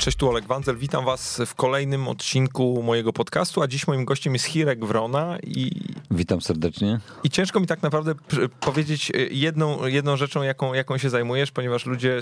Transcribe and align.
Cześć, 0.00 0.16
tu 0.18 0.28
Oleg 0.28 0.46
Wanzel. 0.46 0.76
Witam 0.76 1.04
was 1.04 1.42
w 1.46 1.54
kolejnym 1.54 2.08
odcinku 2.08 2.82
mojego 2.82 3.12
podcastu, 3.12 3.62
a 3.62 3.68
dziś 3.68 3.86
moim 3.86 4.04
gościem 4.04 4.32
jest 4.32 4.44
Hirek 4.44 4.84
Wrona 4.84 5.38
i... 5.42 5.70
Witam 6.10 6.40
serdecznie. 6.40 7.00
I 7.24 7.30
ciężko 7.30 7.60
mi 7.60 7.66
tak 7.66 7.82
naprawdę 7.82 8.14
powiedzieć 8.60 9.10
y, 9.10 9.28
jedną, 9.32 9.86
jedną 9.86 10.16
rzeczą, 10.16 10.42
jaką, 10.42 10.74
jaką 10.74 10.98
się 10.98 11.10
zajmujesz, 11.10 11.50
ponieważ 11.50 11.86
ludzie, 11.86 12.20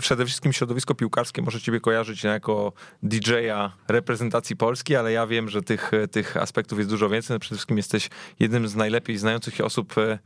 przede 0.00 0.26
wszystkim 0.26 0.52
środowisko 0.52 0.94
piłkarskie 0.94 1.42
może 1.42 1.60
ciebie 1.60 1.80
kojarzyć 1.80 2.24
jako 2.24 2.72
DJ-a 3.02 3.72
reprezentacji 3.88 4.56
Polski, 4.56 4.96
ale 4.96 5.12
ja 5.12 5.26
wiem, 5.26 5.48
że 5.48 5.62
tych, 5.62 5.90
tych 6.10 6.36
aspektów 6.36 6.78
jest 6.78 6.90
dużo 6.90 7.08
więcej. 7.08 7.34
No 7.34 7.38
przede 7.38 7.56
wszystkim 7.56 7.76
jesteś 7.76 8.10
jednym 8.40 8.68
z 8.68 8.74
najlepiej 8.74 9.18
znających 9.18 9.60
osób 9.60 9.98
y, 9.98 10.18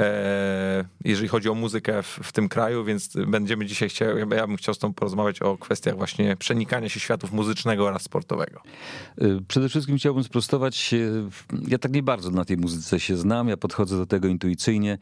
E, 0.00 0.84
jeżeli 1.04 1.28
chodzi 1.28 1.48
o 1.48 1.54
muzykę 1.54 2.02
w, 2.02 2.06
w, 2.06 2.32
tym 2.32 2.48
kraju, 2.48 2.84
więc 2.84 3.16
będziemy 3.26 3.66
dzisiaj 3.66 3.88
chciał, 3.88 4.18
ja 4.18 4.46
bym 4.46 4.56
chciał 4.56 4.74
z 4.74 4.78
tą 4.78 4.94
porozmawiać 4.94 5.42
o 5.42 5.58
kwestiach 5.58 5.96
właśnie 5.96 6.36
przenikania 6.36 6.88
się 6.88 7.00
światów 7.00 7.32
muzycznego 7.32 7.86
oraz 7.86 8.02
sportowego. 8.02 8.60
E, 9.20 9.24
przede 9.48 9.68
wszystkim 9.68 9.96
chciałbym 9.96 10.24
sprostować, 10.24 10.94
ja 11.68 11.78
tak 11.78 11.92
nie 11.92 12.02
bardzo 12.02 12.30
na 12.30 12.44
tej 12.46 12.56
muzyce 12.56 13.00
się 13.00 13.16
znam, 13.16 13.48
ja 13.48 13.56
podchodzę 13.56 13.96
do 13.96 14.06
tego 14.06 14.28
intuicyjnie. 14.28 14.98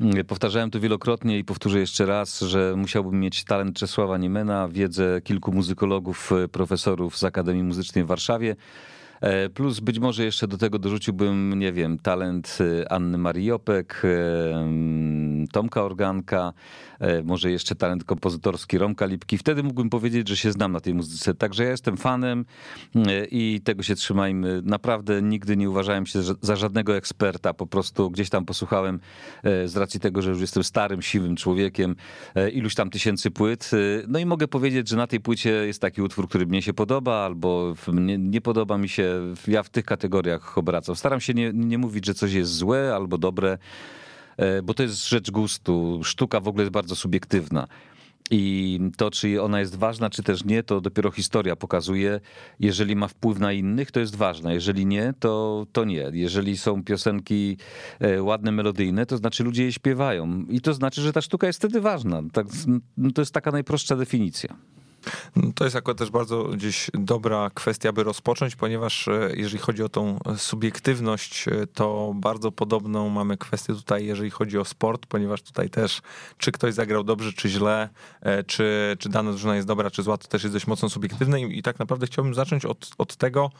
E, 0.00 0.24
powtarzałem 0.24 0.70
to 0.70 0.80
wielokrotnie 0.80 1.38
i 1.38 1.44
powtórzę 1.44 1.78
jeszcze 1.78 2.06
raz, 2.06 2.40
że 2.40 2.74
musiałbym 2.76 3.20
mieć 3.20 3.44
talent 3.44 3.76
Czesława 3.76 4.18
Niemena, 4.18 4.68
wiedzę 4.68 5.20
kilku 5.24 5.52
muzykologów, 5.52 6.30
profesorów 6.52 7.18
z 7.18 7.24
Akademii 7.24 7.62
Muzycznej 7.62 8.04
w 8.04 8.06
Warszawie, 8.06 8.56
plus 9.54 9.80
być 9.80 9.98
może 9.98 10.24
jeszcze 10.24 10.48
do 10.48 10.58
tego 10.58 10.78
dorzuciłbym, 10.78 11.58
nie 11.58 11.72
wiem, 11.72 11.98
talent 11.98 12.58
e, 12.60 12.92
Anny 12.92 13.18
Mariopek, 13.18 14.02
e, 14.04 15.46
Tomka 15.52 15.82
Organka, 15.82 16.52
może 17.24 17.50
jeszcze 17.50 17.74
talent 17.74 18.04
kompozytorski 18.04 18.78
Romka 18.78 19.06
Lipki. 19.06 19.38
Wtedy 19.38 19.62
mógłbym 19.62 19.90
powiedzieć, 19.90 20.28
że 20.28 20.36
się 20.36 20.52
znam 20.52 20.72
na 20.72 20.80
tej 20.80 20.94
muzyce. 20.94 21.34
Także 21.34 21.64
ja 21.64 21.70
jestem 21.70 21.96
fanem 21.96 22.44
i 23.30 23.60
tego 23.64 23.82
się 23.82 23.94
trzymajmy. 23.94 24.62
Naprawdę 24.64 25.22
nigdy 25.22 25.56
nie 25.56 25.70
uważałem 25.70 26.06
się 26.06 26.22
za 26.40 26.56
żadnego 26.56 26.96
eksperta. 26.96 27.54
Po 27.54 27.66
prostu 27.66 28.10
gdzieś 28.10 28.30
tam 28.30 28.44
posłuchałem 28.44 29.00
z 29.64 29.76
racji 29.76 30.00
tego, 30.00 30.22
że 30.22 30.30
już 30.30 30.40
jestem 30.40 30.64
starym, 30.64 31.02
siwym 31.02 31.36
człowiekiem, 31.36 31.96
iluś 32.52 32.74
tam 32.74 32.90
tysięcy 32.90 33.30
płyt. 33.30 33.70
No 34.08 34.18
i 34.18 34.26
mogę 34.26 34.48
powiedzieć, 34.48 34.88
że 34.88 34.96
na 34.96 35.06
tej 35.06 35.20
płycie 35.20 35.50
jest 35.50 35.80
taki 35.80 36.02
utwór, 36.02 36.28
który 36.28 36.46
mnie 36.46 36.62
się 36.62 36.72
podoba 36.72 37.14
albo 37.14 37.74
nie, 37.92 38.18
nie 38.18 38.40
podoba 38.40 38.78
mi 38.78 38.88
się 38.88 39.05
ja 39.48 39.62
w 39.62 39.68
tych 39.68 39.84
kategoriach 39.84 40.58
obracam. 40.58 40.96
Staram 40.96 41.20
się 41.20 41.34
nie, 41.34 41.52
nie 41.54 41.78
mówić, 41.78 42.06
że 42.06 42.14
coś 42.14 42.32
jest 42.32 42.52
złe 42.52 42.94
albo 42.94 43.18
dobre, 43.18 43.58
e, 44.36 44.62
bo 44.62 44.74
to 44.74 44.82
jest 44.82 45.08
rzecz 45.08 45.30
gustu. 45.30 46.00
Sztuka 46.04 46.40
w 46.40 46.48
ogóle 46.48 46.62
jest 46.62 46.72
bardzo 46.72 46.96
subiektywna. 46.96 47.68
I 48.30 48.80
to, 48.96 49.10
czy 49.10 49.42
ona 49.42 49.60
jest 49.60 49.76
ważna, 49.76 50.10
czy 50.10 50.22
też 50.22 50.44
nie, 50.44 50.62
to 50.62 50.80
dopiero 50.80 51.10
historia 51.10 51.56
pokazuje. 51.56 52.20
Jeżeli 52.60 52.96
ma 52.96 53.08
wpływ 53.08 53.38
na 53.38 53.52
innych, 53.52 53.90
to 53.90 54.00
jest 54.00 54.16
ważna. 54.16 54.52
Jeżeli 54.52 54.86
nie, 54.86 55.14
to, 55.20 55.66
to 55.72 55.84
nie. 55.84 56.10
Jeżeli 56.12 56.58
są 56.58 56.84
piosenki 56.84 57.56
e, 58.00 58.22
ładne, 58.22 58.52
melodyjne, 58.52 59.06
to 59.06 59.16
znaczy 59.16 59.44
ludzie 59.44 59.64
je 59.64 59.72
śpiewają. 59.72 60.44
I 60.48 60.60
to 60.60 60.74
znaczy, 60.74 61.02
że 61.02 61.12
ta 61.12 61.22
sztuka 61.22 61.46
jest 61.46 61.58
wtedy 61.58 61.80
ważna. 61.80 62.22
Tak, 62.32 62.46
to 63.14 63.22
jest 63.22 63.34
taka 63.34 63.50
najprostsza 63.50 63.96
definicja. 63.96 64.56
No, 65.36 65.52
to 65.54 65.64
jest 65.64 65.76
akurat 65.76 65.98
też 65.98 66.10
bardzo 66.10 66.44
gdzieś 66.44 66.90
dobra 66.94 67.50
kwestia, 67.54 67.92
by 67.92 68.04
rozpocząć, 68.04 68.56
ponieważ 68.56 69.08
e, 69.08 69.30
jeżeli 69.34 69.58
chodzi 69.58 69.82
o 69.82 69.88
tą 69.88 70.18
subiektywność, 70.36 71.48
e, 71.48 71.66
to 71.66 72.12
bardzo 72.14 72.52
podobną 72.52 73.08
mamy 73.08 73.36
kwestię 73.36 73.74
tutaj, 73.74 74.06
jeżeli 74.06 74.30
chodzi 74.30 74.58
o 74.58 74.64
sport, 74.64 75.06
ponieważ 75.06 75.42
tutaj 75.42 75.70
też, 75.70 76.02
czy 76.38 76.52
ktoś 76.52 76.74
zagrał 76.74 77.04
dobrze, 77.04 77.32
czy 77.32 77.48
źle, 77.48 77.88
e, 78.20 78.44
czy, 78.44 78.96
czy 78.98 79.08
dana 79.08 79.30
drużyna 79.30 79.56
jest 79.56 79.68
dobra, 79.68 79.90
czy 79.90 80.02
zła, 80.02 80.18
to 80.18 80.28
też 80.28 80.42
jest 80.42 80.54
dość 80.54 80.66
mocno 80.66 80.88
subiektywne 80.88 81.40
i, 81.40 81.58
i 81.58 81.62
tak 81.62 81.78
naprawdę 81.78 82.06
chciałbym 82.06 82.34
zacząć 82.34 82.64
od, 82.64 82.90
od 82.98 83.16
tego, 83.16 83.50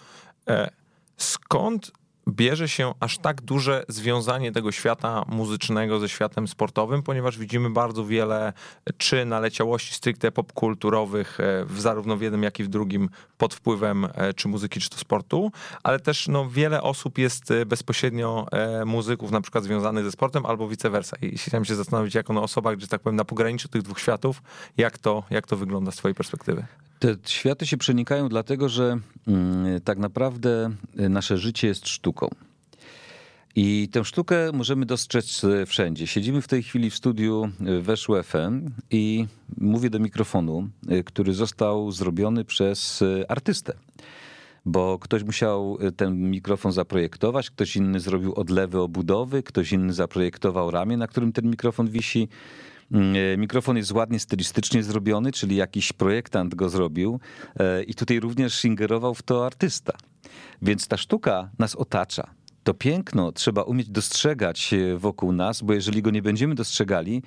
skąd 1.16 1.92
bierze 2.28 2.68
się 2.68 2.94
aż 3.00 3.18
tak 3.18 3.42
duże 3.42 3.84
związanie 3.88 4.52
tego 4.52 4.72
świata 4.72 5.24
muzycznego 5.28 6.00
ze 6.00 6.08
światem 6.08 6.48
sportowym, 6.48 7.02
ponieważ 7.02 7.38
widzimy 7.38 7.70
bardzo 7.70 8.04
wiele 8.04 8.52
czy 8.98 9.24
naleciałości 9.24 9.94
stricte 9.94 10.32
popkulturowych, 10.32 11.40
e, 11.40 11.66
zarówno 11.76 12.16
w 12.16 12.22
jednym, 12.22 12.42
jak 12.42 12.60
i 12.60 12.64
w 12.64 12.68
drugim 12.68 13.08
pod 13.38 13.54
wpływem 13.54 14.08
e, 14.14 14.34
czy 14.34 14.48
muzyki, 14.48 14.80
czy 14.80 14.90
to 14.90 14.96
sportu, 14.96 15.52
ale 15.82 16.00
też 16.00 16.28
no, 16.28 16.48
wiele 16.50 16.82
osób 16.82 17.18
jest 17.18 17.50
e, 17.50 17.66
bezpośrednio 17.66 18.46
muzyków 18.86 19.30
na 19.30 19.40
przykład 19.40 19.64
związanych 19.64 20.04
ze 20.04 20.12
sportem 20.12 20.46
albo 20.46 20.68
vice 20.68 20.90
versa. 20.90 21.16
I 21.22 21.38
chciałem 21.38 21.64
się 21.64 21.74
zastanowić 21.74 22.14
jako 22.14 22.32
no, 22.32 22.42
osoba, 22.42 22.76
gdzie 22.76 22.86
tak 22.86 23.00
powiem 23.00 23.16
na 23.16 23.24
pograniczu 23.24 23.68
tych 23.68 23.82
dwóch 23.82 24.00
światów, 24.00 24.42
jak 24.76 24.98
to, 24.98 25.22
jak 25.30 25.46
to 25.46 25.56
wygląda 25.56 25.90
z 25.90 25.96
twojej 25.96 26.14
perspektywy? 26.14 26.66
Te 26.98 27.16
światy 27.26 27.66
się 27.66 27.76
przenikają 27.76 28.28
dlatego, 28.28 28.68
że 28.68 28.98
mm, 29.26 29.80
tak 29.80 29.98
naprawdę 29.98 30.74
y, 31.00 31.08
nasze 31.08 31.38
życie 31.38 31.68
jest 31.68 31.88
sztuką. 31.88 32.28
I 33.56 33.88
tę 33.92 34.04
sztukę 34.04 34.52
możemy 34.52 34.86
dostrzec 34.86 35.44
y, 35.44 35.66
wszędzie. 35.66 36.06
Siedzimy 36.06 36.42
w 36.42 36.48
tej 36.48 36.62
chwili 36.62 36.90
w 36.90 36.94
studiu 36.94 37.50
y, 37.60 37.82
Weszło 37.82 38.22
FM 38.22 38.70
i 38.90 39.26
mówię 39.58 39.90
do 39.90 39.98
mikrofonu, 39.98 40.68
który 41.06 41.34
został 41.34 41.92
zrobiony 41.92 42.44
przez 42.44 43.04
artystę. 43.28 43.72
Bo 44.66 44.98
ktoś 44.98 45.22
musiał 45.22 45.78
ten 45.96 46.30
mikrofon 46.30 46.72
zaprojektować, 46.72 47.50
ktoś 47.50 47.76
inny 47.76 48.00
zrobił 48.00 48.34
odlewy 48.34 48.80
obudowy, 48.80 49.42
ktoś 49.42 49.72
inny 49.72 49.92
zaprojektował 49.92 50.70
ramię, 50.70 50.96
na 50.96 51.06
którym 51.06 51.32
ten 51.32 51.50
mikrofon 51.50 51.88
wisi. 51.88 52.28
Mm, 52.92 53.16
e, 53.16 53.36
mikrofon 53.36 53.76
jest 53.76 53.92
ładnie 53.92 54.20
stylistycznie 54.20 54.82
zrobiony, 54.82 55.32
czyli 55.32 55.56
jakiś 55.56 55.92
projektant 55.92 56.54
go 56.54 56.68
zrobił 56.68 57.20
e, 57.58 57.82
i 57.82 57.94
tutaj 57.94 58.20
również 58.20 58.64
ingerował 58.64 59.14
w 59.14 59.22
to 59.22 59.46
artysta. 59.46 59.92
Więc 60.62 60.88
ta 60.88 60.96
sztuka 60.96 61.50
nas 61.58 61.74
otacza. 61.74 62.30
To 62.64 62.74
piękno 62.74 63.32
trzeba 63.32 63.62
umieć 63.62 63.88
dostrzegać 63.88 64.74
e, 64.74 64.98
wokół 64.98 65.32
nas, 65.32 65.62
bo 65.62 65.74
jeżeli 65.74 66.02
go 66.02 66.10
nie 66.10 66.22
będziemy 66.22 66.54
dostrzegali, 66.54 67.22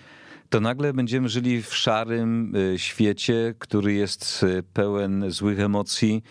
to 0.50 0.59
nagle 0.59 0.94
będziemy 0.94 1.30
żyli 1.30 1.62
w 1.62 1.75
szarym 1.75 2.53
świecie, 2.78 3.56
który 3.59 3.94
jest 3.94 4.46
pełen 4.74 5.31
złych 5.31 5.59
emocji, 5.59 6.24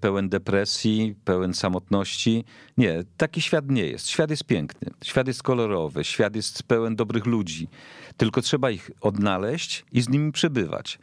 pełen 0.00 0.28
depresji, 0.28 1.14
pełen 1.24 1.54
samotności. 1.54 2.44
Nie, 2.76 3.04
taki 3.16 3.42
świat 3.42 3.70
nie 3.70 3.86
jest. 3.86 4.08
Świat 4.08 4.30
jest 4.30 4.44
piękny, 4.44 4.90
świat 5.04 5.26
jest 5.26 5.42
kolorowy, 5.42 6.04
świat 6.04 6.36
jest 6.36 6.62
pełen 6.62 6.96
dobrych 6.96 7.26
ludzi. 7.26 7.68
Tylko 8.16 8.42
trzeba 8.42 8.70
ich 8.70 8.90
odnaleźć 9.00 9.84
i 9.92 10.00
z 10.00 10.08
nimi 10.08 10.32
przebywać. 10.32 10.98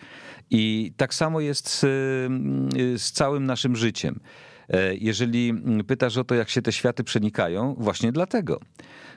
I 0.50 0.94
tak 0.98 1.14
samo 1.14 1.40
jest 1.40 1.70
z, 1.70 1.80
z 3.02 3.12
całym 3.12 3.46
naszym 3.46 3.76
życiem. 3.76 4.20
E, 4.70 4.96
jeżeli 4.96 5.54
pytasz 5.88 6.18
o 6.18 6.24
to, 6.24 6.36
jak 6.36 6.50
się 6.50 6.62
te 6.62 6.72
światy 6.72 7.04
przenikają, 7.04 7.76
właśnie 7.78 8.12
dlatego. 8.12 8.60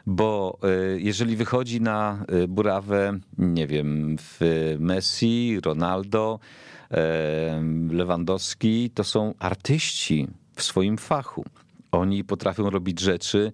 Bo 0.06 0.59
e, 0.62 0.69
jeżeli 1.00 1.37
wychodzi 1.37 1.81
na 1.81 2.25
e, 2.28 2.48
burawę, 2.48 3.19
nie 3.38 3.66
wiem, 3.66 4.16
w 4.20 4.41
Messi, 4.78 5.59
Ronaldo, 5.65 6.38
Lewandowski 7.91 8.91
to 8.94 9.04
są 9.04 9.34
artyści 9.38 10.28
w 10.56 10.62
swoim 10.62 10.98
fachu. 10.98 11.44
Oni 11.92 12.25
potrafią 12.25 12.70
robić 12.70 13.00
rzeczy, 13.00 13.53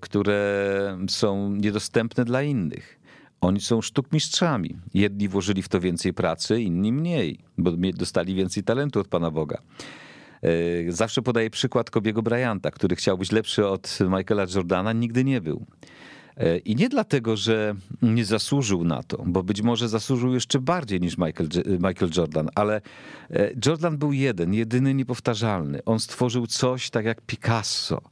które 0.00 0.98
są 1.08 1.50
niedostępne 1.50 2.24
dla 2.24 2.42
innych. 2.42 3.00
Oni 3.40 3.60
są 3.60 3.82
sztukmistrzami. 3.82 4.76
Jedni 4.94 5.28
włożyli 5.28 5.62
w 5.62 5.68
to 5.68 5.80
więcej 5.80 6.14
pracy, 6.14 6.60
inni 6.60 6.92
mniej, 6.92 7.38
bo 7.58 7.70
dostali 7.94 8.34
więcej 8.34 8.62
talentu 8.62 9.00
od 9.00 9.08
Pana 9.08 9.30
Boga. 9.30 9.58
E, 10.44 10.92
zawsze 10.92 11.22
podaję 11.22 11.50
przykład 11.50 11.90
Kobiego 11.90 12.22
Bryanta, 12.22 12.70
który 12.70 12.96
chciał 12.96 13.18
być 13.18 13.32
lepszy 13.32 13.66
od 13.66 13.98
Michaela 14.00 14.46
Jordana, 14.54 14.92
nigdy 14.92 15.24
nie 15.24 15.40
był. 15.40 15.66
E, 16.36 16.58
I 16.58 16.76
nie 16.76 16.88
dlatego, 16.88 17.36
że 17.36 17.74
nie 18.02 18.24
zasłużył 18.24 18.84
na 18.84 19.02
to, 19.02 19.22
bo 19.26 19.42
być 19.42 19.62
może 19.62 19.88
zasłużył 19.88 20.34
jeszcze 20.34 20.60
bardziej 20.60 21.00
niż 21.00 21.18
Michael, 21.18 21.48
Michael 21.66 22.10
Jordan, 22.16 22.48
ale 22.54 22.80
e, 23.30 23.50
Jordan 23.66 23.98
był 23.98 24.12
jeden, 24.12 24.54
jedyny, 24.54 24.94
niepowtarzalny. 24.94 25.84
On 25.84 26.00
stworzył 26.00 26.46
coś 26.46 26.90
tak 26.90 27.04
jak 27.04 27.20
Picasso, 27.20 28.02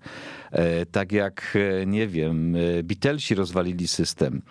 tak 0.93 1.13
jak, 1.13 1.59
nie 1.87 2.07
wiem, 2.09 2.57
Beatlesi 2.85 3.35
rozwalili 3.35 3.89
system, 3.89 4.43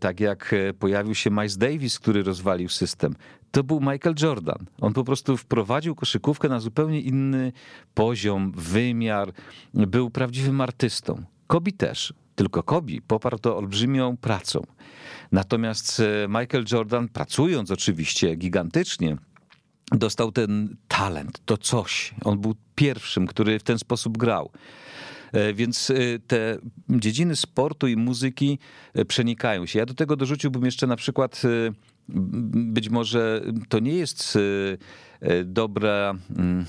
tak 0.00 0.20
jak 0.20 0.54
pojawił 0.78 1.14
się 1.14 1.30
Miles 1.30 1.58
Davis, 1.58 1.98
który 1.98 2.22
rozwalił 2.22 2.68
system. 2.68 3.14
To 3.52 3.64
był 3.64 3.80
Michael 3.80 4.14
Jordan. 4.22 4.66
On 4.80 4.92
po 4.92 5.04
prostu 5.04 5.36
wprowadził 5.36 5.94
koszykówkę 5.94 6.48
na 6.48 6.60
zupełnie 6.60 7.00
inny 7.00 7.52
poziom, 7.94 8.52
wymiar. 8.56 9.32
Był 9.74 10.10
prawdziwym 10.10 10.60
artystą. 10.60 11.22
Kobi 11.46 11.72
też. 11.72 12.14
Tylko 12.34 12.62
Kobi 12.62 13.02
poparł 13.02 13.38
to 13.38 13.56
olbrzymią 13.56 14.16
pracą. 14.16 14.62
Natomiast 15.32 16.00
e, 16.00 16.28
Michael 16.28 16.64
Jordan, 16.72 17.08
pracując 17.08 17.70
oczywiście 17.70 18.36
gigantycznie, 18.36 19.16
dostał 19.90 20.32
ten 20.32 20.76
talent, 20.88 21.40
to 21.44 21.58
coś. 21.58 22.14
On 22.24 22.40
był 22.40 22.54
pierwszym, 22.74 23.26
który 23.26 23.58
w 23.58 23.62
ten 23.62 23.78
sposób 23.78 24.18
grał. 24.18 24.50
E, 25.32 25.54
więc 25.54 25.90
e, 25.90 25.94
te 26.26 26.58
dziedziny 26.90 27.36
sportu 27.36 27.86
i 27.88 27.96
muzyki 27.96 28.58
przenikają 29.08 29.66
się. 29.66 29.78
Ja 29.78 29.86
do 29.86 29.94
tego 29.94 30.16
dorzuciłbym 30.16 30.64
jeszcze 30.64 30.86
na 30.86 30.96
przykład 30.96 31.42
być 32.08 32.90
może 32.90 33.42
to 33.68 33.78
nie 33.78 33.94
jest 33.94 34.38
dobra 35.44 36.14
mm, 36.36 36.64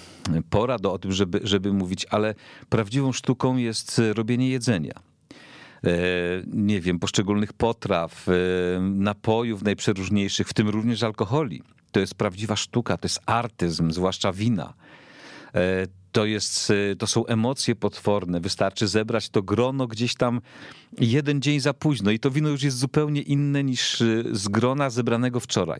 pora 0.49 0.79
do 0.79 0.93
o 0.93 0.99
tym, 0.99 1.11
żeby, 1.11 1.39
żeby 1.43 1.73
mówić, 1.73 2.05
ale 2.09 2.35
prawdziwą 2.69 3.11
sztuką 3.11 3.57
jest 3.57 4.01
robienie 4.13 4.49
jedzenia 4.49 4.93
nie 6.47 6.81
wiem, 6.81 6.99
poszczególnych 6.99 7.53
potraw, 7.53 8.27
napojów 8.81 9.63
najprzeróżniejszych, 9.63 10.47
w 10.47 10.53
tym 10.53 10.69
również 10.69 11.03
alkoholi. 11.03 11.63
To 11.91 11.99
jest 11.99 12.15
prawdziwa 12.15 12.55
sztuka, 12.55 12.97
to 12.97 13.05
jest 13.05 13.21
artyzm, 13.25 13.91
zwłaszcza 13.91 14.31
wina. 14.31 14.73
To, 16.13 16.25
jest, 16.25 16.71
e, 16.91 16.95
to 16.95 17.07
są 17.07 17.25
emocje 17.25 17.75
potworne. 17.75 18.39
Wystarczy 18.39 18.87
zebrać 18.87 19.29
to 19.29 19.43
grono 19.43 19.87
gdzieś 19.87 20.15
tam 20.15 20.41
jeden 20.99 21.41
dzień 21.41 21.59
za 21.59 21.73
późno 21.73 22.11
i 22.11 22.19
to 22.19 22.31
wino 22.31 22.49
już 22.49 22.63
jest 22.63 22.77
zupełnie 22.77 23.21
inne 23.21 23.63
niż 23.63 24.01
e, 24.01 24.23
z 24.31 24.47
grona 24.47 24.89
zebranego 24.89 25.39
wczoraj. 25.39 25.79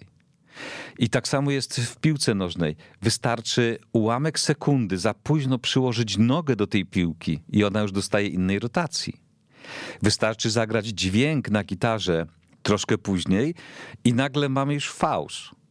I 0.99 1.09
tak 1.09 1.27
samo 1.27 1.51
jest 1.51 1.79
w 1.79 1.97
piłce 1.97 2.35
nożnej. 2.35 2.75
Wystarczy 3.01 3.77
ułamek 3.93 4.39
sekundy 4.39 4.97
za 4.97 5.13
późno 5.13 5.59
przyłożyć 5.59 6.17
nogę 6.17 6.55
do 6.55 6.67
tej 6.67 6.85
piłki 6.85 7.39
i 7.49 7.63
ona 7.63 7.81
już 7.81 7.91
dostaje 7.91 8.27
innej 8.27 8.59
rotacji. 8.59 9.13
Wystarczy 10.01 10.49
zagrać 10.49 10.85
dźwięk 10.85 11.49
na 11.49 11.63
gitarze 11.63 12.25
troszkę 12.63 12.97
później 12.97 13.55
i 14.03 14.13
nagle 14.13 14.49
mamy 14.49 14.73
już 14.73 14.91
fałsz 14.91 15.62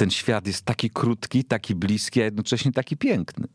ten 0.00 0.10
świat 0.10 0.46
jest 0.46 0.64
taki 0.64 0.90
krótki, 0.90 1.44
taki 1.44 1.74
bliski, 1.74 2.20
a 2.20 2.24
jednocześnie 2.24 2.72
taki 2.72 2.96
piękny. 2.96 3.46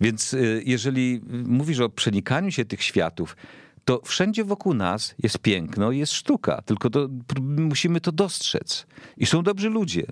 Więc 0.00 0.34
y, 0.34 0.62
jeżeli 0.66 1.20
mówisz 1.46 1.80
o 1.80 1.88
przenikaniu 1.88 2.50
się 2.50 2.64
tych 2.64 2.82
światów, 2.82 3.36
to 3.84 4.00
wszędzie 4.04 4.44
wokół 4.44 4.74
nas 4.74 5.14
jest 5.22 5.38
piękno 5.38 5.92
i 5.92 5.98
jest 5.98 6.12
sztuka, 6.12 6.62
tylko 6.62 6.90
to, 6.90 7.08
musimy 7.40 8.00
to 8.00 8.12
dostrzec. 8.12 8.86
I 9.16 9.26
są 9.26 9.42
dobrzy 9.42 9.70
ludzie. 9.70 10.06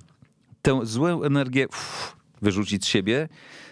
Tę 0.62 0.80
złą 0.82 1.22
energię 1.22 1.68
uff, 1.68 2.16
wyrzucić 2.42 2.84
z 2.84 2.88
siebie, 2.88 3.28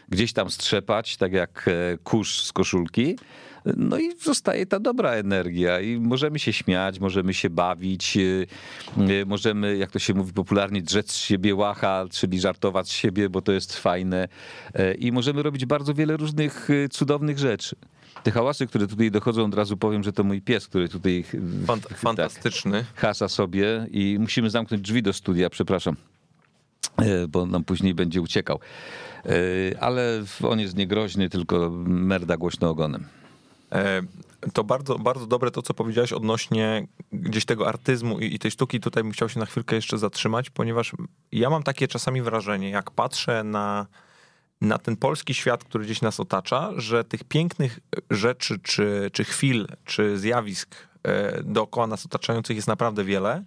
gdzieś 0.08 0.32
tam 0.32 0.50
strzepać, 0.50 1.16
tak 1.16 1.32
jak 1.32 1.68
e, 1.68 1.98
kurz 1.98 2.42
z 2.42 2.52
koszulki, 2.52 3.16
no 3.64 3.98
i 3.98 4.18
zostaje 4.18 4.66
ta 4.66 4.80
dobra 4.80 5.10
energia 5.10 5.80
i 5.80 6.00
możemy 6.00 6.38
się 6.38 6.52
śmiać, 6.52 7.00
możemy 7.00 7.34
się 7.34 7.50
bawić, 7.50 8.16
y, 8.16 8.46
y, 9.10 9.26
możemy, 9.26 9.76
jak 9.76 9.90
to 9.90 9.98
się 9.98 10.14
mówi 10.14 10.32
popularnie, 10.32 10.82
drzeć 10.82 11.10
z 11.10 11.16
siebie 11.16 11.54
łacha, 11.54 12.04
czyli 12.10 12.40
żartować 12.40 12.88
z 12.88 12.92
siebie, 12.92 13.28
bo 13.28 13.42
to 13.42 13.52
jest 13.52 13.76
fajne 13.76 14.28
e, 14.74 14.94
i 14.94 15.12
możemy 15.12 15.42
robić 15.42 15.66
bardzo 15.66 15.94
wiele 15.94 16.16
różnych 16.16 16.70
y, 16.70 16.88
cudownych 16.88 17.38
rzeczy. 17.38 17.76
Te 18.22 18.30
hałasy, 18.30 18.66
które 18.66 18.86
tutaj 18.86 19.10
dochodzą, 19.10 19.44
od 19.44 19.54
razu 19.54 19.76
powiem, 19.76 20.02
że 20.02 20.12
to 20.12 20.24
mój 20.24 20.42
pies, 20.42 20.66
który 20.66 20.88
tutaj 20.88 21.24
Fant 21.66 21.88
fantastyczny. 21.88 22.78
Tak, 22.78 23.00
hasa 23.00 23.28
sobie 23.28 23.86
i 23.90 24.16
musimy 24.20 24.50
zamknąć 24.50 24.82
drzwi 24.82 25.02
do 25.02 25.12
studia, 25.12 25.50
przepraszam 25.50 25.96
e, 26.98 27.28
bo 27.28 27.46
nam 27.46 27.64
później 27.64 27.94
będzie 27.94 28.20
uciekał. 28.20 28.60
E, 29.26 29.30
ale 29.82 30.22
on 30.42 30.60
jest 30.60 30.76
niegroźny, 30.76 31.28
tylko 31.28 31.70
merda 31.86 32.36
głośno 32.36 32.70
ogonem. 32.70 33.19
E, 33.72 34.02
to 34.52 34.64
bardzo, 34.64 34.98
bardzo 34.98 35.26
dobre 35.26 35.50
to, 35.50 35.62
co 35.62 35.74
powiedziałeś 35.74 36.12
odnośnie 36.12 36.86
gdzieś 37.12 37.44
tego 37.44 37.68
artyzmu 37.68 38.18
i, 38.18 38.34
i, 38.34 38.38
tej 38.38 38.50
sztuki. 38.50 38.80
Tutaj 38.80 39.02
bym 39.02 39.12
chciał 39.12 39.28
się 39.28 39.40
na 39.40 39.46
chwilkę 39.46 39.76
jeszcze 39.76 39.98
zatrzymać, 39.98 40.50
ponieważ 40.50 40.92
ja 41.32 41.50
mam 41.50 41.62
takie 41.62 41.88
czasami 41.88 42.22
wrażenie, 42.22 42.70
jak 42.70 42.90
patrzę 42.90 43.44
na, 43.44 43.86
na 44.60 44.78
ten 44.78 44.96
polski 44.96 45.34
świat, 45.34 45.64
który 45.64 45.84
gdzieś 45.84 46.02
nas 46.02 46.20
otacza, 46.20 46.70
że 46.76 47.04
tych 47.04 47.24
pięknych 47.24 47.80
rzeczy, 48.10 48.58
czy, 48.62 49.10
czy 49.12 49.24
chwil, 49.24 49.66
czy 49.84 50.18
zjawisk 50.18 50.74
e, 51.02 51.42
dookoła 51.42 51.86
nas 51.86 52.06
otaczających 52.06 52.56
jest 52.56 52.68
naprawdę 52.68 53.04
wiele, 53.04 53.44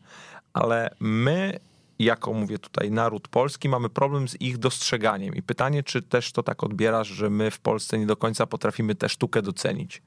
ale 0.54 0.96
my 1.00 1.60
jako 2.03 2.33
mówię 2.33 2.59
tutaj 2.59 2.91
naród 2.91 3.27
polski, 3.27 3.69
mamy 3.69 3.89
problem 3.89 4.27
z 4.27 4.41
ich 4.41 4.57
dostrzeganiem. 4.57 5.35
I 5.35 5.41
pytanie, 5.41 5.83
czy 5.83 6.01
też 6.01 6.31
to 6.31 6.44
tak 6.44 6.63
odbierasz, 6.63 7.07
że 7.07 7.29
my 7.29 7.51
w 7.51 7.59
Polsce 7.59 8.00
nie 8.00 8.05
do 8.05 8.15
końca 8.15 8.45
potrafimy 8.45 8.95
tę 8.95 9.09
sztukę 9.09 9.41
docenić? 9.41 10.01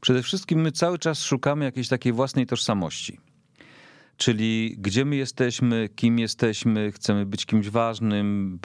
Przede 0.00 0.22
wszystkim 0.22 0.60
my 0.60 0.72
cały 0.72 0.98
czas 0.98 1.22
szukamy 1.24 1.64
jakiejś 1.64 1.88
takiej 1.88 2.12
własnej 2.12 2.46
tożsamości. 2.46 3.18
Czyli 4.16 4.76
gdzie 4.78 5.04
my 5.04 5.16
jesteśmy, 5.16 5.88
kim 5.96 6.18
jesteśmy, 6.18 6.92
chcemy 6.92 7.26
być 7.26 7.46
kimś 7.46 7.68
ważnym, 7.68 8.58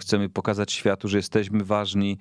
chcemy 0.00 0.28
pokazać 0.28 0.72
światu, 0.72 1.08
że 1.08 1.16
jesteśmy 1.16 1.64
ważni. 1.64 2.18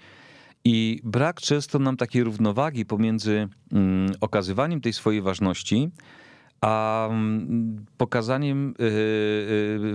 I 0.65 1.01
brak 1.03 1.41
często 1.41 1.79
nam 1.79 1.97
takiej 1.97 2.23
równowagi 2.23 2.85
pomiędzy 2.85 3.47
mm, 3.71 4.11
okazywaniem 4.21 4.81
tej 4.81 4.93
swojej 4.93 5.21
ważności, 5.21 5.89
a 6.63 7.07
mm, 7.11 7.85
pokazaniem 7.97 8.73
y, 8.79 8.83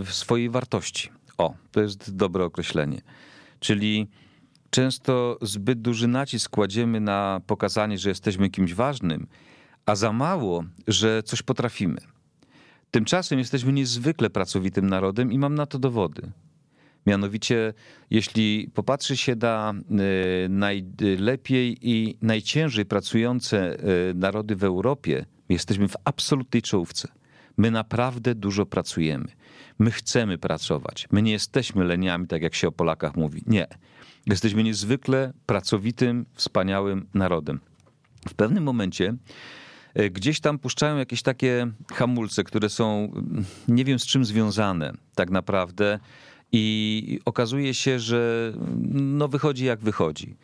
y, 0.01 0.13
swojej 0.13 0.51
wartości. 0.51 1.11
O, 1.39 1.55
to 1.71 1.81
jest 1.81 2.17
dobre 2.17 2.45
określenie. 2.45 3.01
Czyli 3.61 4.09
często 4.71 5.39
zbyt 5.43 5.81
duży 5.81 6.09
nacisk 6.09 6.51
kładziemy 6.51 7.01
na 7.01 7.41
pokazanie, 7.47 7.99
że 7.99 8.09
jesteśmy 8.09 8.51
kimś 8.51 8.75
ważnym, 8.75 9.27
a 9.87 9.95
za 9.95 10.13
mało, 10.13 10.65
że 10.89 11.23
coś 11.23 11.43
potrafimy. 11.43 12.01
Tymczasem 12.91 13.39
jesteśmy 13.39 13.73
niezwykle 13.73 14.31
pracowitym 14.31 14.87
narodem 14.89 15.33
i 15.33 15.39
mam 15.39 15.55
na 15.55 15.67
to 15.67 15.79
dowody. 15.79 16.23
Mianowicie, 17.07 17.75
jeśli 18.11 18.71
popatrzy 18.75 19.17
się 19.17 19.37
na 19.37 19.75
y, 20.45 20.49
najlepiej 20.49 21.79
i 21.81 22.17
najciężej 22.23 22.85
pracujące 22.87 23.77
narody 24.15 24.57
w 24.57 24.65
Europie, 24.65 25.27
Jesteśmy 25.49 25.89
w 25.89 25.97
absolutnej 26.05 26.63
czołówce. 26.63 27.09
My 27.57 27.71
naprawdę 27.71 28.35
dużo 28.35 28.67
pracujemy. 28.67 29.29
My 29.79 29.91
chcemy 29.91 30.39
pracować. 30.39 31.09
My 31.11 31.23
nie 31.23 31.33
jesteśmy 31.33 31.85
leniami, 31.85 32.27
tak 32.27 32.43
jak 32.43 32.55
się 32.55 32.69
o 32.69 32.73
Polakach 32.73 33.17
mówi. 33.17 33.43
Nie. 33.47 33.67
Jesteśmy 34.27 34.63
niezwykle 34.63 35.33
pracowitym, 35.47 36.27
wspaniałym 36.35 37.07
narodem. 37.15 37.61
W 38.29 38.35
pewnym 38.35 38.65
momencie 38.65 39.15
e, 39.95 40.11
gdzieś 40.11 40.41
tam 40.41 40.59
puszczają 40.59 40.97
jakieś 40.97 41.23
takie 41.23 41.67
hamulce, 41.93 42.45
które 42.45 42.69
są 42.69 43.13
mm, 43.15 43.45
nie 43.69 43.85
wiem 43.85 43.99
z 43.99 44.07
czym 44.07 44.25
związane 44.25 44.93
tak 45.15 45.31
naprawdę 45.31 45.99
i 46.53 47.21
okazuje 47.25 47.75
się, 47.75 47.99
że 47.99 48.53
mm, 48.55 49.17
no 49.19 49.29
wychodzi 49.29 49.65
jak 49.65 49.81
wychodzi. 49.81 50.37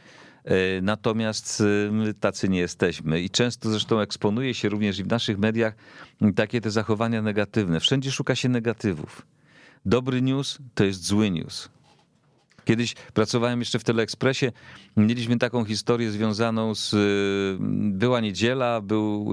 E, 0.45 0.81
natomiast 0.83 1.61
e, 1.61 1.91
my 1.93 2.15
tacy 2.15 2.49
nie 2.49 2.59
jesteśmy 2.59 3.21
i 3.21 3.31
często 3.31 3.71
zresztą 3.71 4.01
eksponuje 4.01 4.55
się 4.55 4.69
również 4.69 4.99
i 4.99 5.05
w 5.05 5.07
naszych 5.07 5.39
mediach 5.39 5.75
takie 6.37 6.61
te 6.61 6.71
zachowania 6.71 7.23
negatywne. 7.23 7.81
Wszędzie 7.81 8.13
szuka 8.13 8.35
się 8.35 8.49
negatywów. 8.49 9.27
Dobry 9.87 10.23
news 10.23 10.59
to 10.75 10.85
jest 10.85 11.07
zły 11.07 11.31
news. 11.31 11.69
Kiedyś 12.65 12.95
pracowałem 12.95 13.59
jeszcze 13.59 13.79
w 13.79 13.85
Teleekspresie, 13.85 14.53
mieliśmy 14.97 15.39
taką 15.39 15.65
historię 15.65 16.11
związaną 16.11 16.75
z. 16.75 16.95
E, 16.95 16.99
była 17.91 18.21
niedziela, 18.21 18.81
był 18.81 19.31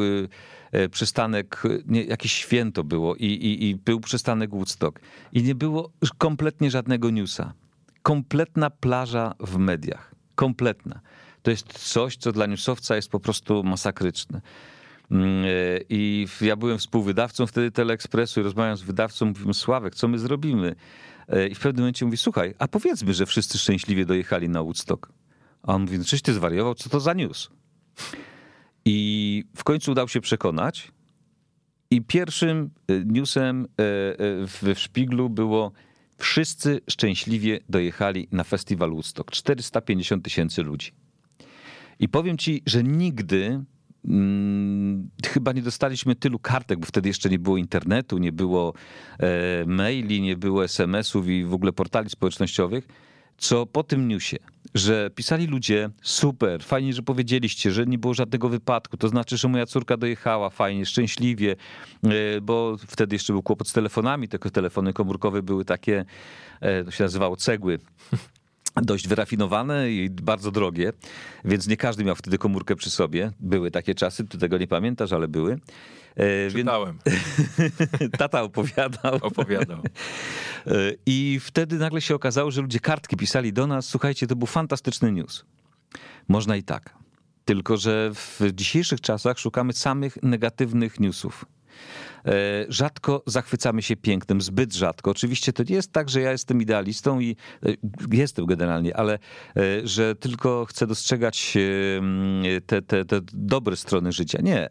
przystanek, 0.92 1.64
nie, 1.86 2.04
jakieś 2.04 2.32
święto 2.32 2.84
było 2.84 3.16
i, 3.16 3.26
i, 3.26 3.70
i 3.70 3.76
był 3.76 4.00
przystanek 4.00 4.50
Woodstock. 4.50 5.00
I 5.34 5.44
nie 5.44 5.56
było 5.56 5.92
kompletnie 6.18 6.72
żadnego 6.72 7.10
newsa. 7.10 7.54
Kompletna 8.02 8.70
plaża 8.70 9.34
w 9.40 9.58
mediach 9.58 10.11
kompletna. 10.36 11.02
To 11.42 11.52
jest 11.52 11.74
coś, 11.74 12.18
co 12.18 12.32
dla 12.32 12.46
newsowca 12.46 12.96
jest 12.96 13.10
po 13.10 13.20
prostu 13.20 13.64
masakryczne. 13.64 14.42
Mm, 15.12 15.46
I 15.90 16.28
ja 16.42 16.56
byłem 16.56 16.78
współwydawcą 16.78 17.48
wtedy 17.48 17.72
Teleekspresu 17.72 18.40
i 18.40 18.44
rozmawiam 18.44 18.78
z 18.78 18.82
wydawcą, 18.82 19.26
mówimy, 19.26 19.54
Sławek, 19.54 19.96
co 19.96 20.08
my 20.08 20.20
zrobimy? 20.20 20.76
E, 21.28 21.48
I 21.48 21.56
w 21.56 21.60
pewnym 21.60 21.84
momencie 21.84 22.06
mówi, 22.06 22.18
słuchaj, 22.18 22.54
a 22.60 22.68
powiedzmy, 22.68 23.14
że 23.14 23.26
wszyscy 23.26 23.58
szczęśliwie 23.58 24.06
dojechali 24.06 24.50
na 24.50 24.64
Woodstock. 24.64 25.12
A 25.64 25.76
on 25.76 25.82
mówi, 25.82 25.98
no 25.98 26.04
czyś 26.04 26.22
ty 26.22 26.34
zwariował, 26.34 26.76
co 26.76 26.90
to 26.90 27.00
za 27.00 27.14
news? 27.14 27.50
I 28.86 29.44
w 29.56 29.64
końcu 29.64 29.92
udał 29.92 30.08
się 30.08 30.22
przekonać 30.22 30.92
i 31.92 32.02
pierwszym 32.02 32.70
e, 32.88 32.94
newsem 33.06 33.64
e, 33.64 33.68
w 34.48 34.74
Szpiglu 34.76 35.30
było 35.30 35.72
Wszyscy 36.22 36.82
szczęśliwie 36.90 37.60
dojechali 37.70 38.28
na 38.32 38.44
festiwal 38.44 38.92
Woodstock. 38.92 39.32
450 39.32 40.24
tysięcy 40.24 40.64
ludzi. 40.64 40.92
I 42.00 42.10
powiem 42.10 42.38
ci, 42.38 42.64
że 42.66 42.84
nigdy 42.84 43.64
hmm, 44.06 45.10
chyba 45.26 45.52
nie 45.52 45.62
dostaliśmy 45.62 46.16
tylu 46.16 46.40
kartek, 46.40 46.80
bo 46.80 46.86
wtedy 46.86 47.10
jeszcze 47.10 47.30
nie 47.30 47.40
było 47.40 47.58
internetu, 47.58 48.18
nie 48.18 48.32
było 48.32 48.74
e, 49.20 49.66
maili, 49.66 50.22
nie 50.22 50.38
było 50.38 50.64
SMS-ów 50.64 51.28
i 51.28 51.46
w 51.46 51.54
ogóle 51.54 51.74
portali 51.74 52.10
społecznościowych, 52.10 52.88
co 53.38 53.66
po 53.66 53.84
tym 53.84 54.08
newsie 54.08 54.38
że 54.74 55.10
pisali 55.16 55.48
ludzie, 55.48 55.90
super, 56.02 56.64
fajnie, 56.64 56.94
że 56.94 57.02
powiedzieliście, 57.02 57.72
że 57.72 57.86
nie 57.86 57.98
było 57.98 58.14
żadnego 58.14 58.50
wypadku, 58.50 58.98
to 58.98 59.08
znaczy, 59.08 59.38
że 59.38 59.48
moja 59.48 59.66
córka 59.66 59.98
dojechała 59.98 60.50
fajnie, 60.50 60.86
szczęśliwie, 60.86 61.56
e, 62.04 62.42
bo 62.42 62.78
wtedy 62.88 63.16
jeszcze 63.16 63.34
był 63.34 63.44
kłopot 63.44 63.68
z 63.68 63.74
telefonami, 63.74 64.28
te 64.28 64.40
telefony 64.40 64.94
komórkowe 64.94 65.44
były 65.44 65.66
takie, 65.66 66.06
e, 66.62 66.84
to 66.84 66.92
się 66.92 67.04
nazywało 67.04 67.36
cegły. 67.36 67.80
dość 68.76 69.08
wyrafinowane 69.08 69.92
i 69.92 70.10
bardzo 70.10 70.52
drogie, 70.52 70.94
więc 71.46 71.68
nie 71.68 71.78
każdy 71.78 72.04
miał 72.04 72.16
wtedy 72.16 72.38
komórkę 72.38 72.76
przy 72.76 72.90
sobie. 72.90 73.32
Były 73.40 73.72
takie 73.72 73.96
czasy, 73.96 74.28
ty 74.28 74.38
tego 74.38 74.58
nie 74.58 74.68
pamiętasz, 74.68 75.12
ale 75.14 75.28
były. 75.28 75.60
E, 76.16 76.52
Czytałem. 76.52 76.98
Tata 78.18 78.42
opowiadał. 78.42 79.16
Opowiadał. 79.22 79.80
E, 80.68 80.72
I 81.06 81.40
wtedy 81.42 81.78
nagle 81.78 82.02
się 82.02 82.16
okazało, 82.16 82.52
że 82.52 82.62
ludzie 82.62 82.80
kartki 82.80 83.18
pisali 83.18 83.54
do 83.54 83.68
nas. 83.68 83.86
Słuchajcie, 83.86 84.28
to 84.28 84.36
był 84.36 84.48
fantastyczny 84.48 85.12
news. 85.12 85.46
Można 86.28 86.56
i 86.56 86.64
tak. 86.64 86.94
Tylko, 87.46 87.78
że 87.78 88.12
w 88.14 88.42
dzisiejszych 88.54 89.02
czasach 89.02 89.40
szukamy 89.40 89.74
samych 89.74 90.24
negatywnych 90.24 91.00
newsów. 91.00 91.46
E, 92.26 92.32
rzadko 92.70 93.24
zachwycamy 93.26 93.82
się 93.82 93.96
pięknem, 93.96 94.42
zbyt 94.42 94.74
rzadko. 94.74 95.12
Oczywiście 95.12 95.54
to 95.54 95.64
nie 95.64 95.76
jest 95.76 95.92
tak, 95.92 96.10
że 96.10 96.22
ja 96.22 96.32
jestem 96.32 96.62
idealistą 96.62 97.20
i 97.20 97.36
jestem 98.12 98.46
generalnie, 98.46 98.98
ale 98.98 99.20
że 99.84 100.16
tylko 100.16 100.66
chcę 100.66 100.88
dostrzegać 100.88 101.58
te, 102.66 102.82
te, 102.82 103.06
te 103.06 103.22
dobre 103.34 103.76
strony 103.76 104.12
życia. 104.12 104.40
Nie. 104.42 104.70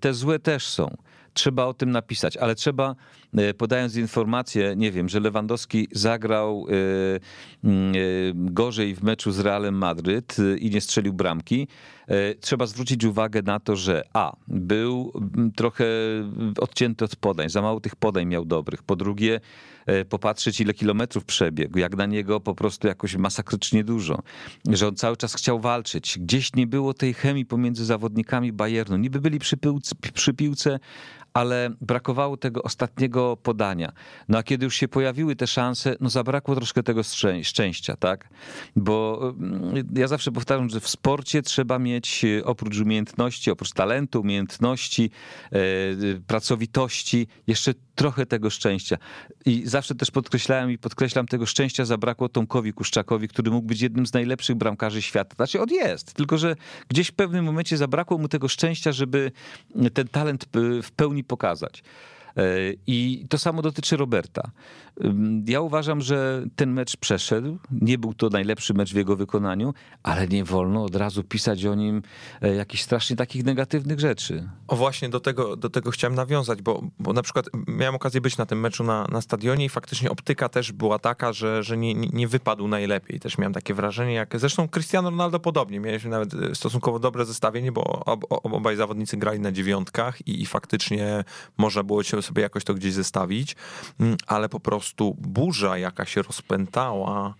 Te 0.00 0.14
złe 0.14 0.38
też 0.38 0.66
są. 0.66 0.96
Trzeba 1.34 1.64
o 1.64 1.74
tym 1.74 1.90
napisać, 1.90 2.36
ale 2.36 2.54
trzeba, 2.54 2.90
e, 2.90 2.94
podając 3.58 3.96
informację, 3.96 4.74
nie 4.76 4.92
wiem, 4.92 5.08
że 5.08 5.20
Lewandowski 5.20 5.88
zagrał 5.92 6.66
e, 6.68 6.72
mm, 7.64 7.94
e, 7.94 7.98
gorzej 8.34 8.94
w 8.94 9.02
meczu 9.02 9.32
z 9.32 9.40
Realem 9.40 9.74
Madryt 9.74 10.36
i 10.58 10.70
nie 10.70 10.80
strzelił 10.80 11.12
bramki, 11.12 11.68
trzeba 12.40 12.66
zwrócić 12.66 13.04
uwagę 13.04 13.42
na 13.42 13.60
to, 13.60 13.76
że 13.76 14.02
a, 14.12 14.36
był 14.48 15.12
trochę 15.56 15.84
odcięty 16.60 17.04
od 17.04 17.16
podań, 17.16 17.50
za 17.50 17.62
mało 17.62 17.80
tych 17.80 17.96
podań 17.96 18.26
miał 18.26 18.44
dobrych. 18.44 18.82
Po 18.82 18.96
drugie, 18.96 19.40
popatrzeć 20.08 20.60
ile 20.60 20.74
kilometrów 20.74 21.24
przebiegł, 21.24 21.78
jak 21.78 21.96
na 21.96 22.06
niego 22.06 22.40
po 22.40 22.54
prostu 22.54 22.88
jakoś 22.88 23.16
masakrycznie 23.16 23.84
dużo, 23.84 24.22
że 24.68 24.88
on 24.88 24.96
cały 24.96 25.16
czas 25.16 25.34
chciał 25.34 25.60
walczyć. 25.60 26.18
Gdzieś 26.18 26.54
nie 26.54 26.66
było 26.66 26.94
tej 26.94 27.14
chemii 27.14 27.46
pomiędzy 27.46 27.84
zawodnikami 27.84 28.52
Bayernu. 28.52 28.96
Niby 28.96 29.20
byli 29.20 29.38
przy, 29.38 29.56
piłce, 29.56 29.94
przy 30.14 30.34
piłce, 30.34 30.78
ale 31.34 31.70
brakowało 31.80 32.36
tego 32.36 32.62
ostatniego 32.62 33.36
podania. 33.36 33.92
No 34.28 34.38
a 34.38 34.42
kiedy 34.42 34.64
już 34.64 34.74
się 34.74 34.88
pojawiły 34.88 35.36
te 35.36 35.46
szanse, 35.46 35.96
no 36.00 36.10
zabrakło 36.10 36.54
troszkę 36.54 36.82
tego 36.82 37.02
szczęścia, 37.42 37.96
tak? 37.96 38.28
Bo 38.76 39.20
mm, 39.38 39.88
ja 39.96 40.08
zawsze 40.08 40.32
powtarzam, 40.32 40.70
że 40.70 40.80
w 40.80 40.88
sporcie 40.88 41.42
trzeba 41.42 41.78
mieć 41.78 42.24
e, 42.24 42.44
oprócz 42.44 42.80
umiejętności, 42.80 43.50
oprócz 43.50 43.72
talentu, 43.72 44.20
umiejętności, 44.20 45.10
e, 45.52 45.58
pracowitości, 46.26 47.26
jeszcze 47.46 47.74
trochę 47.94 48.26
tego 48.26 48.50
szczęścia. 48.50 48.96
I 49.46 49.62
zawsze 49.66 49.94
też 49.94 50.10
podkreślałem 50.10 50.70
i 50.70 50.78
podkreślam, 50.78 51.26
tego 51.26 51.46
szczęścia 51.46 51.84
zabrakło 51.84 52.28
Tomkowi 52.28 52.72
Kuszczakowi, 52.72 53.28
który 53.28 53.50
mógł 53.50 53.66
być 53.66 53.80
jednym 53.80 54.06
z 54.06 54.12
najlepszych 54.12 54.56
bramkarzy 54.56 55.02
świata. 55.02 55.34
Znaczy 55.36 55.60
on 55.60 55.68
jest, 55.70 56.12
tylko 56.12 56.38
że 56.38 56.56
gdzieś 56.88 57.08
w 57.08 57.12
pewnym 57.12 57.44
momencie 57.44 57.76
zabrakło 57.76 58.18
mu 58.18 58.28
tego 58.28 58.48
szczęścia, 58.48 58.92
żeby 58.92 59.32
ten 59.94 60.08
talent 60.08 60.46
w 60.82 60.90
pełni 60.96 61.24
pokazać. 61.24 61.82
E, 62.36 62.42
I 62.86 63.26
to 63.28 63.38
samo 63.38 63.62
dotyczy 63.62 63.96
Roberta. 63.96 64.50
Ja 65.46 65.60
uważam, 65.60 66.00
że 66.00 66.46
ten 66.56 66.72
mecz 66.72 66.96
przeszedł. 66.96 67.58
Nie 67.70 67.98
był 67.98 68.14
to 68.14 68.28
najlepszy 68.28 68.74
mecz 68.74 68.92
w 68.92 68.96
jego 68.96 69.16
wykonaniu, 69.16 69.74
ale 70.02 70.28
nie 70.28 70.44
wolno 70.44 70.84
od 70.84 70.96
razu 70.96 71.24
pisać 71.24 71.64
o 71.64 71.74
nim 71.74 72.02
e, 72.42 72.54
jakichś 72.54 72.82
strasznie 72.82 73.16
takich 73.16 73.44
negatywnych 73.44 74.00
rzeczy. 74.00 74.48
O 74.68 74.76
właśnie, 74.76 75.08
do 75.08 75.20
tego, 75.20 75.56
do 75.56 75.70
tego 75.70 75.90
chciałem 75.90 76.14
nawiązać, 76.14 76.62
bo, 76.62 76.82
bo 76.98 77.12
na 77.12 77.22
przykład 77.22 77.46
miałem 77.66 77.94
okazję 77.94 78.20
być 78.20 78.36
na 78.36 78.46
tym 78.46 78.60
meczu 78.60 78.84
na, 78.84 79.06
na 79.12 79.20
stadionie 79.20 79.64
i 79.64 79.68
faktycznie 79.68 80.10
optyka 80.10 80.48
też 80.48 80.72
była 80.72 80.98
taka, 80.98 81.32
że, 81.32 81.62
że 81.62 81.76
nie, 81.76 81.94
nie 81.94 82.28
wypadł 82.28 82.68
najlepiej. 82.68 83.20
Też 83.20 83.38
miałem 83.38 83.52
takie 83.52 83.74
wrażenie, 83.74 84.14
jak 84.14 84.40
zresztą 84.40 84.68
Cristiano 84.68 85.10
Ronaldo 85.10 85.40
podobnie. 85.40 85.80
Mieliśmy 85.80 86.10
nawet 86.10 86.34
e, 86.34 86.54
stosunkowo 86.54 86.98
dobre 86.98 87.24
zestawienie, 87.24 87.72
bo 87.72 87.84
ob, 88.04 88.24
obaj 88.28 88.76
zawodnicy 88.76 89.16
grali 89.16 89.40
na 89.40 89.52
dziewiątkach 89.52 90.28
i, 90.28 90.42
i 90.42 90.46
faktycznie 90.46 91.24
można 91.58 91.82
było 91.82 92.02
sobie 92.24 92.42
jakoś 92.42 92.64
to 92.64 92.74
gdzieś 92.74 92.92
zestawić, 92.92 93.56
mm, 94.00 94.16
ale 94.26 94.48
po 94.48 94.60
prostu 94.60 95.16
burza, 95.18 95.78
jaka 95.78 96.04
się 96.04 96.22
rozpętała, 96.22 97.34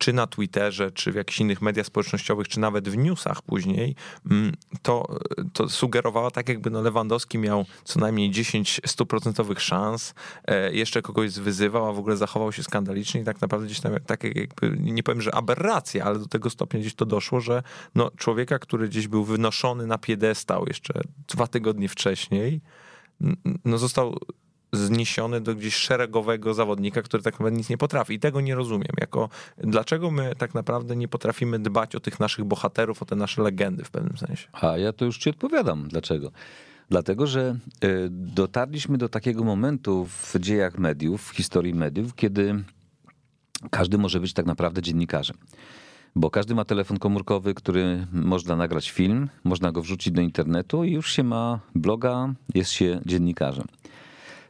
czy 0.00 0.12
na 0.12 0.26
Twitterze, 0.26 0.90
czy 0.90 1.12
w 1.12 1.14
jakichś 1.14 1.40
innych 1.40 1.62
mediach 1.62 1.86
społecznościowych, 1.86 2.48
czy 2.48 2.60
nawet 2.60 2.88
w 2.88 2.96
newsach 2.96 3.42
później, 3.42 3.94
mm, 4.30 4.52
to, 4.82 5.18
to 5.52 5.68
sugerowała 5.68 6.30
tak, 6.30 6.48
jakby 6.48 6.70
no 6.70 6.82
Lewandowski 6.82 7.38
miał 7.38 7.64
co 7.84 8.00
najmniej 8.00 8.30
10 8.30 8.80
stuprocentowych 8.86 9.60
szans, 9.60 10.14
e, 10.44 10.72
jeszcze 10.72 11.02
kogoś 11.02 11.32
wyzywał, 11.32 11.86
a 11.86 11.92
w 11.92 11.98
ogóle 11.98 12.16
zachował 12.16 12.52
się 12.52 12.62
skandalicznie 12.62 13.20
i 13.20 13.24
tak 13.24 13.40
naprawdę 13.40 13.66
gdzieś 13.66 13.80
tam, 13.80 13.92
tak 14.06 14.24
jakby, 14.24 14.76
nie 14.80 15.02
powiem, 15.02 15.22
że 15.22 15.34
aberracja, 15.34 16.04
ale 16.04 16.18
do 16.18 16.26
tego 16.26 16.50
stopnia 16.50 16.80
gdzieś 16.80 16.94
to 16.94 17.06
doszło, 17.06 17.40
że 17.40 17.62
no, 17.94 18.10
człowieka, 18.16 18.58
który 18.58 18.88
gdzieś 18.88 19.08
był 19.08 19.24
wynoszony 19.24 19.86
na 19.86 19.98
piedestał 19.98 20.64
jeszcze 20.66 21.00
dwa 21.28 21.46
tygodnie 21.46 21.88
wcześniej, 21.88 22.60
no 23.64 23.78
został 23.78 24.18
zniesiony 24.72 25.40
do 25.40 25.54
gdzieś 25.54 25.74
szeregowego 25.74 26.54
zawodnika, 26.54 27.02
który 27.02 27.22
tak 27.22 27.34
naprawdę 27.34 27.58
nic 27.58 27.68
nie 27.68 27.78
potrafi. 27.78 28.14
I 28.14 28.20
tego 28.20 28.40
nie 28.40 28.54
rozumiem. 28.54 28.92
Jako, 29.00 29.28
dlaczego 29.58 30.10
my 30.10 30.34
tak 30.38 30.54
naprawdę 30.54 30.96
nie 30.96 31.08
potrafimy 31.08 31.58
dbać 31.58 31.96
o 31.96 32.00
tych 32.00 32.20
naszych 32.20 32.44
bohaterów, 32.44 33.02
o 33.02 33.04
te 33.04 33.16
nasze 33.16 33.42
legendy 33.42 33.84
w 33.84 33.90
pewnym 33.90 34.18
sensie? 34.18 34.48
A 34.52 34.78
ja 34.78 34.92
to 34.92 35.04
już 35.04 35.18
ci 35.18 35.30
odpowiadam. 35.30 35.88
Dlaczego? 35.88 36.32
Dlatego, 36.90 37.26
że 37.26 37.58
e, 37.80 37.88
dotarliśmy 38.10 38.98
do 38.98 39.08
takiego 39.08 39.44
momentu 39.44 40.06
w 40.06 40.38
dziejach 40.38 40.78
mediów, 40.78 41.28
w 41.28 41.36
historii 41.36 41.74
mediów, 41.74 42.14
kiedy 42.14 42.64
każdy 43.70 43.98
może 43.98 44.20
być 44.20 44.32
tak 44.32 44.46
naprawdę 44.46 44.82
dziennikarzem. 44.82 45.36
Bo 46.16 46.30
każdy 46.30 46.54
ma 46.54 46.64
telefon 46.64 46.98
komórkowy, 46.98 47.54
który 47.54 48.06
można 48.12 48.56
nagrać 48.56 48.90
film, 48.90 49.28
można 49.44 49.72
go 49.72 49.82
wrzucić 49.82 50.12
do 50.12 50.20
internetu 50.20 50.84
i 50.84 50.92
już 50.92 51.12
się 51.12 51.22
ma 51.22 51.60
bloga, 51.74 52.34
jest 52.54 52.70
się 52.70 53.00
dziennikarzem. 53.06 53.66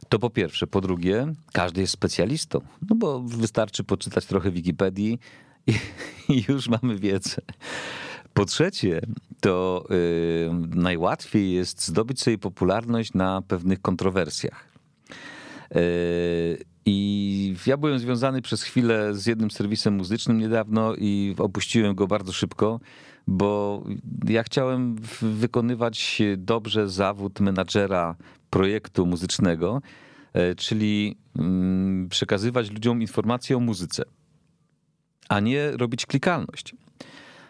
To 0.08 0.18
po 0.18 0.30
pierwsze. 0.30 0.66
Po 0.66 0.80
drugie, 0.80 1.34
każdy 1.52 1.80
jest 1.80 1.92
specjalistą, 1.92 2.60
no 2.90 2.96
bo 2.96 3.20
wystarczy 3.20 3.84
poczytać 3.84 4.26
trochę 4.26 4.50
Wikipedii 4.50 5.18
i, 5.66 5.72
i 6.34 6.44
już 6.48 6.68
mamy 6.68 6.96
wiedzę. 6.96 7.36
Po 8.34 8.44
trzecie, 8.44 9.00
to 9.40 9.86
yy, 9.90 10.50
najłatwiej 10.74 11.52
jest 11.52 11.86
zdobyć 11.86 12.22
sobie 12.22 12.38
popularność 12.38 13.14
na 13.14 13.42
pewnych 13.42 13.82
kontrowersjach. 13.82 14.68
Yy, 15.74 15.80
I 16.86 17.54
ja 17.66 17.76
byłem 17.76 17.98
związany 17.98 18.42
przez 18.42 18.62
chwilę 18.62 19.14
z 19.14 19.26
jednym 19.26 19.50
serwisem 19.50 19.94
muzycznym 19.94 20.38
niedawno 20.38 20.94
i 20.94 21.34
opuściłem 21.38 21.94
go 21.94 22.06
bardzo 22.06 22.32
szybko, 22.32 22.80
bo 23.26 23.82
ja 24.28 24.42
chciałem 24.42 24.96
wykonywać 25.22 26.22
dobrze 26.36 26.88
zawód 26.88 27.40
menadżera 27.40 28.16
projektu 28.50 29.06
muzycznego, 29.06 29.82
e, 30.32 30.54
czyli 30.54 31.16
mm, 31.36 32.08
przekazywać 32.08 32.70
ludziom 32.70 33.00
informacje 33.00 33.56
o 33.56 33.60
muzyce, 33.60 34.02
a 35.28 35.40
nie 35.40 35.70
robić 35.70 36.06
klikalność. 36.06 36.74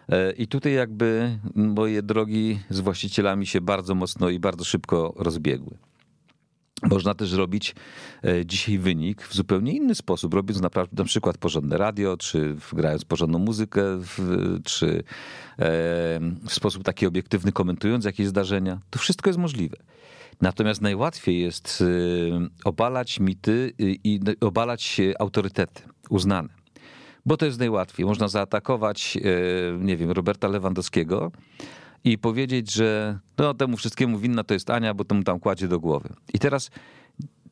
E, 0.09 0.31
I 0.31 0.47
tutaj 0.47 0.73
jakby 0.73 1.39
moje 1.55 2.03
drogi 2.03 2.59
z 2.69 2.79
właścicielami 2.79 3.47
się 3.47 3.61
bardzo 3.61 3.95
mocno 3.95 4.29
i 4.29 4.39
bardzo 4.39 4.63
szybko 4.63 5.13
rozbiegły. 5.17 5.77
Można 6.89 7.13
też 7.13 7.33
robić 7.33 7.75
e, 8.23 8.45
dzisiaj 8.45 8.77
wynik 8.77 9.21
w 9.21 9.35
zupełnie 9.35 9.73
inny 9.73 9.95
sposób, 9.95 10.33
robiąc 10.33 10.61
na 10.91 11.03
przykład 11.05 11.37
porządne 11.37 11.77
radio, 11.77 12.17
czy 12.17 12.55
grając 12.73 13.05
porządną 13.05 13.39
muzykę, 13.39 13.83
czy 14.63 15.03
w 16.47 16.53
sposób 16.53 16.83
taki 16.83 17.07
obiektywny 17.07 17.51
komentując 17.51 18.05
jakieś 18.05 18.27
zdarzenia. 18.27 18.79
To 18.89 18.99
wszystko 18.99 19.29
jest 19.29 19.39
możliwe. 19.39 19.77
Natomiast 20.41 20.81
najłatwiej 20.81 21.41
jest 21.41 21.81
y, 21.81 22.31
obalać 22.63 23.19
mity 23.19 23.73
i 23.79 24.19
obalać 24.41 25.01
autorytety 25.19 25.81
uznane. 26.09 26.49
Bo 27.25 27.37
to 27.37 27.45
jest 27.45 27.59
najłatwiej. 27.59 28.05
Można 28.05 28.27
zaatakować, 28.27 29.17
nie 29.79 29.97
wiem, 29.97 30.11
Roberta 30.11 30.47
Lewandowskiego 30.47 31.31
i 32.03 32.17
powiedzieć, 32.17 32.73
że 32.73 33.19
no, 33.37 33.53
temu 33.53 33.77
wszystkiemu 33.77 34.19
winna 34.19 34.43
to 34.43 34.53
jest 34.53 34.69
Ania, 34.69 34.93
bo 34.93 35.05
to 35.05 35.15
mu 35.15 35.23
tam 35.23 35.39
kładzie 35.39 35.67
do 35.67 35.79
głowy. 35.79 36.09
I 36.33 36.39
teraz 36.39 36.71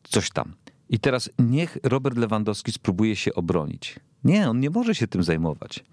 coś 0.04 0.30
tam. 0.30 0.54
I 0.90 1.00
teraz 1.00 1.30
niech 1.40 1.78
Robert 1.84 2.18
Lewandowski 2.18 2.72
spróbuje 2.72 3.16
się 3.16 3.34
obronić. 3.34 4.00
Nie, 4.24 4.50
on 4.50 4.60
nie 4.60 4.70
może 4.70 4.96
się 4.96 5.08
tym 5.08 5.24
zajmować, 5.24 5.84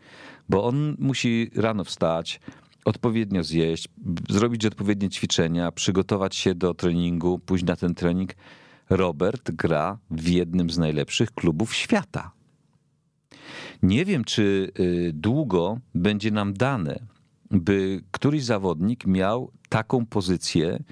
bo 0.49 0.65
on 0.65 0.97
musi 0.99 1.51
rano 1.55 1.85
wstać, 1.85 2.41
odpowiednio 2.85 3.45
zjeść, 3.45 3.89
zrobić 4.29 4.67
odpowiednie 4.67 5.11
ćwiczenia, 5.11 5.73
przygotować 5.73 6.37
się 6.37 6.55
do 6.55 6.75
treningu, 6.75 7.39
pójść 7.39 7.65
na 7.65 7.77
ten 7.77 7.95
trening. 7.95 8.35
Robert 8.91 9.51
gra 9.51 9.99
w 10.11 10.29
jednym 10.29 10.71
z 10.71 10.79
najlepszych 10.79 11.31
klubów 11.31 11.75
świata. 11.75 12.33
Nie 13.83 14.05
wiem, 14.05 14.25
czy 14.25 14.73
y, 14.81 15.11
długo 15.15 15.79
będzie 15.95 16.31
nam 16.31 16.55
dane, 16.55 16.99
by 17.51 18.03
któryś 18.11 18.45
zawodnik 18.45 19.07
miał 19.07 19.53
taką 19.69 20.07
pozycję 20.07 20.83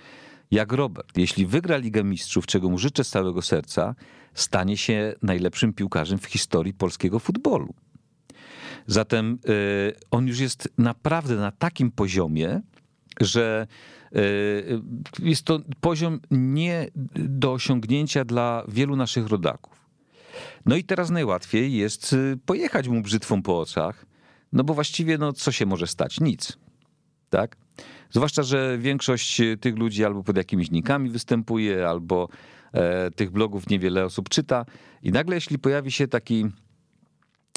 jak 0.50 0.72
Robert. 0.72 1.18
Jeśli 1.18 1.46
wygra 1.46 1.76
Ligę 1.76 2.04
Mistrzów, 2.04 2.46
czego 2.46 2.70
mu 2.70 2.78
życzę 2.78 3.04
z 3.04 3.08
całego 3.08 3.42
serca, 3.42 3.94
stanie 4.34 4.76
się 4.76 5.14
najlepszym 5.22 5.72
piłkarzem 5.72 6.18
w 6.18 6.26
historii 6.26 6.74
polskiego 6.74 7.18
futbolu. 7.18 7.74
Zatem 8.86 9.38
on 10.10 10.26
już 10.26 10.38
jest 10.38 10.68
naprawdę 10.78 11.36
na 11.36 11.52
takim 11.52 11.90
poziomie, 11.90 12.60
że 13.20 13.66
jest 15.18 15.42
to 15.42 15.60
poziom 15.80 16.20
nie 16.30 16.88
do 17.14 17.52
osiągnięcia 17.52 18.24
dla 18.24 18.64
wielu 18.68 18.96
naszych 18.96 19.26
rodaków. 19.26 19.90
No 20.66 20.76
i 20.76 20.84
teraz 20.84 21.10
najłatwiej 21.10 21.72
jest 21.72 22.16
pojechać 22.46 22.88
mu 22.88 23.02
brzytwą 23.02 23.42
po 23.42 23.60
oczach, 23.60 24.06
no 24.54 24.64
bo 24.64 24.74
właściwie 24.74 25.18
no, 25.18 25.32
co 25.32 25.52
się 25.52 25.66
może 25.66 25.86
stać? 25.86 26.20
Nic. 26.20 26.58
Tak? 27.30 27.56
Zwłaszcza, 28.10 28.42
że 28.42 28.78
większość 28.78 29.40
tych 29.60 29.78
ludzi 29.78 30.04
albo 30.04 30.22
pod 30.22 30.36
jakimiś 30.36 30.70
nikami 30.70 31.10
występuje, 31.10 31.88
albo 31.88 32.28
e, 32.72 33.10
tych 33.10 33.30
blogów 33.30 33.68
niewiele 33.68 34.04
osób 34.04 34.28
czyta. 34.28 34.64
I 35.02 35.12
nagle, 35.12 35.34
jeśli 35.34 35.58
pojawi 35.58 35.92
się 35.92 36.08
taki, 36.08 36.46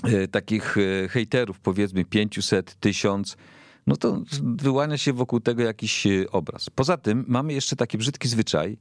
e, 0.03 0.27
takich 0.27 0.77
e, 0.77 1.07
hejterów, 1.07 1.59
powiedzmy 1.59 2.05
500, 2.05 2.75
1000, 2.79 3.37
no 3.87 3.95
to 3.95 4.21
wyłania 4.43 4.97
się 4.97 5.13
wokół 5.13 5.39
tego 5.39 5.63
jakiś 5.63 6.07
e, 6.07 6.31
obraz. 6.31 6.69
Poza 6.69 6.97
tym 6.97 7.25
mamy 7.27 7.53
jeszcze 7.53 7.75
taki 7.75 7.97
brzydki 7.97 8.27
zwyczaj, 8.27 8.77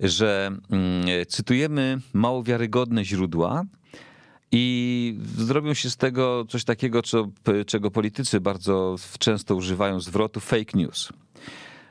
że 0.00 0.50
mm, 0.70 1.26
cytujemy 1.28 2.00
mało 2.12 2.42
wiarygodne 2.42 3.04
źródła, 3.04 3.64
i 4.52 5.18
zrobią 5.36 5.74
się 5.74 5.90
z 5.90 5.96
tego 5.96 6.44
coś 6.48 6.64
takiego, 6.64 7.02
co, 7.02 7.28
czego 7.66 7.90
politycy 7.90 8.40
bardzo 8.40 8.96
często 9.18 9.54
używają 9.54 10.00
zwrotu 10.00 10.40
fake 10.40 10.72
news. 10.74 11.08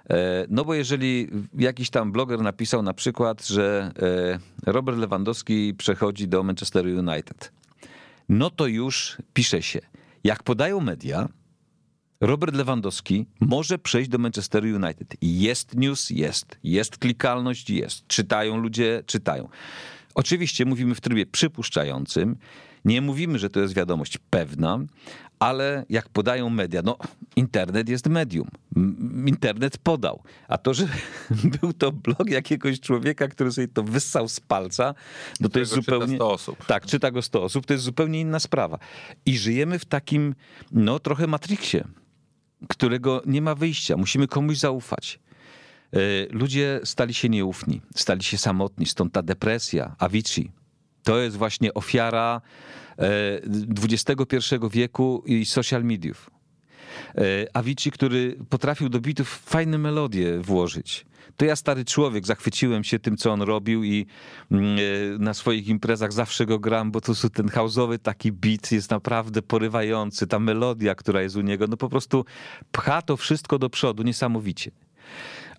E, 0.10 0.46
no 0.50 0.66
bo 0.66 0.74
jeżeli 0.74 1.28
jakiś 1.58 1.90
tam 1.90 2.12
bloger 2.12 2.42
napisał 2.42 2.82
na 2.82 2.94
przykład, 2.94 3.48
że 3.48 3.92
e, 4.66 4.72
Robert 4.72 4.98
Lewandowski 4.98 5.74
przechodzi 5.78 6.28
do 6.28 6.44
Manchester 6.44 6.86
United, 6.86 7.52
no 8.30 8.50
to 8.50 8.68
już 8.68 9.18
pisze 9.34 9.62
się, 9.62 9.80
jak 10.24 10.44
podają 10.44 10.80
media, 10.80 11.30
Robert 12.22 12.56
Lewandowski 12.56 13.26
może 13.40 13.78
przejść 13.78 14.10
do 14.10 14.18
Manchester 14.18 14.64
United. 14.64 15.16
Jest 15.22 15.76
news, 15.76 16.10
jest. 16.10 16.60
Jest 16.64 16.98
klikalność, 16.98 17.70
jest. 17.70 18.08
Czytają 18.08 18.58
ludzie, 18.58 19.04
czytają. 19.06 19.50
Oczywiście 20.20 20.66
mówimy 20.66 20.96
w 20.96 21.02
trybie 21.02 21.26
przypuszczającym. 21.26 22.38
Nie 22.86 23.02
mówimy, 23.02 23.40
że 23.40 23.50
to 23.50 23.60
jest 23.60 23.74
wiadomość 23.74 24.18
pewna, 24.30 24.80
ale 25.40 25.86
jak 25.90 26.10
podają 26.10 26.50
media, 26.50 26.82
no 26.86 26.98
internet 27.36 27.90
jest 27.90 28.08
medium. 28.08 28.48
Internet 29.26 29.78
podał. 29.78 30.24
A 30.48 30.58
to, 30.58 30.74
że 30.74 30.88
był 31.62 31.74
to 31.74 31.92
blog 31.92 32.30
jakiegoś 32.30 32.80
człowieka, 32.80 33.28
który 33.28 33.52
sobie 33.52 33.68
to 33.68 33.84
wyssał 33.84 34.28
z 34.28 34.40
palca, 34.40 34.94
no 35.40 35.50
to 35.50 35.60
jest 35.60 35.72
zupełnie... 35.72 36.06
Czyta 36.06 36.18
100 36.18 36.32
osób. 36.32 36.66
Tak, 36.66 36.86
czyta 36.86 37.12
go 37.12 37.22
100 37.22 37.44
osób, 37.44 37.66
to 37.66 37.74
jest 37.74 37.86
zupełnie 37.86 38.20
inna 38.20 38.40
sprawa. 38.40 38.80
I 39.26 39.38
żyjemy 39.38 39.80
w 39.80 39.86
takim, 39.86 40.36
no 40.72 41.00
trochę 41.00 41.28
matriksie, 41.28 41.78
którego 42.70 43.22
nie 43.26 43.42
ma 43.42 43.56
wyjścia. 43.56 43.98
Musimy 43.98 44.28
komuś 44.28 44.58
zaufać. 44.58 45.20
E, 45.94 46.00
ludzie 46.30 46.80
stali 46.84 47.14
się 47.14 47.30
nieufni, 47.30 47.82
stali 47.96 48.24
się 48.24 48.38
samotni, 48.38 48.86
stąd 48.86 49.14
ta 49.14 49.22
depresja, 49.22 49.96
Avicii. 50.00 50.52
To 51.04 51.20
jest 51.20 51.38
właśnie 51.38 51.74
ofiara 51.74 52.42
XXI 53.84 54.56
e, 54.56 54.70
wieku 54.70 55.24
i 55.26 55.46
social 55.46 55.84
mediów. 55.84 56.30
E, 57.16 57.22
Avicii, 57.54 57.92
który 57.92 58.38
potrafił 58.50 58.90
do 58.90 59.00
bitów 59.00 59.30
fajne 59.46 59.78
melodie 59.78 60.40
włożyć. 60.40 61.06
To 61.38 61.46
ja, 61.46 61.56
stary 61.56 61.86
człowiek, 61.86 62.26
zachwyciłem 62.26 62.84
się 62.84 63.00
tym, 63.00 63.18
co 63.18 63.32
on 63.32 63.42
robił 63.42 63.84
i 63.84 64.06
mm, 64.52 64.78
na 65.20 65.34
swoich 65.34 65.68
imprezach 65.68 66.14
zawsze 66.14 66.46
go 66.46 66.60
gram, 66.60 66.92
bo 66.92 67.02
to 67.02 67.14
ten 67.34 67.48
house'owy 67.48 68.00
taki 68.00 68.32
beat 68.32 68.72
jest 68.72 68.92
naprawdę 68.92 69.42
porywający. 69.42 70.28
Ta 70.28 70.40
melodia, 70.40 70.96
która 70.96 71.22
jest 71.22 71.36
u 71.36 71.42
niego, 71.42 71.68
no 71.68 71.78
po 71.78 71.90
prostu 71.90 72.26
pcha 72.72 73.02
to 73.02 73.18
wszystko 73.18 73.60
do 73.60 73.70
przodu 73.70 74.04
niesamowicie 74.04 74.72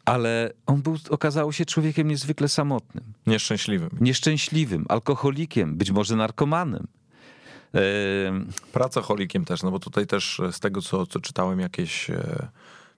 ale 0.04 0.52
on 0.66 0.82
był, 0.82 0.96
okazało 1.10 1.52
się 1.52 1.64
człowiekiem 1.64 2.08
niezwykle 2.08 2.48
samotnym. 2.48 3.04
Nieszczęśliwym. 3.26 3.90
Nieszczęśliwym, 4.00 4.86
alkoholikiem, 4.88 5.76
być 5.76 5.90
może 5.90 6.16
narkomanem. 6.16 6.86
Pracocholikiem 8.72 9.44
też, 9.44 9.62
no 9.62 9.70
bo 9.70 9.78
tutaj 9.78 10.06
też 10.06 10.40
z 10.52 10.60
tego, 10.60 10.82
co, 10.82 11.06
co 11.06 11.20
czytałem, 11.20 11.60
jakieś 11.60 12.10
e, 12.10 12.48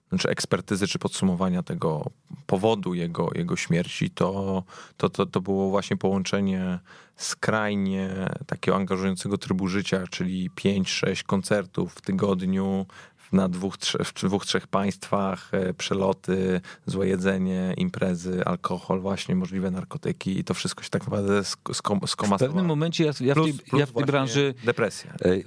znaczy 0.09 0.29
ekspertyzy 0.29 0.87
czy 0.87 0.99
podsumowania 0.99 1.63
tego 1.63 2.05
powodu 2.45 2.93
jego, 2.93 3.29
jego 3.35 3.55
śmierci, 3.55 4.09
to, 4.09 4.63
to, 4.97 5.09
to, 5.09 5.25
to 5.25 5.41
było 5.41 5.69
właśnie 5.69 5.97
połączenie 5.97 6.79
skrajnie 7.15 8.29
takiego 8.45 8.77
angażującego 8.77 9.37
trybu 9.37 9.67
życia, 9.67 10.03
czyli 10.09 10.49
5-6 10.49 11.23
koncertów 11.23 11.93
w 11.93 12.01
tygodniu, 12.01 12.85
na 13.33 13.49
dwóch, 13.49 13.75
w 14.05 14.13
dwóch, 14.13 14.45
trzech 14.45 14.67
państwach, 14.67 15.53
e, 15.53 15.73
przeloty, 15.73 16.61
złe 16.85 17.07
jedzenie, 17.07 17.73
imprezy, 17.77 18.45
alkohol, 18.45 18.99
właśnie 18.99 19.35
możliwe 19.35 19.71
narkotyki 19.71 20.39
i 20.39 20.43
to 20.43 20.53
wszystko 20.53 20.83
się 20.83 20.89
tak 20.89 21.03
naprawdę 21.03 21.43
skomasowało. 21.73 22.37
W 22.37 22.39
pewnym 22.39 22.65
momencie 22.65 23.03
ja, 23.03 23.11
ja, 23.19 23.33
plus, 23.33 23.49
w, 23.49 23.69
tej, 23.69 23.79
ja 23.79 23.85
w 23.85 23.91
tej 23.91 24.05
branży... 24.05 24.53
Depresja. 24.65 25.11
E, 25.11 25.37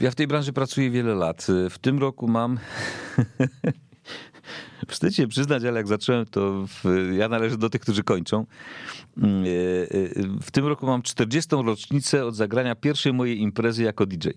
ja 0.00 0.10
w 0.10 0.14
tej 0.14 0.26
branży 0.26 0.52
pracuję 0.52 0.90
wiele 0.90 1.14
lat. 1.14 1.46
E, 1.66 1.70
w 1.70 1.78
tym 1.78 1.98
roku 1.98 2.28
mam... 2.28 2.58
Wstyd 4.88 5.14
się 5.14 5.28
przyznać, 5.28 5.64
ale 5.64 5.76
jak 5.76 5.88
zacząłem, 5.88 6.26
to 6.26 6.66
w, 6.66 7.10
ja 7.18 7.28
należę 7.28 7.58
do 7.58 7.70
tych, 7.70 7.80
którzy 7.80 8.04
kończą. 8.04 8.46
Mm, 9.16 9.44
w 10.42 10.50
tym 10.52 10.66
roku 10.66 10.86
mam 10.86 11.02
40. 11.02 11.56
rocznicę 11.66 12.26
od 12.26 12.36
zagrania 12.36 12.74
pierwszej 12.74 13.12
mojej 13.12 13.40
imprezy 13.40 13.82
jako 13.82 14.06
DJ. 14.06 14.28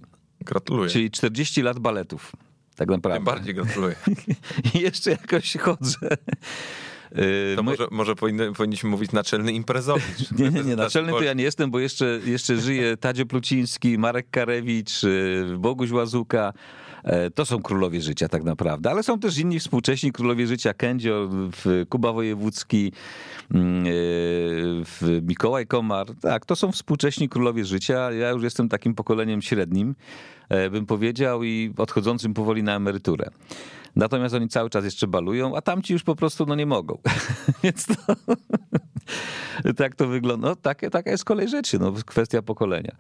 Gratuluję. 0.41 0.89
Czyli 0.89 1.12
40 1.12 1.62
lat 1.62 1.80
baletów 1.80 2.32
tak 2.80 2.89
naprawdę. 2.89 3.17
Tym 3.17 3.26
bardziej 3.26 3.54
gratuluję. 3.56 3.95
I 4.76 4.80
jeszcze 4.80 5.12
jakoś 5.12 5.58
chodzę. 5.58 6.17
Y, 7.17 7.56
to 7.56 7.63
może, 7.63 7.88
może 7.91 8.15
powinny, 8.15 8.54
powinniśmy 8.54 8.89
mówić 8.89 9.12
naczelny 9.12 9.52
imprezowicz. 9.52 10.32
nie, 10.39 10.50
nie, 10.50 10.63
nie, 10.63 10.76
naczelny 10.76 11.12
to 11.12 11.22
ja 11.22 11.34
nie 11.34 11.43
jestem, 11.43 11.72
bo 11.72 11.80
jeszcze, 11.80 12.19
jeszcze 12.26 12.58
żyje 12.58 12.98
Tadzio 12.98 13.26
Pluciński, 13.26 13.98
Marek 13.98 14.28
Karewicz, 14.32 15.02
Boguś 15.58 15.91
Łazuka. 15.91 16.54
E, 17.04 17.32
to 17.32 17.46
są 17.46 17.62
królowie 17.62 18.02
życia 18.02 18.28
tak 18.28 18.44
naprawdę, 18.44 18.90
ale 18.90 19.04
są 19.04 19.20
też 19.20 19.38
inni 19.38 19.60
współcześni 19.60 20.12
królowie 20.12 20.48
życia, 20.48 20.74
Kędzio, 20.74 21.30
Kuba 21.90 22.14
Wojewódzki, 22.14 22.92
mm, 23.54 23.86
e, 23.86 25.22
Mikołaj 25.22 25.68
Komar. 25.68 26.08
Tak, 26.22 26.46
to 26.46 26.56
są 26.56 26.72
współcześni 26.72 27.30
królowie 27.30 27.66
życia. 27.66 28.12
Ja 28.12 28.30
już 28.30 28.44
jestem 28.44 28.70
takim 28.70 28.96
pokoleniem 28.96 29.42
średnim, 29.42 29.96
e, 30.50 30.70
bym 30.70 30.86
powiedział, 30.86 31.44
i 31.44 31.74
odchodzącym 31.78 32.34
powoli 32.34 32.64
na 32.64 32.76
emeryturę. 32.76 33.30
Natomiast 33.96 34.36
oni 34.36 34.48
cały 34.48 34.70
czas 34.70 34.86
jeszcze 34.86 35.08
balują, 35.08 35.56
a 35.56 35.62
tamci 35.62 35.94
już 35.94 36.04
po 36.04 36.16
prostu 36.16 36.46
no 36.46 36.56
nie 36.56 36.66
mogą. 36.66 36.98
Więc 37.64 37.86
to, 37.86 37.96
tak 39.78 39.96
to 39.96 40.08
wygląda. 40.08 40.48
No, 40.48 40.56
takie, 40.56 40.90
taka 40.90 41.12
jest 41.12 41.26
kolej 41.26 41.48
rzeczy, 41.48 41.80
no, 41.80 41.94
kwestia 42.06 42.42
pokolenia. 42.42 42.96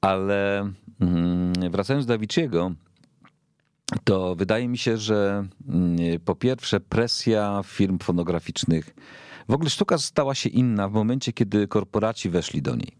Ale 0.00 0.70
mm, 1.00 1.52
wracając 1.70 2.06
do 2.06 2.14
Avicii'ego, 2.14 2.74
to 4.04 4.34
wydaje 4.34 4.68
mi 4.68 4.78
się, 4.78 4.96
że 4.96 5.44
mm, 5.68 6.20
po 6.24 6.34
pierwsze 6.34 6.80
presja 6.80 7.60
firm 7.64 7.98
fonograficznych, 7.98 8.94
w 9.48 9.52
ogóle 9.52 9.70
sztuka 9.70 9.98
stała 9.98 10.34
się 10.34 10.48
inna 10.48 10.88
w 10.88 10.92
momencie, 10.92 11.32
kiedy 11.32 11.68
korporaci 11.68 12.30
weszli 12.30 12.62
do 12.62 12.76
niej. 12.76 12.92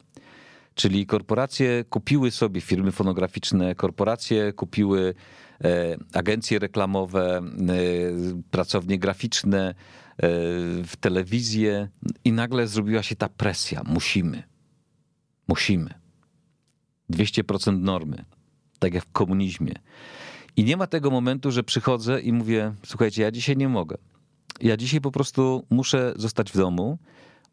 Czyli 0.75 1.07
korporacje 1.07 1.85
kupiły 1.85 2.31
sobie 2.31 2.61
firmy 2.61 2.93
fonograficzne, 2.93 3.75
korporacje 3.75 4.53
kupiły 4.53 5.15
e, 5.65 5.97
agencje 6.15 6.59
reklamowe, 6.59 7.39
e, 7.39 7.43
pracownie 8.51 8.99
graficzne, 8.99 9.69
e, 9.69 9.75
w 10.85 10.93
telewizję 11.01 11.89
i 12.25 12.33
nagle 12.33 12.67
zrobiła 12.67 13.03
się 13.03 13.17
ta 13.17 13.29
presja. 13.29 13.83
Musimy. 13.87 14.43
Musimy. 15.49 15.95
200% 17.11 17.81
normy. 17.81 18.25
Tak 18.79 18.95
jak 18.95 19.05
w 19.05 19.13
komunizmie. 19.13 19.75
I 20.59 20.65
nie 20.65 20.77
ma 20.77 20.87
tego 20.87 21.11
momentu, 21.11 21.51
że 21.51 21.63
przychodzę 21.63 22.21
i 22.21 22.33
mówię: 22.33 22.75
Słuchajcie, 22.87 23.23
ja 23.23 23.31
dzisiaj 23.31 23.57
nie 23.57 23.69
mogę. 23.69 23.97
Ja 24.61 24.77
dzisiaj 24.77 25.01
po 25.01 25.11
prostu 25.11 25.67
muszę 25.71 26.13
zostać 26.17 26.53
w 26.53 26.57
domu, 26.57 26.99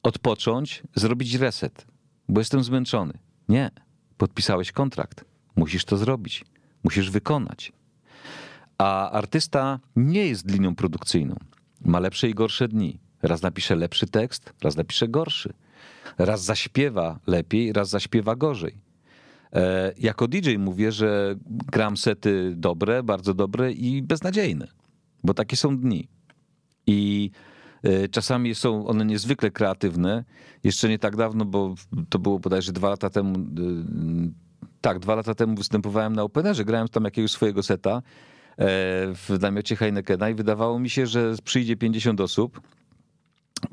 odpocząć, 0.04 0.84
zrobić 0.96 1.34
reset, 1.36 1.86
bo 2.30 2.42
jestem 2.42 2.64
zmęczony. 2.64 3.14
Nie. 3.50 3.72
Podpisałeś 4.18 4.72
kontrakt. 4.72 5.26
Musisz 5.56 5.86
to 5.86 5.98
zrobić. 5.98 6.46
Musisz 6.84 7.10
wykonać. 7.12 7.72
A 8.78 9.12
artysta 9.12 9.80
nie 9.96 10.28
jest 10.28 10.52
linią 10.52 10.76
produkcyjną. 10.76 11.36
Ma 11.82 12.00
lepsze 12.00 12.30
i 12.30 12.34
gorsze 12.34 12.68
dni. 12.68 13.00
Raz 13.22 13.42
napisze 13.42 13.76
lepszy 13.76 14.08
tekst, 14.08 14.54
raz 14.62 14.76
napisze 14.76 15.08
gorszy. 15.08 15.54
Raz 16.18 16.44
zaśpiewa 16.44 17.20
lepiej, 17.28 17.74
raz 17.74 17.90
zaśpiewa 17.90 18.36
gorzej. 18.36 18.85
E, 19.54 19.94
jako 19.98 20.28
DJ 20.28 20.58
mówię, 20.58 20.92
że 20.92 21.36
gram 21.48 21.98
sety 21.98 22.54
dobre, 22.56 23.04
bardzo 23.04 23.34
dobre 23.34 23.72
i 23.72 24.02
beznadziejne, 24.02 24.68
bo 25.24 25.34
takie 25.34 25.58
są 25.58 25.78
dni. 25.78 26.08
I 26.88 27.32
e, 27.84 28.08
czasami 28.08 28.56
są 28.56 28.88
one 28.88 29.06
niezwykle 29.06 29.52
kreatywne. 29.52 30.24
Jeszcze 30.64 30.90
nie 30.90 31.00
tak 31.00 31.16
dawno, 31.16 31.46
bo 31.46 31.76
to 32.10 32.20
było 32.20 32.40
bodajże 32.40 32.72
dwa 32.72 32.90
lata 32.90 33.10
temu, 33.10 33.40
e, 33.40 33.42
tak, 34.82 35.00
dwa 35.00 35.16
lata 35.16 35.36
temu 35.36 35.56
występowałem 35.56 36.14
na 36.14 36.24
Openerze, 36.24 36.66
grałem 36.66 36.88
tam 36.88 37.04
jakiegoś 37.04 37.32
swojego 37.32 37.64
seta 37.64 38.02
w 39.16 39.38
namiocie 39.42 39.76
Heinekena 39.76 40.30
i 40.30 40.36
wydawało 40.36 40.80
mi 40.80 40.90
się, 40.90 41.08
że 41.08 41.36
przyjdzie 41.44 41.76
50 41.76 42.22
osób. 42.22 42.62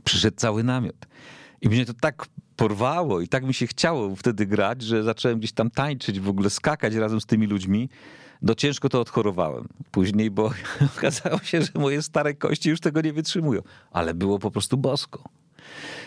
Przyszedł 0.05 0.37
cały 0.37 0.65
namiot. 0.65 1.07
I 1.63 1.69
mnie 1.69 1.87
to 1.87 1.95
tak 1.95 2.27
porwało 2.57 3.21
i 3.21 3.29
tak 3.29 3.45
mi 3.45 3.55
się 3.55 3.67
chciało 3.67 4.17
wtedy 4.17 4.47
grać, 4.47 4.83
że 4.83 5.03
zacząłem 5.03 5.39
gdzieś 5.39 5.53
tam 5.53 5.71
tańczyć, 5.71 6.21
w 6.21 6.29
ogóle 6.29 6.51
skakać 6.51 6.95
razem 6.95 7.21
z 7.21 7.27
tymi 7.27 7.47
ludźmi. 7.47 7.89
No 8.43 8.55
ciężko 8.55 8.89
to 8.89 9.01
odchorowałem 9.01 9.69
później, 9.91 10.31
bo 10.31 10.53
okazało 10.97 11.39
się, 11.39 11.63
że 11.63 11.69
moje 11.75 12.03
stare 12.03 12.35
kości 12.35 12.71
już 12.71 12.81
tego 12.81 13.01
nie 13.01 13.13
wytrzymują. 13.13 13.63
Ale 13.91 14.15
było 14.15 14.39
po 14.39 14.51
prostu 14.51 14.77
bosko. 14.77 15.25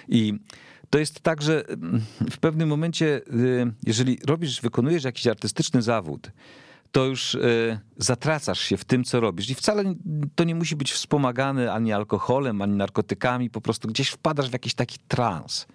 I 0.08 0.34
to 0.90 1.00
jest 1.00 1.20
tak, 1.20 1.42
że 1.42 1.70
mm, 1.70 2.02
w 2.32 2.38
pewnym 2.38 2.70
momencie, 2.70 3.22
y, 3.34 3.74
jeżeli 3.84 4.20
robisz, 4.26 4.62
wykonujesz 4.62 5.04
jakiś 5.04 5.28
artystyczny 5.28 5.82
zawód, 5.82 6.32
to 6.92 7.06
już 7.06 7.36
y, 7.36 7.80
zatracasz 7.98 8.60
się 8.60 8.78
w 8.78 8.86
tym, 8.86 9.04
co 9.04 9.20
robisz. 9.20 9.50
I 9.50 9.56
wcale 9.56 9.96
to 10.36 10.44
nie 10.44 10.56
musi 10.56 10.76
być 10.76 10.92
wspomagane 10.92 11.74
ani 11.74 11.94
alkoholem, 11.94 12.62
ani 12.62 12.74
narkotykami, 12.74 13.50
po 13.50 13.62
prostu 13.62 13.88
gdzieś 13.88 14.10
wpadasz 14.10 14.50
w 14.50 14.54
jakiś 14.54 14.74
taki 14.74 14.98
trans 15.08 15.68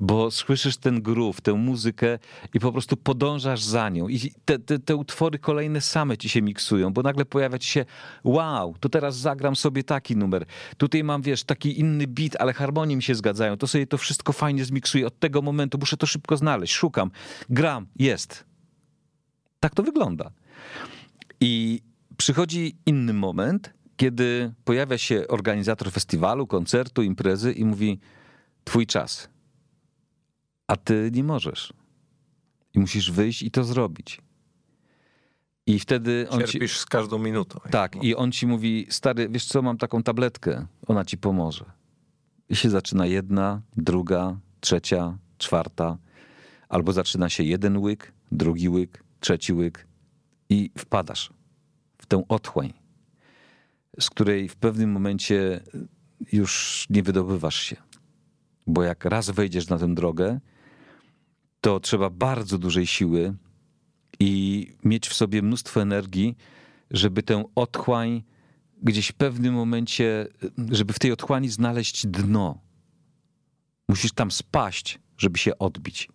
bo 0.00 0.30
słyszysz 0.30 0.76
ten 0.76 1.02
groove, 1.02 1.40
tę 1.40 1.52
muzykę 1.52 2.18
i 2.54 2.60
po 2.60 2.72
prostu 2.72 2.96
podążasz 2.96 3.62
za 3.62 3.88
nią. 3.88 4.08
I 4.08 4.32
te, 4.44 4.58
te, 4.58 4.78
te, 4.78 4.96
utwory 4.96 5.38
kolejne 5.38 5.80
same 5.80 6.18
ci 6.18 6.28
się 6.28 6.42
miksują, 6.42 6.92
bo 6.92 7.02
nagle 7.02 7.24
pojawia 7.24 7.58
ci 7.58 7.68
się 7.68 7.84
wow, 8.24 8.74
to 8.80 8.88
teraz 8.88 9.16
zagram 9.16 9.56
sobie 9.56 9.84
taki 9.84 10.16
numer. 10.16 10.44
Tutaj 10.76 11.04
mam, 11.04 11.22
wiesz, 11.22 11.44
taki 11.44 11.80
inny 11.80 12.06
beat, 12.06 12.36
ale 12.38 12.52
harmonie 12.52 12.96
mi 12.96 13.02
się 13.02 13.14
zgadzają. 13.14 13.56
To 13.56 13.66
sobie 13.66 13.86
to 13.86 13.98
wszystko 13.98 14.32
fajnie 14.32 14.64
zmiksuję. 14.64 15.06
Od 15.06 15.18
tego 15.18 15.42
momentu 15.42 15.78
muszę 15.78 15.96
to 15.96 16.06
szybko 16.06 16.36
znaleźć. 16.36 16.74
Szukam, 16.74 17.10
gram, 17.50 17.86
jest. 17.96 18.44
Tak 19.60 19.74
to 19.74 19.82
wygląda. 19.82 20.30
I 21.40 21.82
przychodzi 22.16 22.76
inny 22.86 23.12
moment, 23.12 23.72
kiedy 23.96 24.52
pojawia 24.64 24.98
się 24.98 25.28
organizator 25.28 25.90
festiwalu, 25.92 26.46
koncertu, 26.46 27.02
imprezy 27.02 27.52
i 27.52 27.64
mówi: 27.64 28.00
Twój 28.64 28.86
czas 28.86 29.28
a 30.70 30.76
ty 30.76 31.10
nie 31.12 31.24
możesz. 31.24 31.72
I 32.74 32.78
musisz 32.78 33.10
wyjść 33.10 33.42
i 33.42 33.50
to 33.50 33.64
zrobić. 33.64 34.20
I 35.66 35.78
wtedy 35.78 36.26
on 36.30 36.38
Cierpisz 36.40 36.72
ci... 36.72 36.78
z 36.78 36.86
każdą 36.86 37.18
minutą. 37.18 37.60
Tak, 37.70 38.04
i 38.04 38.14
on 38.14 38.32
ci 38.32 38.46
mówi, 38.46 38.86
stary, 38.90 39.28
wiesz 39.28 39.44
co, 39.44 39.62
mam 39.62 39.78
taką 39.78 40.02
tabletkę, 40.02 40.66
ona 40.86 41.04
ci 41.04 41.18
pomoże. 41.18 41.64
I 42.48 42.56
się 42.56 42.70
zaczyna 42.70 43.06
jedna, 43.06 43.62
druga, 43.76 44.38
trzecia, 44.60 45.18
czwarta, 45.38 45.98
albo 46.68 46.92
zaczyna 46.92 47.28
się 47.28 47.42
jeden 47.42 47.76
łyk, 47.76 48.12
drugi 48.32 48.68
łyk, 48.68 49.04
trzeci 49.20 49.52
łyk 49.52 49.86
i 50.50 50.70
wpadasz 50.78 51.32
w 51.98 52.06
tę 52.06 52.22
otchłań, 52.28 52.72
z 54.00 54.10
której 54.10 54.48
w 54.48 54.56
pewnym 54.56 54.92
momencie 54.92 55.60
już 56.32 56.86
nie 56.90 57.02
wydobywasz 57.02 57.62
się. 57.62 57.76
Bo 58.66 58.82
jak 58.82 59.04
raz 59.04 59.30
wejdziesz 59.30 59.68
na 59.68 59.78
tę 59.78 59.94
drogę, 59.94 60.40
to 61.60 61.80
trzeba 61.80 62.10
bardzo 62.10 62.58
dużej 62.58 62.86
siły 62.86 63.34
i 64.20 64.66
mieć 64.84 65.08
w 65.08 65.14
sobie 65.14 65.42
mnóstwo 65.42 65.82
energii, 65.82 66.36
żeby 66.90 67.22
tę 67.22 67.44
otchłań 67.54 68.22
gdzieś 68.82 69.08
w 69.08 69.12
pewnym 69.12 69.54
momencie, 69.54 70.28
żeby 70.70 70.92
w 70.92 70.98
tej 70.98 71.12
otchłani 71.12 71.48
znaleźć 71.48 72.06
dno. 72.06 72.60
Musisz 73.88 74.12
tam 74.12 74.30
spaść, 74.30 74.98
żeby 75.18 75.38
się 75.38 75.58
odbić. 75.58 76.08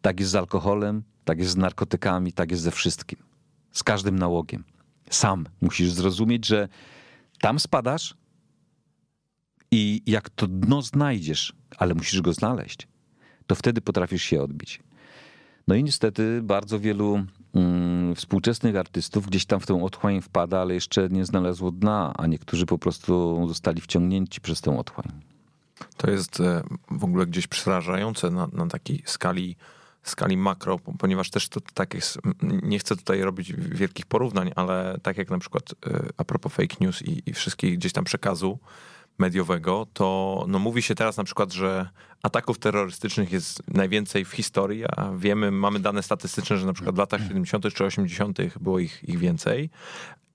Tak 0.00 0.20
jest 0.20 0.32
z 0.32 0.34
alkoholem, 0.34 1.02
tak 1.24 1.38
jest 1.38 1.50
z 1.50 1.56
narkotykami, 1.56 2.32
tak 2.32 2.50
jest 2.50 2.62
ze 2.62 2.70
wszystkim. 2.70 3.29
Z 3.72 3.82
każdym 3.82 4.18
nałogiem. 4.18 4.64
Sam 5.10 5.46
musisz 5.60 5.90
zrozumieć, 5.90 6.46
że 6.46 6.68
tam 7.40 7.58
spadasz 7.58 8.14
i 9.70 10.02
jak 10.06 10.30
to 10.30 10.46
dno 10.46 10.82
znajdziesz, 10.82 11.52
ale 11.76 11.94
musisz 11.94 12.20
go 12.20 12.32
znaleźć, 12.32 12.88
to 13.46 13.54
wtedy 13.54 13.80
potrafisz 13.80 14.22
się 14.22 14.42
odbić. 14.42 14.80
No 15.68 15.74
i 15.74 15.84
niestety 15.84 16.40
bardzo 16.42 16.80
wielu 16.80 17.24
mm, 17.54 18.14
współczesnych 18.14 18.76
artystów 18.76 19.26
gdzieś 19.26 19.46
tam 19.46 19.60
w 19.60 19.66
tą 19.66 19.84
otchłań 19.84 20.20
wpada, 20.20 20.60
ale 20.60 20.74
jeszcze 20.74 21.08
nie 21.08 21.24
znalazło 21.24 21.70
dna, 21.70 22.12
a 22.16 22.26
niektórzy 22.26 22.66
po 22.66 22.78
prostu 22.78 23.44
zostali 23.48 23.80
wciągnięci 23.80 24.40
przez 24.40 24.60
tę 24.60 24.78
otchłań. 24.78 25.06
To 25.96 26.10
jest 26.10 26.40
e, 26.40 26.62
w 26.90 27.04
ogóle 27.04 27.26
gdzieś 27.26 27.46
przerażające 27.46 28.30
na, 28.30 28.48
na 28.52 28.66
takiej 28.66 29.02
skali, 29.06 29.56
skali 30.02 30.36
makro, 30.36 30.78
ponieważ 30.78 31.30
też 31.30 31.48
to 31.48 31.60
tak 31.74 31.94
jest, 31.94 32.18
nie 32.42 32.78
chcę 32.78 32.96
tutaj 32.96 33.20
robić 33.20 33.52
wielkich 33.52 34.06
porównań, 34.06 34.50
ale 34.56 34.98
tak 35.02 35.18
jak 35.18 35.30
na 35.30 35.38
przykład 35.38 35.62
e, 35.86 36.08
a 36.16 36.24
propos 36.24 36.52
fake 36.52 36.76
news 36.80 37.02
i, 37.02 37.22
i 37.26 37.32
wszystkich 37.32 37.78
gdzieś 37.78 37.92
tam 37.92 38.04
przekazu, 38.04 38.58
mediowego, 39.20 39.86
to 39.92 40.44
no 40.48 40.58
mówi 40.58 40.82
się 40.82 40.94
teraz 40.94 41.16
na 41.16 41.24
przykład, 41.24 41.52
że 41.52 41.88
ataków 42.22 42.58
terrorystycznych 42.58 43.32
jest 43.32 43.62
najwięcej 43.68 44.24
w 44.24 44.30
historii, 44.30 44.84
a 44.96 45.12
wiemy, 45.16 45.50
mamy 45.50 45.80
dane 45.80 46.02
statystyczne, 46.02 46.56
że 46.56 46.66
na 46.66 46.72
przykład 46.72 46.94
w 46.94 46.98
latach 46.98 47.20
70. 47.20 47.74
czy 47.74 47.84
80. 47.84 48.38
było 48.60 48.78
ich, 48.78 49.04
ich 49.08 49.18
więcej. 49.18 49.70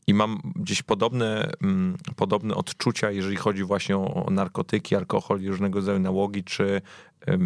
I 0.08 0.14
mam 0.14 0.42
gdzieś 0.56 0.82
podobne, 0.82 1.52
mm, 1.62 1.98
podobne 2.16 2.56
odczucia, 2.56 3.12
jeżeli 3.12 3.36
chodzi 3.36 3.64
właśnie 3.64 3.98
o 3.98 4.28
narkotyki, 4.32 4.96
alkohol 4.96 5.42
i 5.42 5.50
różnego 5.50 5.80
rodzaju 5.80 6.00
nałogi, 6.00 6.44
czy 6.44 6.82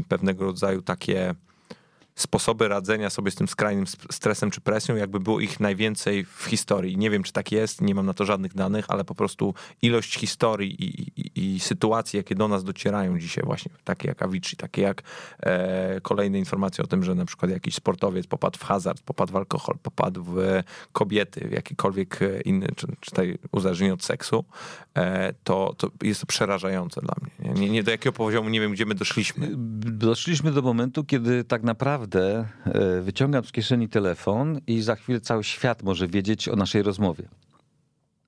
pewnego 0.07 0.45
rodzaju 0.45 0.81
takie 0.81 1.35
sposoby 2.21 2.67
radzenia 2.67 3.09
sobie 3.09 3.31
z 3.31 3.35
tym 3.35 3.47
skrajnym 3.47 3.87
stresem 4.11 4.51
czy 4.51 4.61
presją, 4.61 4.95
jakby 4.95 5.19
było 5.19 5.39
ich 5.39 5.59
najwięcej 5.59 6.25
w 6.25 6.45
historii. 6.45 6.97
Nie 6.97 7.09
wiem, 7.09 7.23
czy 7.23 7.33
tak 7.33 7.51
jest, 7.51 7.81
nie 7.81 7.95
mam 7.95 8.05
na 8.05 8.13
to 8.13 8.25
żadnych 8.25 8.53
danych, 8.53 8.85
ale 8.87 9.03
po 9.03 9.15
prostu 9.15 9.53
ilość 9.81 10.17
historii 10.17 10.83
i, 10.83 11.11
i, 11.21 11.55
i 11.55 11.59
sytuacji, 11.59 12.17
jakie 12.17 12.35
do 12.35 12.47
nas 12.47 12.63
docierają 12.63 13.19
dzisiaj 13.19 13.43
właśnie, 13.43 13.71
takie 13.83 14.07
jak 14.07 14.21
Avicii, 14.21 14.57
takie 14.57 14.81
jak 14.81 15.03
e, 15.39 16.01
kolejne 16.01 16.39
informacje 16.39 16.83
o 16.83 16.87
tym, 16.87 17.03
że 17.03 17.15
na 17.15 17.25
przykład 17.25 17.51
jakiś 17.51 17.75
sportowiec 17.75 18.27
popadł 18.27 18.59
w 18.59 18.63
hazard, 18.63 19.01
popadł 19.01 19.33
w 19.33 19.35
alkohol, 19.35 19.75
popadł 19.83 20.23
w 20.23 20.39
kobiety, 20.91 21.47
w 21.47 21.51
jakikolwiek 21.51 22.19
inny, 22.45 22.67
czy, 22.75 22.87
czy 22.99 23.37
uzależnienie 23.51 23.93
od 23.93 24.03
seksu, 24.03 24.45
e, 24.95 25.33
to, 25.43 25.75
to 25.77 25.91
jest 26.01 26.21
to 26.21 26.27
przerażające 26.27 27.01
dla 27.01 27.15
mnie. 27.21 27.31
Nie, 27.55 27.69
nie 27.69 27.83
do 27.83 27.91
jakiego 27.91 28.13
poziomu, 28.13 28.49
nie 28.49 28.61
wiem, 28.61 28.71
gdzie 28.71 28.85
my 28.85 28.95
doszliśmy. 28.95 29.47
Doszliśmy 29.81 30.51
do 30.51 30.61
momentu, 30.61 31.03
kiedy 31.03 31.43
tak 31.43 31.63
naprawdę 31.63 31.79
naprawdę 31.79 32.45
e, 32.65 33.01
wyciągam 33.01 33.45
z 33.45 33.51
kieszeni 33.51 33.89
telefon 33.89 34.59
i 34.67 34.81
za 34.81 34.95
chwilę 34.95 35.21
cały 35.21 35.43
świat 35.43 35.83
może 35.83 36.07
wiedzieć 36.07 36.47
o 36.47 36.55
naszej 36.55 36.83
rozmowie. 36.83 37.29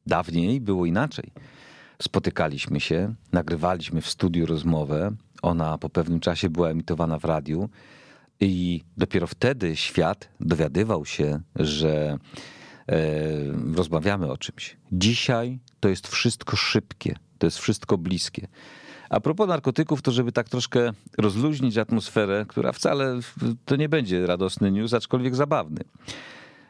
Dawniej 0.07 0.61
było 0.61 0.85
inaczej. 0.85 1.31
Spotykaliśmy 2.01 2.79
się, 2.79 3.13
nagrywaliśmy 3.31 4.01
w 4.01 4.09
studiu 4.09 4.45
rozmowę. 4.45 5.11
Ona 5.41 5.77
po 5.77 5.89
pewnym 5.89 6.19
czasie 6.19 6.49
była 6.49 6.69
emitowana 6.69 7.19
w 7.19 7.25
radiu, 7.25 7.69
i 8.39 8.83
dopiero 8.97 9.27
wtedy 9.27 9.75
świat 9.75 10.29
dowiadywał 10.39 11.05
się, 11.05 11.41
że 11.55 12.17
e, 12.87 12.97
rozmawiamy 13.75 14.31
o 14.31 14.37
czymś. 14.37 14.77
Dzisiaj 14.91 15.59
to 15.79 15.89
jest 15.89 16.07
wszystko 16.07 16.55
szybkie, 16.55 17.15
to 17.37 17.47
jest 17.47 17.57
wszystko 17.57 17.97
bliskie. 17.97 18.47
A 19.11 19.19
propos 19.19 19.47
narkotyków, 19.47 20.01
to 20.01 20.11
żeby 20.11 20.31
tak 20.31 20.49
troszkę 20.49 20.91
rozluźnić 21.17 21.77
atmosferę, 21.77 22.45
która 22.47 22.71
wcale 22.71 23.19
to 23.65 23.75
nie 23.75 23.89
będzie 23.89 24.25
radosny 24.25 24.71
news, 24.71 24.93
aczkolwiek 24.93 25.35
zabawny. 25.35 25.79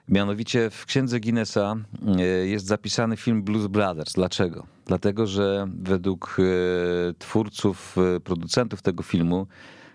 Mianowicie 0.09 0.69
w 0.69 0.85
księdze 0.85 1.19
Guinnessa 1.19 1.75
e, 2.17 2.21
jest 2.23 2.65
zapisany 2.65 3.17
film 3.17 3.43
Blues 3.43 3.67
Brothers. 3.67 4.13
Dlaczego? 4.13 4.65
Dlatego, 4.85 5.27
że 5.27 5.67
według 5.75 6.37
e, 6.39 7.13
twórców, 7.13 7.95
e, 8.15 8.19
producentów 8.19 8.81
tego 8.81 9.03
filmu 9.03 9.47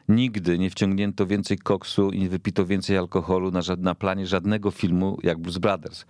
nigdy 0.08 0.58
nie 0.58 0.70
wciągnięto 0.70 1.26
więcej 1.26 1.58
koksu 1.58 2.10
i 2.10 2.18
nie 2.18 2.28
wypito 2.28 2.66
więcej 2.66 2.98
alkoholu 2.98 3.50
na, 3.50 3.60
na 3.78 3.94
planie 3.94 4.26
żadnego 4.26 4.70
filmu 4.70 5.18
jak 5.22 5.38
Blues 5.38 5.58
Brothers. 5.58 6.04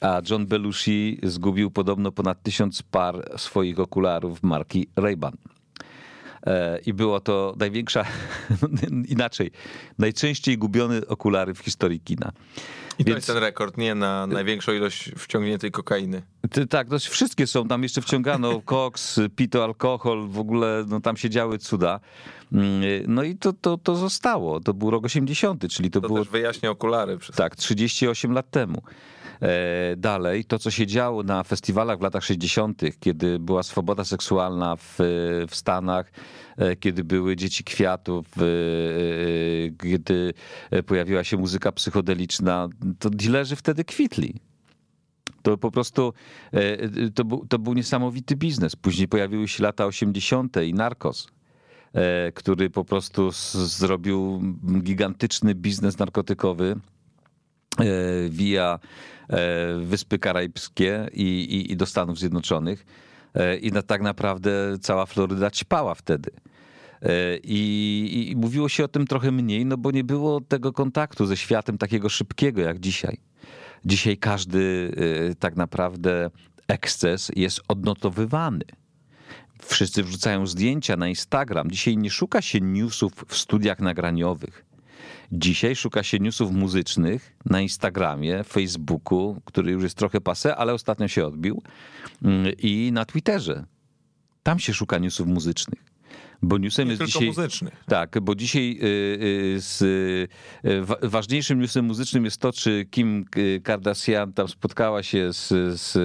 A 0.00 0.20
John 0.30 0.46
Belushi 0.46 1.18
zgubił 1.22 1.70
podobno 1.70 2.12
ponad 2.12 2.42
tysiąc 2.42 2.82
par 2.82 3.28
swoich 3.36 3.80
okularów 3.80 4.42
marki 4.42 4.86
Ray-Ban. 4.96 5.55
E, 6.46 6.78
i 6.86 6.92
było 6.92 7.20
to 7.20 7.54
największa, 7.58 8.04
inaczej, 9.08 9.50
najczęściej 9.98 10.58
gubione 10.58 11.00
okulary 11.06 11.54
w 11.54 11.58
historii 11.58 12.00
kina. 12.00 12.32
I 12.98 13.04
to 13.04 13.10
Więc, 13.10 13.16
jest 13.16 13.26
ten 13.26 13.36
rekord, 13.36 13.76
nie 13.76 13.94
na 13.94 14.26
największą 14.26 14.72
ilość 14.72 15.10
wciągniętej 15.18 15.70
kokainy. 15.70 16.22
Ty, 16.50 16.66
tak, 16.66 16.88
to 16.88 16.98
wszystkie 16.98 17.46
są, 17.46 17.68
tam 17.68 17.82
jeszcze 17.82 18.02
wciągano 18.02 18.60
koks, 18.64 19.20
pito, 19.36 19.64
alkohol, 19.64 20.28
w 20.28 20.38
ogóle 20.38 20.84
no, 20.88 21.00
tam 21.00 21.16
się 21.16 21.30
działy 21.30 21.58
cuda. 21.58 22.00
Mm, 22.52 22.80
No 23.06 23.22
i 23.22 23.36
to, 23.36 23.52
to, 23.52 23.78
to 23.78 23.96
zostało, 23.96 24.60
to 24.60 24.74
był 24.74 24.90
rok 24.90 25.04
80, 25.04 25.68
czyli 25.70 25.90
to, 25.90 26.00
To 26.00 26.06
było 26.06 26.18
też 26.18 26.28
wyjaśnia 26.28 26.70
okulary. 26.70 27.18
Przez... 27.18 27.36
tak, 27.36 27.56
38 27.56 28.32
lat 28.32 28.50
temu. 28.50 28.82
E, 29.42 29.96
Dalej, 29.96 30.44
to 30.44 30.58
co 30.58 30.70
się 30.70 30.86
działo 30.86 31.22
na 31.22 31.42
festiwalach 31.42 31.98
w 31.98 32.02
latach 32.02 32.24
60., 32.24 32.82
kiedy 33.00 33.38
była 33.38 33.62
swoboda 33.62 34.04
seksualna 34.04 34.76
w, 34.76 34.94
w 35.48 35.56
Stanach, 35.56 36.12
kiedy 36.80 37.04
były 37.04 37.36
dzieci 37.36 37.64
kwiatów, 37.64 38.26
e, 38.38 38.42
kiedy 39.82 40.34
pojawiła 40.86 41.24
się 41.24 41.36
muzyka 41.36 41.72
psychodeliczna, 41.72 42.68
to 42.98 43.10
dealerzy 43.10 43.56
wtedy 43.56 43.84
kwitli. 43.84 44.40
To 45.42 45.58
po 45.58 45.70
prostu 45.70 46.12
e, 46.52 47.10
to 47.10 47.24
był, 47.24 47.46
to 47.46 47.58
był 47.58 47.74
niesamowity 47.74 48.36
biznes. 48.36 48.76
Później 48.76 49.08
pojawiły 49.08 49.48
się 49.48 49.62
lata 49.62 49.86
80. 49.86 50.56
i 50.56 50.74
narkos, 50.74 51.28
e, 51.92 52.32
który 52.32 52.70
po 52.70 52.84
prostu 52.84 53.30
zrobił 53.66 54.42
gigantyczny 54.82 55.54
biznes 55.54 55.98
narkotykowy 55.98 56.76
e, 57.78 57.84
via 58.28 58.78
e, 59.28 59.78
Wyspy 59.80 60.18
Karaibskie 60.18 61.08
i, 61.12 61.22
i, 61.22 61.72
i 61.72 61.76
do 61.76 61.86
Stanów 61.86 62.18
Zjednoczonych. 62.18 62.86
E, 63.36 63.56
I 63.56 63.72
na, 63.72 63.82
tak 63.82 64.02
naprawdę 64.02 64.50
cała 64.80 65.06
Floryda 65.06 65.50
ćpała 65.50 65.94
wtedy. 65.94 66.30
E, 67.02 67.36
I, 67.36 68.28
I 68.30 68.36
mówiło 68.36 68.68
się 68.68 68.84
o 68.84 68.88
tym 68.88 69.06
trochę 69.06 69.32
mniej, 69.32 69.66
no 69.66 69.76
bo 69.76 69.90
nie 69.90 70.04
było 70.04 70.40
tego 70.40 70.72
kontaktu 70.72 71.26
ze 71.26 71.36
światem 71.36 71.78
takiego 71.78 72.08
szybkiego 72.08 72.60
jak 72.60 72.78
dzisiaj. 72.78 73.18
Dzisiaj 73.84 74.16
każdy 74.16 74.92
e, 75.30 75.34
tak 75.34 75.56
naprawdę 75.56 76.30
eksces 76.68 77.30
jest 77.36 77.60
odnotowywany. 77.68 78.64
Wszyscy 79.62 80.02
wrzucają 80.02 80.46
zdjęcia 80.46 80.96
na 80.96 81.08
Instagram. 81.08 81.70
Dzisiaj 81.70 81.96
nie 81.96 82.10
szuka 82.10 82.42
się 82.42 82.60
newsów 82.60 83.12
w 83.28 83.36
studiach 83.36 83.80
nagraniowych. 83.80 84.65
Dzisiaj 85.32 85.76
szuka 85.76 86.02
się 86.02 86.18
newsów 86.18 86.52
muzycznych 86.52 87.36
na 87.44 87.60
Instagramie, 87.60 88.44
Facebooku, 88.44 89.40
który 89.44 89.72
już 89.72 89.82
jest 89.82 89.96
trochę 89.96 90.20
pase, 90.20 90.56
ale 90.56 90.74
ostatnio 90.74 91.08
się 91.08 91.26
odbił, 91.26 91.62
mm, 92.22 92.52
i 92.58 92.90
na 92.92 93.04
Twitterze. 93.04 93.64
Tam 94.42 94.58
się 94.58 94.74
szuka 94.74 94.98
newsów 94.98 95.26
muzycznych. 95.26 95.84
Bo 96.42 96.58
newsem 96.58 96.84
Nie 96.88 96.90
jest 96.92 96.98
tylko 96.98 97.12
dzisiaj. 97.12 97.26
muzycznych. 97.28 97.84
Tak, 97.86 98.20
bo 98.22 98.34
dzisiaj 98.34 98.78
y, 98.82 98.86
y, 99.56 99.60
z, 99.60 99.82
y, 99.82 100.82
wa- 100.82 100.96
ważniejszym 101.02 101.60
newsem 101.60 101.84
muzycznym 101.84 102.24
jest 102.24 102.40
to, 102.40 102.52
czy 102.52 102.84
Kim 102.90 103.24
Kardashian 103.62 104.32
tam 104.32 104.48
spotkała 104.48 105.02
się 105.02 105.32
z, 105.32 105.48
z, 105.80 105.96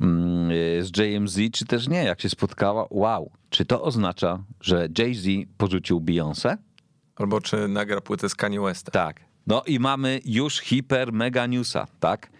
mm, 0.00 0.50
z 0.84 0.98
JMZ, 0.98 1.38
czy 1.52 1.64
też 1.64 1.88
nie. 1.88 2.04
Jak 2.04 2.20
się 2.20 2.28
spotkała, 2.28 2.86
wow. 2.90 3.30
Czy 3.50 3.64
to 3.64 3.82
oznacza, 3.82 4.44
że 4.60 4.88
Jay-Z 4.98 5.26
porzucił 5.56 6.00
Beyoncé? 6.00 6.56
Albo 7.16 7.40
czy 7.40 7.68
nagra 7.68 8.00
płytę 8.00 8.28
z 8.28 8.34
Kanye 8.34 8.60
Westem. 8.60 8.92
Tak. 8.92 9.20
No 9.46 9.62
i 9.66 9.78
mamy 9.78 10.20
już 10.24 10.58
hiper 10.60 11.12
mega 11.12 11.46
newsa, 11.46 11.86
tak? 12.00 12.30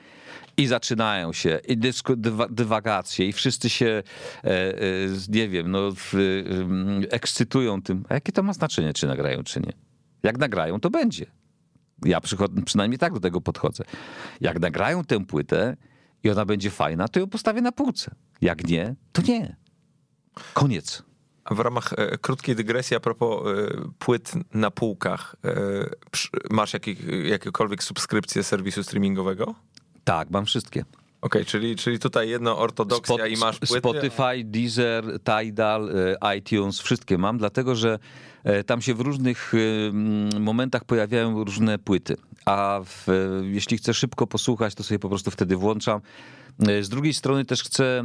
I 0.57 0.67
zaczynają 0.67 1.33
się 1.33 1.61
i 1.69 1.77
dysku, 1.77 2.17
dywa, 2.17 2.47
dywagacje 2.49 3.29
i 3.29 3.33
wszyscy 3.33 3.71
się, 3.71 4.03
e, 4.45 4.49
e, 4.49 4.83
nie 5.29 5.49
wiem, 5.49 5.71
no, 5.71 5.91
w, 5.97 6.15
em, 6.15 7.03
ekscytują 7.11 7.83
tym. 7.83 8.05
A 8.09 8.15
jakie 8.15 8.33
to 8.33 8.43
ma 8.43 8.53
znaczenie, 8.53 8.93
czy 8.93 9.07
nagrają, 9.07 9.43
czy 9.43 9.61
nie? 9.61 9.73
Jak 10.23 10.39
nagrają, 10.39 10.81
to 10.81 10.91
będzie. 10.91 11.27
Ja 12.05 12.19
przychod- 12.21 12.65
przynajmniej 12.65 12.99
tak 12.99 13.13
do 13.15 13.21
tego 13.21 13.41
podchodzę. 13.41 13.85
Jak 14.41 14.61
nagrają 14.61 15.05
tę 15.05 15.25
płytę 15.27 15.77
i 16.25 16.31
ona 16.31 16.45
będzie 16.45 16.71
fajna, 16.71 17.09
to 17.09 17.21
ją 17.21 17.27
postawię 17.29 17.61
na 17.61 17.73
półce. 17.73 18.15
Jak 18.41 18.67
nie, 18.69 18.95
to 19.13 19.23
nie. 19.23 19.57
Koniec. 20.55 21.03
W 21.51 21.61
ramach 21.61 21.93
e, 21.97 22.19
krótkiej 22.19 22.57
dygresji 22.57 22.97
a 22.97 23.01
propos 23.01 23.47
e, 23.47 23.67
płyt 23.99 24.33
na 24.55 24.71
półkach, 24.71 25.37
e, 25.45 25.51
przy- 26.11 26.29
masz 26.51 26.73
jakich, 26.73 26.99
jakiekolwiek 27.25 27.83
subskrypcję 27.83 28.43
serwisu 28.45 28.83
streamingowego? 28.83 29.55
Tak, 30.05 30.31
mam 30.31 30.47
wszystkie. 30.47 30.85
Okej, 31.21 31.45
czyli, 31.45 31.77
czyli 31.77 31.99
tutaj 31.99 32.29
jedno 32.29 32.59
ortodoksja 32.59 33.17
Spot- 33.17 33.31
i 33.31 33.37
masz 33.37 33.59
płyty. 33.59 33.79
Spotify, 33.79 34.45
Deezer, 34.45 35.05
Tidal, 35.21 35.91
e, 36.23 36.37
iTunes, 36.37 36.81
wszystkie 36.81 37.19
mam, 37.19 37.39
dlatego 37.39 37.75
że 37.77 37.99
e, 38.45 38.65
tam 38.65 38.83
się 38.83 38.95
w 38.95 39.01
różnych 39.01 39.53
e, 39.55 40.39
momentach 40.41 40.85
pojawiają 40.85 41.45
różne 41.45 41.79
płyty. 41.79 42.17
A 42.45 42.81
w, 42.85 43.07
jeśli 43.43 43.79
chcę 43.79 43.95
szybko 43.95 44.27
posłuchać, 44.27 44.75
to 44.75 44.83
sobie 44.83 44.99
po 44.99 45.09
prostu 45.09 45.31
wtedy 45.31 45.57
włączam. 45.57 46.01
E, 46.69 46.83
Z 46.83 46.89
drugiej 46.89 47.15
strony 47.15 47.45
też 47.45 47.63
chcę, 47.63 48.05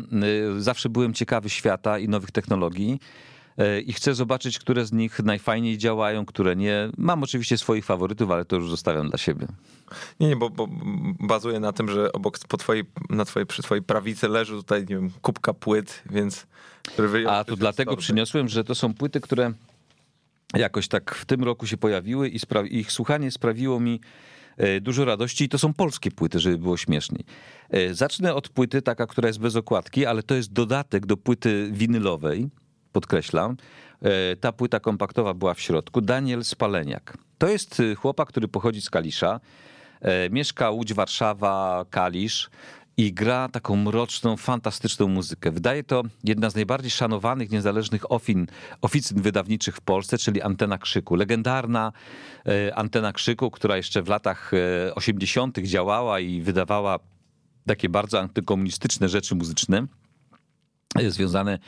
e, 0.58 0.62
zawsze 0.62 0.90
byłem 0.90 1.14
ciekawy 1.14 1.50
świata 1.50 2.00
i 2.00 2.10
nowych 2.10 2.32
technologii. 2.32 3.00
e, 3.58 3.82
I 3.82 3.94
chcę 3.94 4.16
zobaczyć, 4.16 4.60
które 4.60 4.86
z 4.86 4.92
nich 4.92 5.20
najfajniej 5.20 5.78
działają, 5.78 6.26
które 6.26 6.56
nie. 6.56 6.90
Mam 6.98 7.24
oczywiście 7.24 7.58
swoich 7.58 7.86
faworytów, 7.86 8.32
ale 8.32 8.46
to 8.46 8.56
już 8.56 8.70
zostawiam 8.70 9.10
dla 9.10 9.18
siebie. 9.18 9.48
Nie, 10.20 10.28
nie, 10.28 10.36
bo, 10.36 10.50
bo 10.50 10.68
bazuje 11.20 11.60
na 11.60 11.74
tym, 11.74 11.90
że 11.90 12.12
obok 12.12 12.40
po 12.48 12.58
twojej, 12.58 12.84
na 13.10 13.26
twojej, 13.26 13.48
przy 13.48 13.64
twojej 13.64 13.84
prawicy 13.84 14.28
leży 14.28 14.54
tutaj, 14.54 14.80
nie 14.82 14.96
wiem, 14.96 15.12
kubka 15.22 15.54
płyt, 15.54 16.04
więc... 16.10 16.48
A 17.28 17.44
z 17.44 17.58
dlatego 17.58 17.92
torby. 17.92 18.02
przyniosłem, 18.02 18.50
że 18.50 18.64
to 18.64 18.76
są 18.76 18.94
płyty, 18.94 19.22
które 19.22 19.54
jakoś 20.54 20.88
tak 20.88 21.16
w 21.16 21.26
tym 21.26 21.44
roku 21.44 21.68
się 21.68 21.78
pojawiły 21.78 22.30
i 22.30 22.40
ich 22.72 22.92
słuchanie 22.92 23.32
sprawiło 23.32 23.80
mi 23.80 24.00
dużo 24.82 25.06
radości 25.06 25.44
i 25.44 25.50
to 25.50 25.58
są 25.58 25.74
polskie 25.74 26.12
płyty, 26.12 26.40
żeby 26.40 26.58
było 26.58 26.78
śmieszniej. 26.78 27.24
E, 27.70 27.94
Zacznę 27.94 28.36
od 28.36 28.50
płyty, 28.50 28.82
taka, 28.82 29.08
która 29.08 29.28
jest 29.28 29.40
bez 29.40 29.56
okładki, 29.56 30.06
ale 30.06 30.24
to 30.24 30.36
jest 30.36 30.54
dodatek 30.54 31.06
do 31.06 31.18
płyty 31.18 31.70
winylowej, 31.72 32.50
podkreślam. 32.92 33.58
E, 34.02 34.36
Ta 34.36 34.52
płyta 34.52 34.80
kompaktowa 34.80 35.34
była 35.34 35.54
w 35.54 35.62
środku. 35.62 36.02
Daniel 36.02 36.44
Spaleniak. 36.44 37.18
To 37.38 37.48
jest 37.48 37.80
e, 37.80 37.96
chłopak, 37.96 38.30
który 38.30 38.48
pochodzi 38.48 38.82
z 38.82 38.90
Kalisza. 38.90 39.40
E, 40.02 40.30
Mieszka 40.30 40.70
Łódź, 40.70 40.94
Warszawa, 40.94 41.86
Kalisz 41.90 42.50
i 42.98 43.14
gra 43.14 43.50
taką 43.50 43.76
mroczną, 43.76 44.38
fantastyczną 44.38 45.08
muzykę. 45.08 45.52
Wydaje 45.52 45.84
to 45.84 46.04
jedna 46.24 46.50
z 46.50 46.56
najbardziej 46.56 46.92
szanowanych, 46.92 47.50
niezależnych 47.50 48.12
ofin, 48.12 48.48
oficyn 48.82 49.22
wydawniczych 49.22 49.76
w 49.76 49.82
Polsce, 49.82 50.18
czyli 50.18 50.42
Antena 50.42 50.78
Krzyku. 50.78 51.16
Legendarna 51.16 51.92
e, 52.46 52.76
Antena 52.76 53.14
Krzyku, 53.14 53.52
która 53.52 53.78
jeszcze 53.78 54.02
w 54.02 54.08
latach 54.08 54.52
e, 54.88 54.96
80. 54.96 55.60
działała 55.60 56.20
i 56.20 56.42
wydawała 56.42 57.00
takie 57.66 57.90
bardzo 57.90 58.20
antykomunistyczne 58.20 59.10
rzeczy 59.10 59.36
muzyczne 59.36 59.88
e, 61.00 61.12
związane 61.12 61.52
E, 61.54 61.60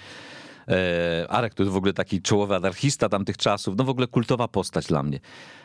Arek 1.30 1.54
to 1.54 1.64
jest 1.64 1.74
w 1.74 1.78
ogóle 1.78 1.94
taki 1.94 2.22
czołowy 2.22 2.56
anarchista 2.56 3.10
tamtych 3.10 3.38
czasów, 3.38 3.76
no 3.78 3.84
w 3.84 3.90
ogóle 3.90 4.08
kultowa 4.08 4.48
postać 4.48 4.88
dla 4.88 5.04
mnie. 5.04 5.20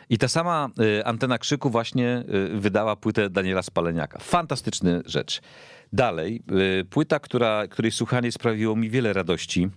I 0.09 0.17
ta 0.17 0.27
sama 0.27 0.69
e, 0.99 1.07
Antena 1.07 1.37
Krzyku 1.37 1.69
właśnie 1.69 2.09
e, 2.09 2.23
wydała 2.59 2.95
płytę 2.95 3.29
Daniela 3.29 3.61
Spaleniaka. 3.61 4.19
Fantastyczna 4.19 4.91
rzecz. 5.05 5.41
Dalej, 5.93 6.43
e, 6.81 6.85
płyta, 6.85 7.19
która, 7.19 7.67
której 7.67 7.91
słuchanie 7.91 8.31
sprawiło 8.31 8.75
mi 8.75 8.89
wiele 8.89 9.13
radości, 9.13 9.69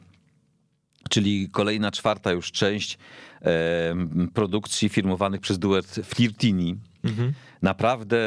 czyli 1.10 1.48
kolejna, 1.50 1.90
czwarta 1.90 2.32
już 2.32 2.52
część 2.52 2.98
e, 3.42 3.94
produkcji 4.34 4.88
firmowanych 4.88 5.40
przez 5.40 5.58
duet 5.58 5.86
Flirtini. 6.04 6.76
Naprawdę 7.62 8.18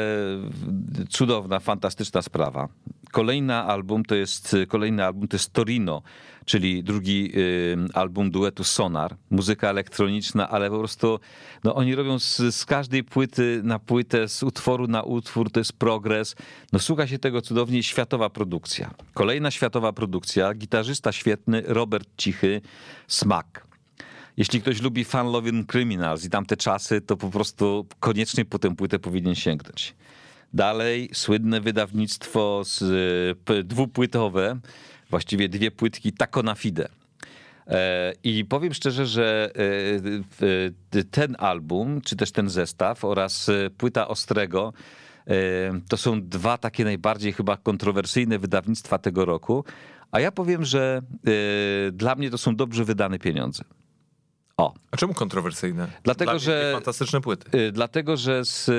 cudowna, 1.08 1.60
fantastyczna 1.60 2.22
sprawa. 2.22 2.68
Kolejna 3.12 3.66
album 3.66 4.04
to 4.04 4.14
jest, 4.14 4.56
kolejny 4.68 5.04
album 5.04 5.28
to 5.28 5.36
jest 5.36 5.52
Torino, 5.52 6.02
czyli 6.44 6.84
drugi 6.84 7.32
y, 7.36 7.76
album 7.94 8.30
duetu 8.30 8.64
Sonar. 8.64 9.16
Muzyka 9.30 9.70
elektroniczna, 9.70 10.48
ale 10.48 10.70
po 10.70 10.78
prostu 10.78 11.20
no, 11.64 11.74
oni 11.74 11.94
robią 11.94 12.18
z, 12.18 12.54
z 12.54 12.64
każdej 12.64 13.04
płyty 13.04 13.60
na 13.64 13.78
płytę, 13.78 14.28
z 14.28 14.42
utworu 14.42 14.86
na 14.86 15.02
utwór, 15.02 15.50
to 15.50 15.60
jest 15.60 15.72
progres. 15.72 16.36
No 16.72 16.78
słucha 16.78 17.06
się 17.06 17.18
tego 17.18 17.42
cudownie, 17.42 17.82
światowa 17.82 18.30
produkcja. 18.30 18.94
Kolejna 19.14 19.50
światowa 19.50 19.92
produkcja, 19.92 20.54
gitarzysta 20.54 21.12
świetny, 21.12 21.62
Robert 21.66 22.08
Cichy, 22.16 22.60
Smak. 23.08 23.66
Jeśli 24.36 24.60
ktoś 24.60 24.82
lubi 24.82 25.04
Fun 25.04 25.26
Loving 25.32 25.72
Criminals 25.72 26.24
i 26.24 26.30
tamte 26.30 26.56
czasy, 26.56 27.00
to 27.00 27.16
po 27.16 27.30
prostu 27.30 27.86
koniecznie 28.00 28.44
po 28.44 28.58
tę 28.58 28.76
płytę 28.76 28.98
powinien 28.98 29.34
sięgnąć. 29.34 29.94
Dalej 30.54 31.10
słynne 31.12 31.60
wydawnictwo 31.60 32.62
z, 32.64 32.82
y, 33.50 33.64
dwupłytowe, 33.64 34.60
właściwie 35.12 35.48
dwie 35.48 35.70
płytki 35.70 36.12
Taco 36.12 36.42
na 36.42 36.54
Fide. 36.54 36.88
E, 37.66 38.12
I 38.24 38.44
powiem 38.44 38.74
szczerze, 38.74 39.06
że 39.06 39.50
e, 40.92 40.98
e, 40.98 41.04
ten 41.04 41.36
album, 41.38 42.00
czy 42.00 42.16
też 42.16 42.32
ten 42.32 42.48
zestaw 42.48 43.04
oraz 43.04 43.50
płyta 43.78 44.08
Ostrego 44.08 44.72
to 45.88 45.96
są 45.96 46.22
dwa 46.22 46.58
takie 46.58 46.84
najbardziej 46.84 47.32
chyba 47.32 47.56
kontrowersyjne 47.56 48.38
wydawnictwa 48.38 48.98
tego 48.98 49.24
roku. 49.24 49.64
A 50.10 50.20
ja 50.20 50.32
powiem, 50.32 50.64
że 50.64 51.02
dla 51.92 52.14
mnie 52.14 52.30
to 52.30 52.38
są 52.38 52.56
dobrze 52.56 52.84
wydane 52.84 53.18
pieniądze. 53.18 53.64
O. 54.56 54.74
A 54.90 54.96
czemu 54.96 55.14
kontrowersyjne? 55.14 55.88
Dlatego, 56.02 56.30
Dla 56.30 56.38
że 56.38 56.72
fantastyczne 56.74 57.20
płyty. 57.20 57.72
Dlatego, 57.72 58.16
że 58.16 58.44
z 58.44 58.70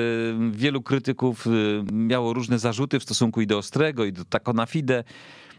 wielu 0.50 0.82
krytyków 0.82 1.46
miało 1.92 2.32
różne 2.32 2.58
zarzuty 2.58 3.00
w 3.00 3.02
stosunku 3.02 3.40
i 3.40 3.46
do 3.46 3.58
Ostrego, 3.58 4.04
i 4.04 4.12
do 4.12 4.24
Takona 4.24 4.66
Fide. 4.66 5.04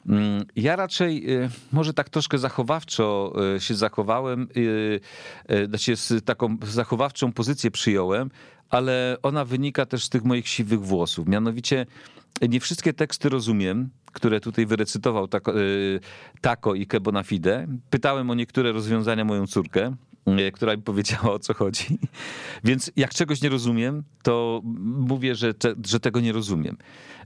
Mm, 0.10 0.46
Ja 0.56 0.76
raczej 0.76 1.32
y, 1.44 1.50
może 1.72 1.94
tak 1.94 2.10
troszkę 2.10 2.38
zachowawczo 2.38 3.34
y, 3.56 3.60
się 3.60 3.76
zachowałem, 3.76 4.48
y, 4.58 5.00
znaczy 5.68 6.22
taką 6.26 6.58
zachowawczą 6.64 7.32
pozycję 7.32 7.72
przyjąłem, 7.72 8.30
ale 8.70 9.18
ona 9.24 9.46
wynika 9.46 9.86
też 9.86 10.04
z 10.04 10.10
tych 10.10 10.24
moich 10.24 10.48
siwych 10.48 10.80
włosów. 10.82 11.28
Mianowicie 11.28 11.86
nie 12.50 12.60
wszystkie 12.60 12.94
teksty 12.94 13.30
rozumiem, 13.30 13.90
które 14.14 14.40
tutaj 14.40 14.66
wyrecytował 14.66 15.28
Tako, 15.28 15.54
Tako 16.42 16.76
i 16.76 16.88
Kebona 16.88 17.24
Fide. 17.24 17.68
Pytałem 17.90 18.30
o 18.30 18.36
niektóre 18.36 18.72
rozwiązania 18.72 19.26
moją 19.26 19.48
córkę, 19.48 19.96
która 20.54 20.76
mi 20.76 20.82
powiedziała 20.82 21.34
o 21.34 21.40
co 21.40 21.54
chodzi. 21.54 22.00
Więc 22.64 22.92
jak 22.96 23.14
czegoś 23.14 23.42
nie 23.42 23.50
rozumiem, 23.50 24.04
to 24.24 24.62
mówię, 24.84 25.36
że, 25.36 25.54
te, 25.54 25.74
że 25.86 26.00
tego 26.00 26.20
nie 26.20 26.32
rozumiem. 26.32 26.78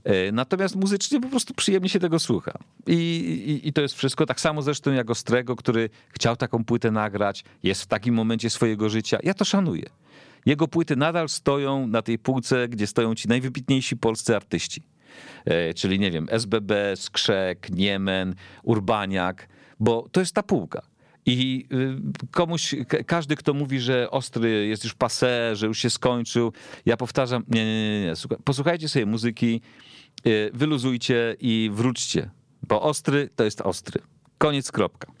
E, 0.04 0.32
Natomiast 0.32 0.76
muzycznie 0.76 1.20
po 1.20 1.28
prostu 1.28 1.54
przyjemnie 1.54 1.88
się 1.88 1.98
tego 1.98 2.18
słucha. 2.18 2.52
I, 2.86 2.94
i, 2.94 3.68
I 3.68 3.72
to 3.72 3.82
jest 3.82 3.94
wszystko. 3.94 4.26
Tak 4.26 4.40
samo 4.40 4.62
zresztą 4.62 4.92
jak 4.92 5.10
Ostrego, 5.10 5.56
który 5.56 5.90
chciał 6.10 6.36
taką 6.36 6.64
płytę 6.64 6.90
nagrać, 6.90 7.44
jest 7.62 7.82
w 7.82 7.86
takim 7.86 8.14
momencie 8.14 8.50
swojego 8.50 8.88
życia. 8.88 9.18
Ja 9.22 9.34
to 9.34 9.44
szanuję. 9.44 9.90
Jego 10.46 10.68
płyty 10.68 10.96
nadal 10.96 11.28
stoją 11.28 11.86
na 11.86 12.02
tej 12.02 12.18
półce, 12.18 12.68
gdzie 12.68 12.86
stoją 12.86 13.14
ci 13.14 13.28
najwybitniejsi 13.28 13.96
polscy 13.96 14.36
artyści. 14.36 14.82
E, 15.44 15.74
Czyli, 15.74 15.98
nie 15.98 16.10
wiem, 16.10 16.26
SBB, 16.30 16.96
Skrzek, 16.96 17.70
Niemen, 17.70 18.34
Urbaniak, 18.62 19.48
bo 19.80 20.08
to 20.12 20.20
jest 20.20 20.34
ta 20.34 20.42
półka. 20.42 20.82
I 21.26 21.66
y, 21.72 22.28
komuś, 22.30 22.74
ka- 22.88 23.02
każdy, 23.04 23.36
kto 23.36 23.54
mówi, 23.54 23.80
że 23.80 24.10
ostry 24.10 24.66
jest 24.66 24.84
już 24.84 24.94
passé, 24.94 25.54
że 25.54 25.66
już 25.66 25.78
się 25.78 25.90
skończył, 25.90 26.52
ja 26.86 26.96
powtarzam, 26.96 27.44
nie, 27.48 27.64
nie, 27.64 27.90
nie, 28.00 28.06
nie. 28.06 28.16
Słuchaj, 28.16 28.38
posłuchajcie 28.44 28.88
sobie 28.88 29.06
muzyki, 29.06 29.60
y, 30.26 30.50
wyluzujcie 30.54 31.36
i 31.40 31.70
wróćcie, 31.72 32.30
bo 32.68 32.82
ostry 32.82 33.28
to 33.36 33.44
jest 33.44 33.60
ostry. 33.60 34.02
Koniec, 34.38 34.72
kropka. 34.72 35.12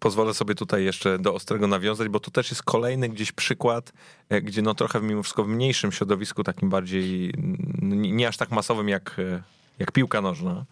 Pozwolę 0.00 0.34
sobie 0.34 0.54
tutaj 0.54 0.84
jeszcze 0.84 1.18
do 1.18 1.34
Ostrego 1.34 1.66
nawiązać, 1.66 2.08
bo 2.08 2.20
to 2.20 2.30
też 2.30 2.50
jest 2.50 2.62
kolejny 2.62 3.08
gdzieś 3.08 3.32
przykład, 3.32 3.92
e, 4.28 4.42
gdzie 4.42 4.62
no 4.62 4.74
trochę 4.74 5.00
mimo 5.00 5.22
wszystko 5.22 5.44
w 5.44 5.48
mniejszym 5.48 5.92
środowisku, 5.92 6.44
takim 6.44 6.70
bardziej, 6.70 7.34
nie 7.82 8.28
aż 8.28 8.36
tak 8.36 8.50
masowym 8.50 8.88
jak, 8.88 9.16
e, 9.18 9.42
jak 9.80 9.92
piłka 9.92 10.20
nożna, 10.20 10.64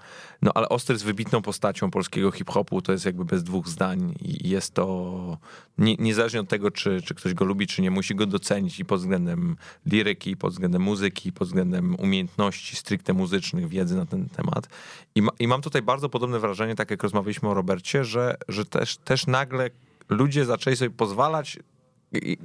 no 0.43 0.51
ale 0.55 0.69
Ostry 0.69 0.93
jest 0.93 1.05
wybitną 1.05 1.43
postacią 1.43 1.91
polskiego 1.91 2.31
hip-hopu, 2.31 2.83
to 2.83 2.93
jest 2.93 3.05
jakby 3.05 3.25
bez 3.25 3.45
dwóch 3.45 3.69
zdań 3.69 4.15
i 4.21 4.49
jest 4.49 4.75
to, 4.75 5.39
nie, 5.79 5.97
niezależnie 5.97 6.41
od 6.41 6.49
tego, 6.49 6.71
czy, 6.71 7.03
czy 7.03 7.15
ktoś 7.15 7.35
go 7.35 7.45
lubi, 7.45 7.67
czy 7.67 7.83
nie, 7.83 7.91
musi 7.91 8.15
go 8.15 8.27
docenić 8.27 8.81
i 8.81 8.85
pod 8.85 9.01
względem 9.01 9.57
liryki, 9.87 10.31
i 10.31 10.37
pod 10.37 10.53
względem 10.53 10.83
muzyki, 10.83 11.29
i 11.29 11.33
pod 11.33 11.49
względem 11.49 11.95
umiejętności 11.95 12.77
stricte 12.77 13.13
muzycznych, 13.13 13.69
wiedzy 13.69 13.97
na 13.97 14.07
ten 14.07 14.29
temat. 14.29 14.69
I, 15.15 15.23
ma, 15.23 15.33
i 15.39 15.49
mam 15.49 15.63
tutaj 15.63 15.83
bardzo 15.83 16.09
podobne 16.09 16.39
wrażenie, 16.39 16.75
tak 16.75 16.91
jak 16.91 17.03
rozmawialiśmy 17.03 17.49
o 17.49 17.55
Robercie, 17.55 18.05
że, 18.05 18.37
że 18.49 18.65
też, 18.65 18.97
też 18.97 19.27
nagle 19.27 19.71
ludzie 20.09 20.45
zaczęli 20.45 20.77
sobie 20.77 20.91
pozwalać 20.91 21.59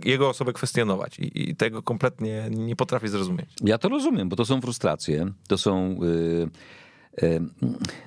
jego 0.06 0.30
osobę 0.30 0.54
kwestionować 0.54 1.20
i, 1.20 1.50
i 1.50 1.56
tego 1.56 1.84
kompletnie 1.84 2.50
nie 2.50 2.76
potrafię 2.76 3.08
zrozumieć. 3.08 3.50
Ja 3.62 3.78
to 3.78 3.90
rozumiem, 3.90 4.30
bo 4.30 4.36
to 4.36 4.46
są 4.46 4.62
frustracje, 4.62 5.32
to 5.48 5.58
są 5.58 6.00
y, 6.04 7.24
y, 7.24 7.42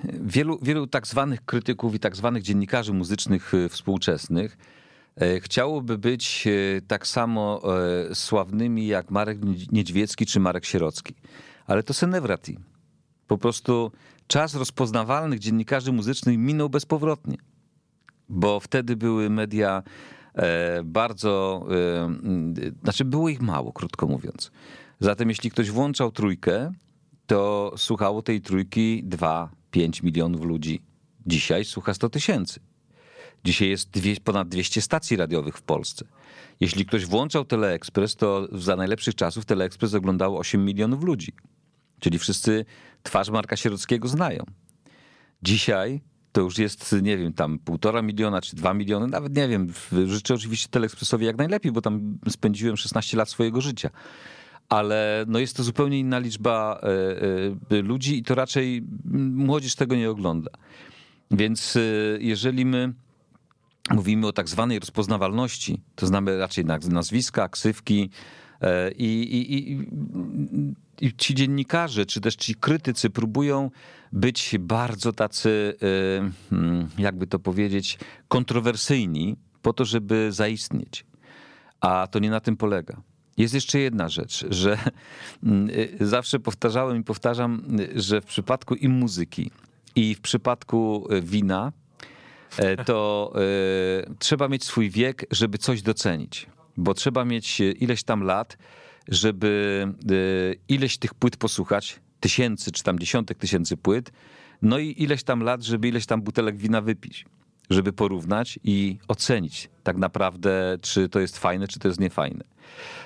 wielu, 0.05 0.59
wielu 0.61 0.87
tak 0.87 1.07
zwanych 1.07 1.45
krytyków 1.45 1.95
i 1.95 1.99
tak 1.99 2.15
zwanych 2.15 2.43
dziennikarzy 2.43 2.93
muzycznych 2.93 3.53
y, 3.53 3.69
współczesnych 3.69 4.57
chciałoby 5.41 5.97
być 5.97 6.47
tak 6.87 7.07
samo 7.07 7.61
sławnymi 8.13 8.87
jak 8.87 9.11
Marek 9.11 9.37
Niedźwiecki 9.71 10.25
czy 10.25 10.39
Marek 10.39 10.65
Sierocki. 10.65 11.15
Ale 11.67 11.83
to 11.83 11.93
senewrati. 11.93 12.57
Po 13.27 13.37
prostu 13.37 13.91
czas 14.27 14.55
rozpoznawalnych 14.55 15.39
dziennikarzy 15.39 15.91
muzycznych 15.91 16.37
minął 16.37 16.69
bezpowrotnie 16.69 17.37
bo 18.29 18.59
wtedy 18.59 18.95
były 18.95 19.29
media 19.29 19.83
bardzo, 20.83 21.65
e, 21.71 22.73
znaczy 22.83 23.05
było 23.05 23.29
ich 23.29 23.41
mało, 23.41 23.73
krótko 23.73 24.07
mówiąc. 24.07 24.51
Zatem 24.99 25.29
jeśli 25.29 25.51
ktoś 25.51 25.71
włączał 25.71 26.11
trójkę, 26.11 26.71
to 27.27 27.73
słuchało 27.77 28.21
tej 28.21 28.41
trójki 28.41 29.03
2-5 29.05 30.03
milionów 30.03 30.41
ludzi. 30.41 30.81
Dzisiaj 31.25 31.65
słucha 31.65 31.93
100 31.93 32.09
tysięcy. 32.09 32.59
Dzisiaj 33.43 33.69
jest 33.69 33.89
ponad 34.23 34.49
200 34.49 34.81
stacji 34.81 35.17
radiowych 35.17 35.57
w 35.57 35.61
Polsce. 35.61 36.05
Jeśli 36.59 36.85
ktoś 36.85 37.05
włączał 37.05 37.45
Teleekspres, 37.45 38.15
to 38.15 38.47
za 38.51 38.75
najlepszych 38.75 39.15
czasów 39.15 39.45
Teleekspres 39.45 39.93
oglądało 39.93 40.39
8 40.39 40.65
milionów 40.65 41.03
ludzi. 41.03 41.33
Czyli 41.99 42.19
wszyscy 42.19 42.65
twarz 43.03 43.29
Marka 43.29 43.55
Sierockiego 43.55 44.07
znają. 44.07 44.43
Dzisiaj 45.43 46.01
to 46.37 46.41
już 46.41 46.57
jest, 46.57 46.95
nie 47.01 47.17
wiem, 47.17 47.33
tam 47.33 47.59
półtora 47.59 48.01
miliona 48.01 48.41
czy 48.41 48.55
dwa 48.55 48.73
miliony, 48.73 49.07
nawet 49.07 49.35
nie 49.35 49.47
wiem. 49.47 49.73
Życzę 50.05 50.33
oczywiście 50.33 50.67
Teleekspresowi 50.69 51.25
jak 51.25 51.37
najlepiej, 51.37 51.71
bo 51.71 51.81
tam 51.81 52.17
spędziłem 52.29 52.77
16 52.77 53.17
lat 53.17 53.29
swojego 53.29 53.61
życia. 53.61 53.89
Ale 54.69 55.25
no 55.27 55.39
jest 55.39 55.57
to 55.57 55.63
zupełnie 55.63 55.99
inna 55.99 56.19
liczba 56.19 56.81
e, 57.71 57.77
e, 57.77 57.81
ludzi 57.81 58.17
i 58.17 58.23
to 58.23 58.35
raczej 58.35 58.83
młodzież 59.33 59.75
tego 59.75 59.95
nie 59.95 60.09
ogląda. 60.09 60.51
Więc 61.31 61.75
e, 61.75 61.79
jeżeli 62.19 62.65
my 62.65 62.93
mówimy 63.91 64.27
o 64.27 64.33
tak 64.33 64.49
zwanej 64.49 64.79
rozpoznawalności, 64.79 65.81
to 65.95 66.07
znamy 66.07 66.37
raczej 66.37 66.65
naz- 66.65 66.89
nazwiska, 66.89 67.49
ksywki 67.49 68.09
i, 68.97 69.05
i, 69.05 69.71
i 69.71 69.85
ci 71.17 71.35
dziennikarze, 71.35 72.05
czy 72.05 72.21
też 72.21 72.35
ci 72.35 72.55
krytycy 72.55 73.09
próbują 73.09 73.71
być 74.11 74.55
bardzo 74.59 75.13
tacy, 75.13 75.77
e, 75.81 76.49
hmm, 76.49 76.89
jakby 76.97 77.27
to 77.27 77.39
powiedzieć, 77.39 77.99
kontrowersyjni 78.27 79.35
po 79.61 79.73
to, 79.73 79.85
żeby 79.85 80.31
zaistnieć. 80.31 81.05
A 81.81 82.07
to 82.11 82.19
nie 82.19 82.29
na 82.29 82.39
tym 82.39 82.57
polega. 82.57 83.01
Jest 83.37 83.53
jeszcze 83.53 83.79
jedna 83.79 84.09
rzecz, 84.09 84.45
że 84.49 84.77
mm, 85.43 85.69
y, 85.69 85.97
zawsze 86.07 86.39
powtarzałem 86.39 86.97
i 86.97 87.03
powtarzam, 87.03 87.63
y, 87.79 88.01
że 88.01 88.21
w 88.21 88.25
przypadku 88.25 88.75
i 88.75 88.89
muzyki, 88.89 89.51
i 89.95 90.15
w 90.15 90.21
przypadku 90.21 91.07
y, 91.13 91.21
wina, 91.21 91.71
e, 92.57 92.83
to 92.83 93.33
trzeba 94.19 94.47
mieć 94.47 94.63
swój 94.63 94.89
wiek, 94.89 95.25
żeby 95.31 95.57
coś 95.57 95.81
docenić. 95.81 96.47
Bo 96.77 96.93
trzeba 96.93 97.25
mieć 97.25 97.59
ileś 97.59 98.03
tam 98.03 98.23
lat, 98.23 98.57
żeby 99.07 99.83
e, 100.09 100.55
ileś 100.67 100.97
tych 100.97 101.13
płyt 101.13 101.37
posłuchać, 101.37 101.99
tysięcy 102.19 102.71
czy 102.71 102.83
tam 102.83 102.99
dziesiątek 102.99 103.37
tysięcy 103.37 103.77
płyt, 103.77 104.11
no 104.61 104.79
i 104.79 104.95
ileś 104.97 105.23
tam 105.23 105.43
lat, 105.43 105.63
żeby 105.63 105.87
ileś 105.87 106.05
tam 106.05 106.21
butelek 106.21 106.57
wina 106.57 106.81
wypić, 106.81 107.25
żeby 107.69 107.93
porównać 107.93 108.59
i 108.63 108.97
ocenić 109.07 109.69
tak 109.83 109.97
naprawdę, 109.97 110.77
czy 110.81 111.09
to 111.09 111.19
jest 111.19 111.37
fajne, 111.37 111.67
czy 111.67 111.79
to 111.79 111.87
jest 111.87 111.99
niefajne. 111.99 112.43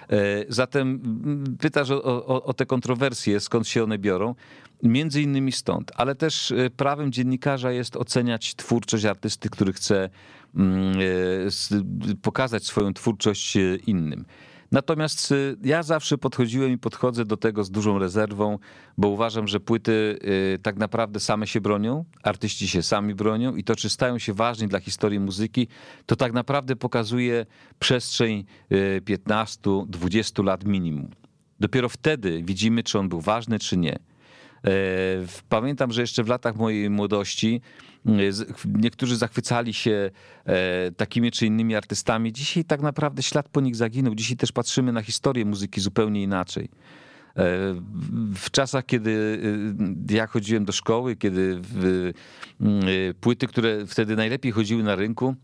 E, 0.10 0.46
Zatem 0.50 1.02
mm, 1.04 1.58
pytasz 1.58 1.92
o, 1.92 2.04
o, 2.04 2.44
o 2.44 2.54
te 2.54 2.66
kontrowersje, 2.66 3.40
skąd 3.40 3.68
się 3.68 3.84
one 3.84 3.98
biorą. 3.98 4.36
Między 4.84 5.22
innymi 5.22 5.52
stąd, 5.52 5.92
ale 5.96 6.16
też 6.16 6.52
e, 6.52 6.70
prawem 6.70 7.12
dziennikarza 7.12 7.72
jest 7.72 7.96
oceniać 7.96 8.56
twórczość 8.56 9.06
artysty, 9.06 9.50
który 9.50 9.74
chce 9.74 10.10
mm, 10.56 10.94
e, 10.94 12.16
pokazać 12.22 12.66
swoją 12.66 12.94
twórczość 12.94 13.58
innym. 13.88 14.26
Natomiast 14.72 15.32
y, 15.32 15.58
ja 15.64 15.84
zawsze 15.84 16.18
podchodziłem 16.18 16.72
i 16.72 16.78
podchodzę 16.78 17.26
do 17.26 17.38
tego 17.38 17.64
z 17.64 17.72
dużą 17.72 18.00
rezerwą, 18.00 18.60
bo 18.98 19.08
uważam, 19.08 19.48
że 19.48 19.60
płyty 19.60 20.20
y, 20.56 20.60
tak 20.60 20.76
naprawdę 20.78 21.20
same 21.20 21.48
się 21.48 21.62
bronią, 21.62 22.06
artyści 22.24 22.68
się 22.68 22.84
sami 22.84 23.16
bronią 23.16 23.56
i 23.56 23.64
to, 23.64 23.76
czy 23.76 23.90
stają 23.90 24.20
się 24.20 24.34
ważni 24.34 24.68
dla 24.68 24.80
historii 24.80 25.20
muzyki, 25.20 25.68
to 26.06 26.16
tak 26.16 26.34
naprawdę 26.34 26.76
pokazuje 26.76 27.46
przestrzeń 27.80 28.46
y, 28.72 29.02
15-20 29.06 30.44
lat 30.44 30.66
minimum. 30.66 31.10
Dopiero 31.60 31.90
wtedy 31.90 32.44
widzimy, 32.44 32.84
czy 32.84 33.00
on 33.00 33.10
był 33.10 33.22
ważny, 33.22 33.60
czy 33.60 33.78
nie. 33.78 33.96
E, 33.96 34.00
Pamiętam, 35.50 35.92
że 35.92 36.02
jeszcze 36.02 36.24
w 36.24 36.28
latach 36.28 36.56
mojej 36.56 36.90
młodości 36.90 37.62
niektórzy 38.66 39.18
zachwycali 39.18 39.74
się 39.74 40.12
e, 40.46 40.92
takimi 40.92 41.32
czy 41.32 41.46
innymi 41.46 41.76
artystami. 41.76 42.34
Dzisiaj 42.34 42.66
tak 42.66 42.82
naprawdę 42.82 43.24
ślad 43.24 43.50
po 43.50 43.62
nich 43.62 43.76
zaginął. 43.76 44.16
Dzisiaj 44.16 44.38
też 44.38 44.52
patrzymy 44.52 44.92
na 44.92 45.02
historię 45.02 45.46
muzyki 45.46 45.82
zupełnie 45.82 46.24
inaczej. 46.24 46.66
E, 46.66 46.70
w- 48.34 48.52
czasach, 48.52 48.86
kiedy 48.86 49.42
e, 50.10 50.14
ja 50.14 50.28
chodziłem 50.28 50.66
do 50.66 50.72
szkoły, 50.72 51.16
kiedy 51.16 51.62
e, 53.10 53.14
płyty, 53.14 53.48
które 53.48 53.88
wtedy 53.88 54.16
najlepiej 54.16 54.52
chodziły 54.52 54.84
na 54.84 54.96
rynku, 54.96 55.36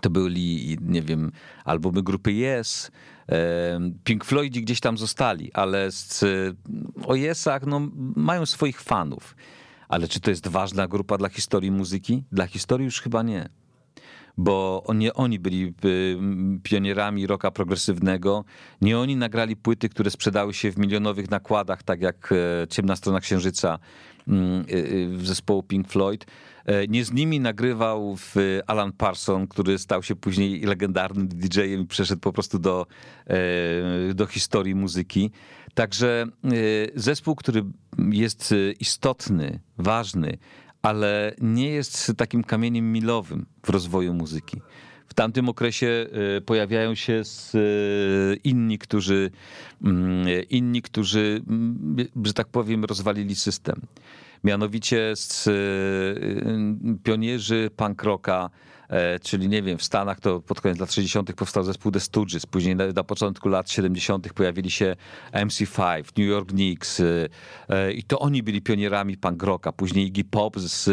to 0.00 0.10
byli, 0.10 0.78
nie 0.80 1.02
wiem, 1.02 1.32
albumy 1.64 2.02
grupy 2.02 2.32
Yes, 2.32 2.90
e, 3.28 3.80
Pink 4.04 4.24
Floydzi 4.24 4.62
gdzieś 4.62 4.80
tam 4.80 4.98
zostali, 4.98 5.52
ale 5.52 5.90
z, 5.92 6.24
o 7.06 7.14
Yesach 7.16 7.66
no, 7.66 7.90
mają 8.16 8.46
swoich 8.46 8.80
fanów. 8.80 9.36
Ale 9.88 10.08
czy 10.08 10.20
to 10.20 10.30
jest 10.30 10.48
ważna 10.48 10.88
grupa 10.88 11.18
dla 11.18 11.28
historii 11.28 11.70
muzyki? 11.70 12.24
Dla 12.32 12.46
historii 12.46 12.84
już 12.84 13.00
chyba 13.00 13.22
nie. 13.22 13.48
bo 14.36 14.84
nie 14.94 15.14
oni 15.14 15.38
byli 15.38 15.74
y, 15.84 16.16
pionierami 16.62 17.26
rocka 17.26 17.50
progresywnego, 17.50 18.44
nie 18.80 18.98
oni 18.98 19.16
nagrali 19.16 19.56
płyty, 19.56 19.88
które 19.88 20.10
sprzedały 20.10 20.54
się 20.54 20.72
w 20.72 20.78
milionowych 20.78 21.30
nakładach, 21.30 21.82
tak 21.82 22.00
jak 22.00 22.32
e, 22.32 22.68
Ciemna 22.68 22.96
Strona 22.96 23.20
Księżyca 23.20 23.78
mm, 24.28 24.64
w 25.18 25.26
zespołu 25.26 25.62
Pink 25.62 25.88
Floyd. 25.88 26.26
E, 26.64 26.86
nie 26.88 27.04
z 27.04 27.12
nimi 27.12 27.40
nagrywał 27.40 28.16
Alan 28.66 28.92
Parson, 28.92 29.46
który 29.46 29.78
stał 29.78 30.02
się 30.02 30.16
później 30.16 30.60
legendarnym 30.60 31.28
DJ-em 31.28 31.80
i 31.80 31.86
przeszedł 31.86 32.20
po 32.20 32.32
prostu 32.32 32.58
do, 32.58 32.86
e, 33.26 34.14
do 34.14 34.26
historii 34.26 34.74
muzyki. 34.74 35.30
Także 35.74 36.26
zespół, 36.94 37.34
który 37.34 37.64
jest 38.10 38.54
istotny, 38.80 39.60
ważny, 39.78 40.38
ale 40.82 41.34
nie 41.40 41.68
jest 41.68 42.12
takim 42.16 42.44
kamieniem 42.44 42.92
milowym 42.92 43.46
w 43.66 43.70
rozwoju 43.70 44.14
muzyki. 44.14 44.60
W 45.08 45.14
tamtym 45.14 45.48
okresie 45.48 46.06
e, 46.36 46.40
pojawiają 46.40 46.94
się 46.94 47.22
inni, 48.44 48.78
którzy, 48.78 49.30
mm, 49.84 50.26
inni, 50.50 50.82
którzy, 50.82 51.42
mm, 51.48 51.96
że 52.24 52.32
tak 52.32 52.48
powiem, 52.48 52.84
rozwalili 52.84 53.34
system. 53.34 53.80
Mianowicie 54.44 55.12
z 55.16 55.48
pionierzy 57.02 57.70
punk 57.76 58.02
rocka, 58.02 58.50
czyli 59.22 59.48
nie 59.48 59.62
wiem, 59.62 59.78
w 59.78 59.84
Stanach 59.84 60.20
to 60.20 60.40
pod 60.40 60.60
koniec 60.60 60.78
lat 60.78 60.92
60. 60.92 61.32
powstał 61.32 61.64
zespół 61.64 61.92
The 61.92 62.00
Stooges, 62.00 62.46
później 62.46 62.76
na, 62.76 62.86
na 62.86 63.04
początku 63.04 63.48
lat 63.48 63.70
70. 63.70 64.32
pojawili 64.32 64.70
się 64.70 64.96
MC5, 65.32 66.04
New 66.18 66.28
York 66.28 66.48
Knicks 66.48 67.00
e, 67.00 67.04
e, 67.68 67.92
i 67.92 68.02
to 68.02 68.18
oni 68.18 68.42
byli 68.42 68.62
pionierami 68.62 69.16
punk 69.16 69.42
rocka, 69.42 69.72
później 69.72 70.06
Iggy 70.06 70.24
Pop 70.24 70.60
z, 70.60 70.90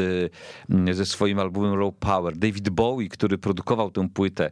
ze 0.91 1.05
swoim 1.05 1.39
albumem 1.39 1.79
Raw 1.79 1.93
Power, 1.99 2.37
David 2.37 2.69
Bowie, 2.69 3.09
który 3.09 3.37
produkował 3.37 3.91
tę 3.91 4.09
płytę, 4.09 4.51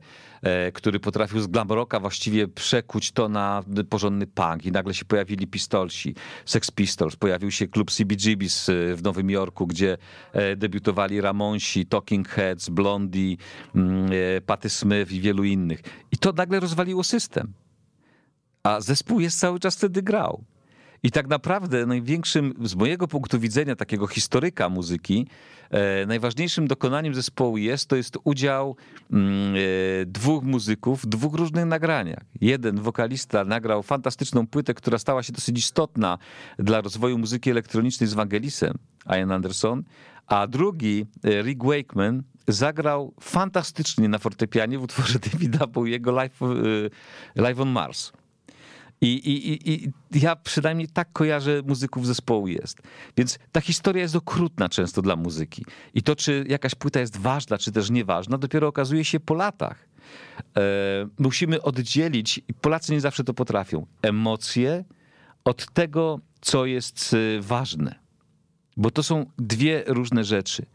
który 0.74 1.00
potrafił 1.00 1.40
z 1.40 1.48
glam 1.48 1.70
rocka 1.70 2.00
właściwie 2.00 2.48
przekuć 2.48 3.12
to 3.12 3.30
na 3.30 3.64
porządny 3.90 4.28
punk 4.28 4.66
i 4.66 4.72
nagle 4.72 4.94
się 4.94 5.06
pojawili 5.06 5.48
Pistolsi, 5.48 6.16
Sex 6.46 6.72
Pistols, 6.72 7.16
pojawił 7.16 7.52
się 7.52 7.68
klub 7.68 7.92
CBGB's 7.92 8.72
w 8.96 9.04
Nowym 9.04 9.30
Jorku, 9.30 9.68
gdzie 9.68 9.98
debiutowali 10.58 11.22
Ramonsi, 11.22 11.86
Talking 11.86 12.30
Heads, 12.30 12.70
Blondie, 12.70 13.38
Mm, 13.76 14.10
e, 14.38 14.42
Patty 14.42 14.70
Smith 14.70 15.12
i 15.12 15.22
wielu 15.22 15.44
innych. 15.44 15.82
I 16.12 16.18
to 16.18 16.32
nagle 16.32 16.60
rozwaliło 16.60 17.04
system. 17.04 17.54
A 18.64 18.82
zespół 18.82 19.20
jest 19.20 19.40
cały 19.40 19.60
czas 19.60 19.76
wtedy 19.76 20.02
grał. 20.02 20.44
I 21.04 21.12
tak 21.12 21.28
naprawdę 21.28 21.86
największym, 21.86 22.54
z 22.64 22.76
mojego 22.76 23.08
punktu 23.08 23.40
widzenia, 23.40 23.76
takiego 23.76 24.08
historyka 24.08 24.70
muzyki, 24.70 25.28
e, 25.70 26.06
najważniejszym 26.06 26.68
dokonaniem 26.68 27.16
zespołu 27.16 27.58
jest, 27.58 27.90
to 27.90 27.96
jest 27.96 28.18
udział 28.24 28.76
mm, 29.12 29.56
e, 29.56 29.60
dwóch 30.06 30.44
muzyków 30.44 31.02
w 31.02 31.06
dwóch 31.06 31.34
różnych 31.34 31.66
nagraniach. 31.66 32.24
Jeden 32.42 32.80
wokalista 32.80 33.46
nagrał 33.46 33.84
fantastyczną 33.84 34.48
płytę, 34.48 34.74
która 34.74 34.98
stała 34.98 35.24
się 35.24 35.34
dosyć 35.34 35.60
istotna 35.60 36.18
dla 36.58 36.82
rozwoju 36.82 37.18
muzyki 37.18 37.52
elektronicznej 37.52 38.10
z 38.10 38.14
Vangelisem, 38.14 38.74
Ian 39.18 39.32
Anderson, 39.32 39.84
a 40.28 40.48
drugi, 40.48 41.06
Rick 41.44 41.64
Wakeman, 41.64 42.24
zagrał 42.48 43.14
fantastycznie 43.22 44.10
na 44.10 44.18
fortepianie 44.18 44.80
w 44.80 44.84
utworze 44.84 45.20
Davida 45.32 45.68
Bowiego 45.68 46.12
Live, 46.12 46.40
Live 47.36 47.60
on 47.60 47.70
Mars. 47.70 48.12
I, 49.02 49.08
i, 49.08 49.74
I 49.74 49.92
ja 50.22 50.36
przynajmniej 50.36 50.88
tak 50.88 51.12
kojarzę 51.14 51.62
muzyków 51.68 52.08
zespołu 52.08 52.48
jest. 52.48 52.78
Więc 53.18 53.40
ta 53.52 53.62
historia 53.62 54.04
jest 54.04 54.16
okrutna 54.16 54.70
często 54.70 55.02
dla 55.02 55.16
muzyki. 55.16 55.66
I 55.94 56.04
to, 56.04 56.16
czy 56.16 56.46
jakaś 56.48 56.76
płyta 56.76 57.00
jest 57.00 57.18
ważna, 57.18 57.58
czy 57.58 57.72
też 57.72 57.90
nieważna, 57.90 58.38
dopiero 58.38 58.68
okazuje 58.68 59.06
się 59.06 59.20
po 59.20 59.34
latach. 59.34 59.88
E, 60.58 60.62
musimy 61.20 61.62
oddzielić, 61.62 62.42
i 62.48 62.54
Polacy 62.54 62.92
nie 62.92 63.02
zawsze 63.02 63.24
to 63.24 63.34
potrafią, 63.34 63.86
emocje 64.02 64.84
od 65.46 65.74
tego, 65.74 66.20
co 66.42 66.66
jest 66.66 67.14
y, 67.14 67.40
ważne. 67.42 67.96
Bo 68.78 68.92
to 68.92 69.04
są 69.04 69.26
dwie 69.38 69.84
różne 69.88 70.24
rzeczy 70.24 70.66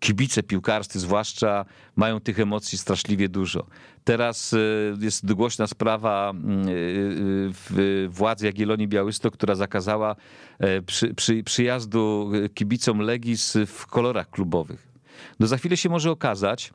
kibice 0.00 0.42
piłkarscy 0.42 1.00
zwłaszcza 1.00 1.64
mają 1.96 2.20
tych 2.20 2.40
emocji 2.40 2.78
straszliwie 2.78 3.28
dużo. 3.28 3.66
Teraz 4.04 4.52
e, 4.52 4.58
jest 5.00 5.32
głośna 5.32 5.66
sprawa 5.66 6.30
mm, 6.30 6.68
e, 6.68 8.08
władzy 8.08 8.46
Jagiellonii 8.46 8.88
Białystok, 8.88 9.34
która 9.34 9.54
zakazała 9.54 10.16
e, 10.58 10.82
przy, 10.82 11.14
przy, 11.14 11.42
przyjazdu 11.42 12.32
kibicom 12.54 13.00
Legis 13.00 13.58
w 13.66 13.86
kolorach 13.86 14.30
klubowych. 14.30 14.88
No 15.40 15.46
za 15.46 15.56
chwilę 15.56 15.76
się 15.76 15.88
może 15.88 16.10
okazać, 16.10 16.72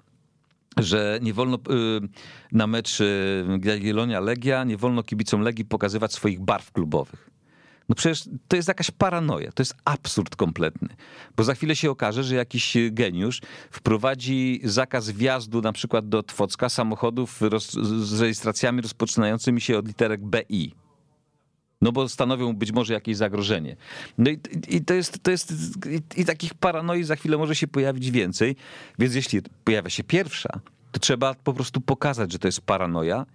że 0.77 1.19
nie 1.21 1.33
wolno 1.33 1.57
na 2.51 2.67
mecz 2.67 2.99
Jagiellonia-Legia, 3.63 4.63
nie 4.65 4.77
wolno 4.77 5.03
kibicom 5.03 5.41
Legii 5.41 5.65
pokazywać 5.65 6.13
swoich 6.13 6.39
barw 6.39 6.71
klubowych. 6.71 7.30
No 7.91 7.95
przecież 7.95 8.23
to 8.47 8.55
jest 8.55 8.67
jakaś 8.67 8.91
paranoja, 8.91 9.51
to 9.51 9.61
jest 9.61 9.75
absurd 9.85 10.35
kompletny. 10.35 10.89
Bo 11.37 11.43
za 11.43 11.53
chwilę 11.53 11.75
się 11.75 11.91
okaże, 11.91 12.23
że 12.23 12.35
jakiś 12.35 12.77
geniusz 12.91 13.41
wprowadzi 13.71 14.61
zakaz 14.63 15.09
wjazdu 15.09 15.61
na 15.61 15.73
przykład 15.73 16.09
do 16.09 16.23
Twocka 16.23 16.69
samochodów 16.69 17.41
roz, 17.41 17.71
z 18.03 18.21
rejestracjami 18.21 18.81
rozpoczynającymi 18.81 19.61
się 19.61 19.77
od 19.77 19.87
literek 19.87 20.21
BI. 20.21 20.73
No 21.81 21.91
bo 21.91 22.09
stanowią 22.09 22.53
być 22.53 22.71
może 22.71 22.93
jakieś 22.93 23.17
zagrożenie. 23.17 23.75
No 24.17 24.31
i, 24.31 24.39
i 24.67 24.85
to 24.85 24.93
jest, 24.93 25.23
to 25.23 25.31
jest 25.31 25.53
i, 25.85 26.21
i 26.21 26.25
takich 26.25 26.53
paranoi 26.53 27.03
za 27.03 27.15
chwilę 27.15 27.37
może 27.37 27.55
się 27.55 27.67
pojawić 27.67 28.11
więcej. 28.11 28.55
Więc 28.99 29.15
jeśli 29.15 29.41
pojawia 29.63 29.89
się 29.89 30.03
pierwsza, 30.03 30.59
to 30.91 30.99
trzeba 30.99 31.33
po 31.33 31.53
prostu 31.53 31.81
pokazać, 31.81 32.31
że 32.31 32.39
to 32.39 32.47
jest 32.47 32.61
paranoja 32.61 33.25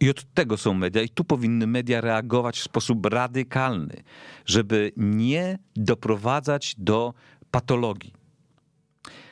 i 0.00 0.10
od 0.10 0.34
tego 0.34 0.56
są 0.56 0.74
media 0.74 1.02
i 1.02 1.08
tu 1.08 1.24
powinny 1.24 1.66
media 1.66 2.00
reagować 2.00 2.58
w 2.58 2.62
sposób 2.62 3.06
radykalny, 3.06 4.02
żeby 4.46 4.92
nie 4.96 5.58
doprowadzać 5.76 6.74
do 6.78 7.14
patologii. 7.50 8.12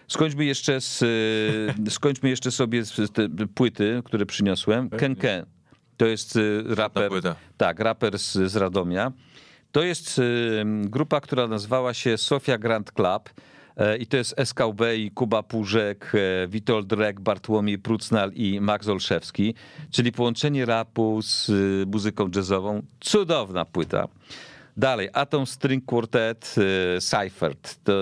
Skończmy 0.09 0.45
jeszcze, 0.45 0.81
z, 0.81 1.05
skończmy 1.91 2.29
jeszcze 2.29 2.51
sobie 2.51 2.85
z 2.85 3.13
te 3.13 3.29
płyty, 3.55 4.03
które 4.05 4.27
przyniosłem. 4.27 4.91
Ken 4.91 5.17
Ken. 5.17 5.47
To 5.97 6.07
jest 6.07 6.37
y, 6.37 6.65
raper. 6.69 7.11
Tak, 7.57 7.81
raper 7.81 8.19
z, 8.19 8.33
z 8.33 8.57
Radomia. 8.57 9.13
To 9.73 9.83
jest 9.83 10.19
y, 10.19 10.23
grupa, 10.67 11.21
która 11.21 11.49
nazywała 11.49 11.95
się 11.95 12.19
Sofia 12.19 12.59
Grand 12.59 12.93
Club. 12.93 13.31
E, 13.77 13.97
I 13.97 14.07
to 14.07 14.17
jest 14.17 14.35
SKB 14.37 14.97
i 14.97 15.11
Kuba 15.11 15.43
Pużek, 15.43 16.13
e, 16.15 16.49
Witold 16.49 16.87
Drek, 16.87 17.21
Bartłomiej 17.21 17.79
Prucnal 17.79 18.33
i 18.33 18.61
Max 18.61 18.89
Olszewski, 18.89 19.55
czyli 19.91 20.13
połączenie 20.13 20.67
rapu 20.67 21.23
z 21.23 21.49
y, 21.49 21.85
muzyką 21.87 22.31
jazzową. 22.35 22.83
Cudowna 23.01 23.65
płyta. 23.65 24.09
Dalej, 24.77 25.09
Atom 25.13 25.47
String 25.47 25.85
Quartet, 25.85 26.55
Seifert. 27.01 27.85
To 27.85 27.93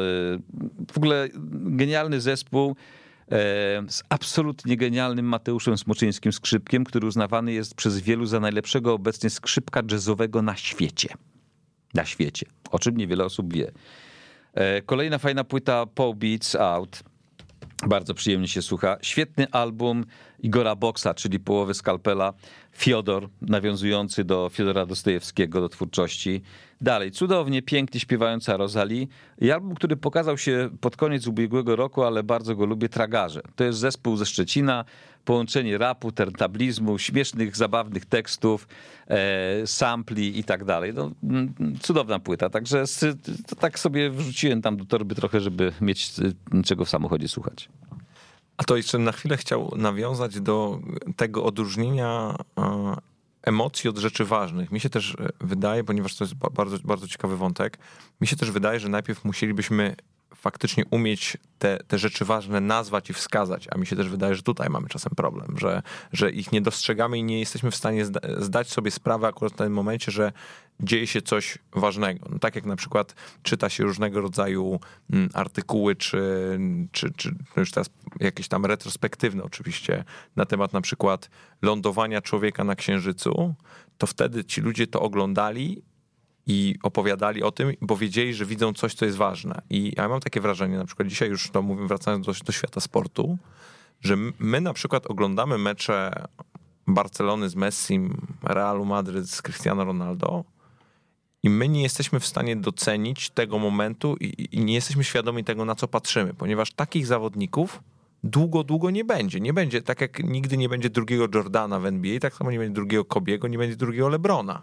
w 0.92 0.96
ogóle 0.96 1.28
genialny 1.52 2.20
zespół 2.20 2.70
e, 2.70 2.74
z 3.88 4.02
absolutnie 4.08 4.76
genialnym 4.76 5.26
Mateuszem 5.26 5.78
Smoczyńskim 5.78 6.32
skrzypkiem, 6.32 6.84
który 6.84 7.06
uznawany 7.06 7.52
jest 7.52 7.74
przez 7.74 8.00
wielu 8.00 8.26
za 8.26 8.40
najlepszego 8.40 8.94
obecnie 8.94 9.30
skrzypka 9.30 9.82
jazzowego 9.90 10.42
na 10.42 10.56
świecie. 10.56 11.08
Na 11.94 12.04
świecie, 12.04 12.46
o 12.70 12.78
czym 12.78 12.96
niewiele 12.96 13.24
osób 13.24 13.54
wie. 13.54 13.72
E, 14.54 14.82
kolejna 14.82 15.18
fajna 15.18 15.44
płyta 15.44 15.86
Paul 15.86 16.14
Beats 16.14 16.54
Out. 16.54 17.02
Bardzo 17.86 18.14
przyjemnie 18.14 18.48
się 18.48 18.62
słucha. 18.62 18.96
Świetny 19.02 19.46
album 19.50 20.04
Igora 20.38 20.76
Boksa, 20.76 21.14
czyli 21.14 21.40
połowy 21.40 21.74
skalpela. 21.74 22.32
Fiodor, 22.72 23.28
nawiązujący 23.40 24.24
do 24.24 24.50
Fiodora 24.52 24.86
Dostojewskiego, 24.86 25.60
do 25.60 25.68
twórczości. 25.68 26.42
Dalej, 26.80 27.10
cudownie, 27.10 27.62
pięknie 27.62 28.00
śpiewająca 28.00 28.56
Rosalie. 28.56 29.06
I 29.40 29.50
album, 29.50 29.74
który 29.74 29.96
pokazał 29.96 30.38
się 30.38 30.70
pod 30.80 30.96
koniec 30.96 31.26
ubiegłego 31.26 31.76
roku, 31.76 32.02
ale 32.02 32.22
bardzo 32.22 32.56
go 32.56 32.66
lubię, 32.66 32.88
Tragarze. 32.88 33.40
To 33.56 33.64
jest 33.64 33.78
zespół 33.78 34.16
ze 34.16 34.26
Szczecina, 34.26 34.84
połączenie 35.24 35.78
rapu, 35.78 36.12
terntablizmu, 36.12 36.98
śmiesznych, 36.98 37.56
zabawnych 37.56 38.06
tekstów, 38.06 38.68
e, 39.08 39.66
sampli 39.66 40.38
i 40.38 40.44
tak 40.44 40.64
dalej. 40.64 40.94
No, 40.94 41.10
mm, 41.22 41.54
cudowna 41.80 42.18
płyta, 42.18 42.50
także 42.50 42.84
to 43.46 43.56
tak 43.56 43.78
sobie 43.78 44.10
wrzuciłem 44.10 44.62
tam 44.62 44.76
do 44.76 44.84
torby 44.84 45.14
trochę, 45.14 45.40
żeby 45.40 45.72
mieć 45.80 46.12
e, 46.54 46.62
czego 46.62 46.84
w 46.84 46.88
samochodzie 46.88 47.28
słuchać. 47.28 47.68
A 48.56 48.64
to 48.64 48.76
jeszcze 48.76 48.98
na 48.98 49.12
chwilę 49.12 49.36
chciał 49.36 49.72
nawiązać 49.76 50.40
do 50.40 50.80
tego 51.16 51.44
odróżnienia 51.44 52.36
e, 52.58 52.96
emocji 53.42 53.90
od 53.90 53.98
rzeczy 53.98 54.24
ważnych. 54.24 54.72
Mi 54.72 54.80
się 54.80 54.90
też 54.90 55.16
wydaje, 55.40 55.84
ponieważ 55.84 56.16
to 56.16 56.24
jest 56.24 56.34
bardzo, 56.34 56.78
bardzo 56.84 57.08
ciekawy 57.08 57.36
wątek, 57.36 57.78
mi 58.20 58.26
się 58.26 58.36
też 58.36 58.50
wydaje, 58.50 58.80
że 58.80 58.88
najpierw 58.88 59.24
musielibyśmy 59.24 59.96
faktycznie 60.34 60.84
umieć 60.90 61.36
te, 61.58 61.78
te 61.88 61.98
rzeczy 61.98 62.24
ważne 62.24 62.60
nazwać 62.60 63.10
i 63.10 63.12
wskazać, 63.12 63.68
a 63.70 63.78
mi 63.78 63.86
się 63.86 63.96
też 63.96 64.08
wydaje, 64.08 64.34
że 64.34 64.42
tutaj 64.42 64.68
mamy 64.70 64.88
czasem 64.88 65.12
problem, 65.16 65.58
że, 65.58 65.82
że 66.12 66.30
ich 66.30 66.52
nie 66.52 66.60
dostrzegamy 66.60 67.18
i 67.18 67.22
nie 67.22 67.40
jesteśmy 67.40 67.70
w 67.70 67.76
stanie 67.76 68.04
zda, 68.04 68.20
zdać 68.38 68.70
sobie 68.70 68.90
sprawę 68.90 69.26
akurat 69.26 69.52
w 69.52 69.56
tym 69.56 69.72
momencie, 69.72 70.12
że 70.12 70.32
dzieje 70.80 71.06
się 71.06 71.22
coś 71.22 71.58
ważnego. 71.72 72.28
No, 72.30 72.38
tak 72.38 72.56
jak 72.56 72.64
na 72.64 72.76
przykład 72.76 73.14
czyta 73.42 73.68
się 73.68 73.84
różnego 73.84 74.20
rodzaju 74.20 74.80
mm, 75.12 75.28
artykuły, 75.34 75.96
czy, 75.96 76.58
czy, 76.92 77.12
czy 77.16 77.30
no 77.30 77.60
już 77.60 77.70
teraz 77.70 77.90
jakieś 78.20 78.48
tam 78.48 78.66
retrospektywne 78.66 79.42
oczywiście, 79.42 80.04
na 80.36 80.44
temat 80.44 80.72
na 80.72 80.80
przykład 80.80 81.30
lądowania 81.62 82.20
człowieka 82.20 82.64
na 82.64 82.74
Księżycu, 82.74 83.54
to 83.98 84.06
wtedy 84.06 84.44
ci 84.44 84.60
ludzie 84.60 84.86
to 84.86 85.00
oglądali 85.00 85.82
i 86.46 86.74
opowiadali 86.82 87.42
o 87.42 87.52
tym, 87.52 87.72
bo 87.80 87.96
wiedzieli, 87.96 88.34
że 88.34 88.46
widzą 88.46 88.72
coś, 88.72 88.94
co 88.94 89.04
jest 89.04 89.16
ważne. 89.16 89.62
I 89.70 89.92
ja 89.96 90.08
mam 90.08 90.20
takie 90.20 90.40
wrażenie, 90.40 90.76
na 90.76 90.84
przykład 90.84 91.08
dzisiaj 91.08 91.28
już 91.28 91.50
to 91.50 91.62
mówię, 91.62 91.86
wracając 91.86 92.26
do, 92.26 92.32
do 92.46 92.52
świata 92.52 92.80
sportu, 92.80 93.38
że 94.00 94.16
my 94.38 94.60
na 94.60 94.72
przykład 94.72 95.06
oglądamy 95.06 95.58
mecze 95.58 96.26
Barcelony 96.86 97.48
z 97.48 97.56
Messim, 97.56 98.26
Realu 98.42 98.84
Madryt 98.84 99.30
z 99.30 99.42
Cristiano 99.42 99.84
Ronaldo 99.84 100.44
i 101.42 101.50
my 101.50 101.68
nie 101.68 101.82
jesteśmy 101.82 102.20
w 102.20 102.26
stanie 102.26 102.56
docenić 102.56 103.30
tego 103.30 103.58
momentu 103.58 104.16
i, 104.20 104.48
i 104.52 104.64
nie 104.64 104.74
jesteśmy 104.74 105.04
świadomi 105.04 105.44
tego, 105.44 105.64
na 105.64 105.74
co 105.74 105.88
patrzymy, 105.88 106.34
ponieważ 106.34 106.72
takich 106.72 107.06
zawodników 107.06 107.82
długo, 108.24 108.64
długo 108.64 108.90
nie 108.90 109.04
będzie. 109.04 109.40
Nie 109.40 109.52
będzie, 109.52 109.82
tak 109.82 110.00
jak 110.00 110.24
nigdy 110.24 110.56
nie 110.56 110.68
będzie 110.68 110.90
drugiego 110.90 111.26
Jordana 111.34 111.80
w 111.80 111.86
NBA, 111.86 112.20
tak 112.20 112.34
samo 112.34 112.50
nie 112.50 112.58
będzie 112.58 112.74
drugiego 112.74 113.04
Kobiego, 113.04 113.48
nie 113.48 113.58
będzie 113.58 113.76
drugiego 113.76 114.08
Lebrona. 114.08 114.62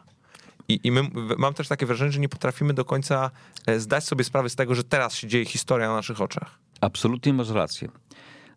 I, 0.70 0.80
I 0.84 0.92
my, 0.92 1.02
mam 1.38 1.54
też 1.54 1.68
takie 1.68 1.86
wrażenie, 1.86 2.12
że 2.12 2.20
nie 2.20 2.30
potrafimy 2.30 2.74
do 2.74 2.86
końca 2.86 3.32
e, 3.66 3.80
zdać 3.80 4.04
sobie 4.04 4.24
sprawy 4.24 4.50
z 4.50 4.56
tego, 4.56 4.76
że 4.76 4.84
teraz 4.84 5.16
się 5.16 5.28
dzieje 5.28 5.46
historia 5.46 5.88
na 5.88 5.94
naszych 5.94 6.22
oczach. 6.22 6.60
Absolutnie 6.82 7.34
masz 7.34 7.50
rację. 7.50 7.90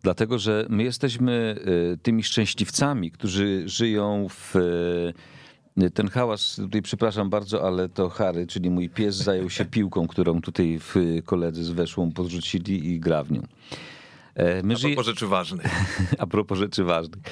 Dlatego, 0.03 0.39
że 0.39 0.65
my 0.69 0.83
jesteśmy 0.83 1.55
e, 1.93 1.97
tymi 1.97 2.23
szczęśliwcami, 2.23 3.11
którzy 3.11 3.63
żyją 3.65 4.27
w. 4.29 4.55
E, 4.55 5.89
ten 5.93 6.07
hałas, 6.07 6.55
tutaj 6.55 6.81
przepraszam 6.81 7.29
bardzo, 7.29 7.67
ale 7.67 7.89
to 7.89 8.09
Harry, 8.09 8.47
czyli 8.47 8.69
mój 8.69 8.89
pies, 8.89 9.15
zajął 9.15 9.49
się 9.49 9.65
piłką, 9.65 10.07
którą 10.07 10.41
tutaj 10.41 10.79
koledzy 11.25 11.63
z 11.63 11.69
weszłą 11.69 12.11
podrzucili 12.11 12.89
i 12.89 12.99
gra 12.99 13.23
w 13.23 13.31
nią. 13.31 13.41
My 14.63 14.75
A 14.75 14.79
propos 14.79 15.05
rzeczy 15.05 15.27
ważnych. 15.27 15.65
A 16.19 16.27
propos 16.27 16.57
rzeczy 16.59 16.83
ważnych. 16.83 17.23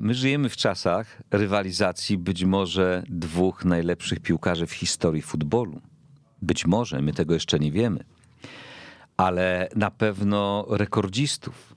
My 0.00 0.14
żyjemy 0.14 0.48
w 0.48 0.56
czasach 0.56 1.22
rywalizacji 1.30 2.18
być 2.18 2.44
może 2.44 3.02
dwóch 3.08 3.64
najlepszych 3.64 4.20
piłkarzy 4.20 4.66
w 4.66 4.72
historii 4.72 5.22
futbolu. 5.22 5.80
Być 6.42 6.66
może, 6.66 7.02
my 7.02 7.12
tego 7.12 7.34
jeszcze 7.34 7.58
nie 7.58 7.72
wiemy. 7.72 8.04
Ale 9.16 9.68
na 9.76 9.90
pewno 9.90 10.66
rekordzistów, 10.70 11.74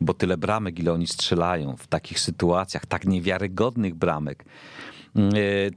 bo 0.00 0.14
tyle 0.14 0.36
bramek, 0.36 0.78
ile 0.78 0.92
oni 0.92 1.06
strzelają 1.06 1.76
w 1.76 1.86
takich 1.86 2.20
sytuacjach, 2.20 2.86
tak 2.86 3.04
niewiarygodnych 3.04 3.94
bramek 3.94 4.44
E, 4.44 4.97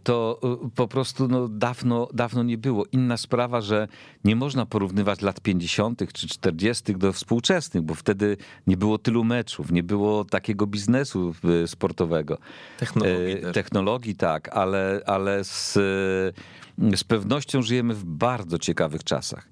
to 0.04 0.40
e, 0.44 0.70
po 0.76 0.88
prostu 0.88 1.28
no, 1.28 1.48
dawno, 1.48 2.08
dawno 2.14 2.44
nie 2.44 2.58
było. 2.58 2.86
Inna 2.92 3.18
sprawa, 3.18 3.62
że 3.62 3.88
nie 4.24 4.36
można 4.36 4.66
porównywać 4.66 5.22
lat 5.22 5.42
50. 5.42 6.14
czy 6.14 6.28
40. 6.28 6.96
do 6.96 7.14
współczesnych, 7.14 7.84
bo 7.84 7.96
wtedy 7.96 8.38
nie 8.68 8.78
było 8.78 8.98
tylu 8.98 9.24
meczów, 9.24 9.72
nie 9.72 9.84
było 9.84 10.26
takiego 10.26 10.68
biznesu 10.68 11.34
e, 11.64 11.68
sportowego. 11.68 12.38
Technologii, 12.80 13.38
Technologii 13.54 14.16
tak, 14.16 14.50
ale, 14.50 15.02
ale 15.06 15.44
z, 15.44 15.74
z 16.96 17.04
pewnością 17.04 17.62
żyjemy 17.62 17.94
w 17.94 18.06
bardzo 18.06 18.60
ciekawych 18.60 19.04
czasach. 19.04 19.48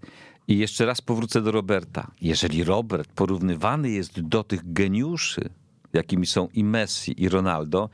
I 0.47 0.57
jeszcze 0.57 0.85
raz 0.85 1.01
powrócę 1.01 1.41
do 1.41 1.51
Roberta. 1.51 2.11
Jeżeli 2.21 2.63
Robert 2.63 3.09
porównywany 3.15 3.89
jest 3.89 4.21
do 4.21 4.43
tych 4.43 4.73
geniuszy, 4.73 5.49
jakimi 5.93 6.27
są 6.27 6.47
i 6.53 6.63
Messi, 6.63 7.23
i 7.23 7.29
Ronaldo, 7.29 7.89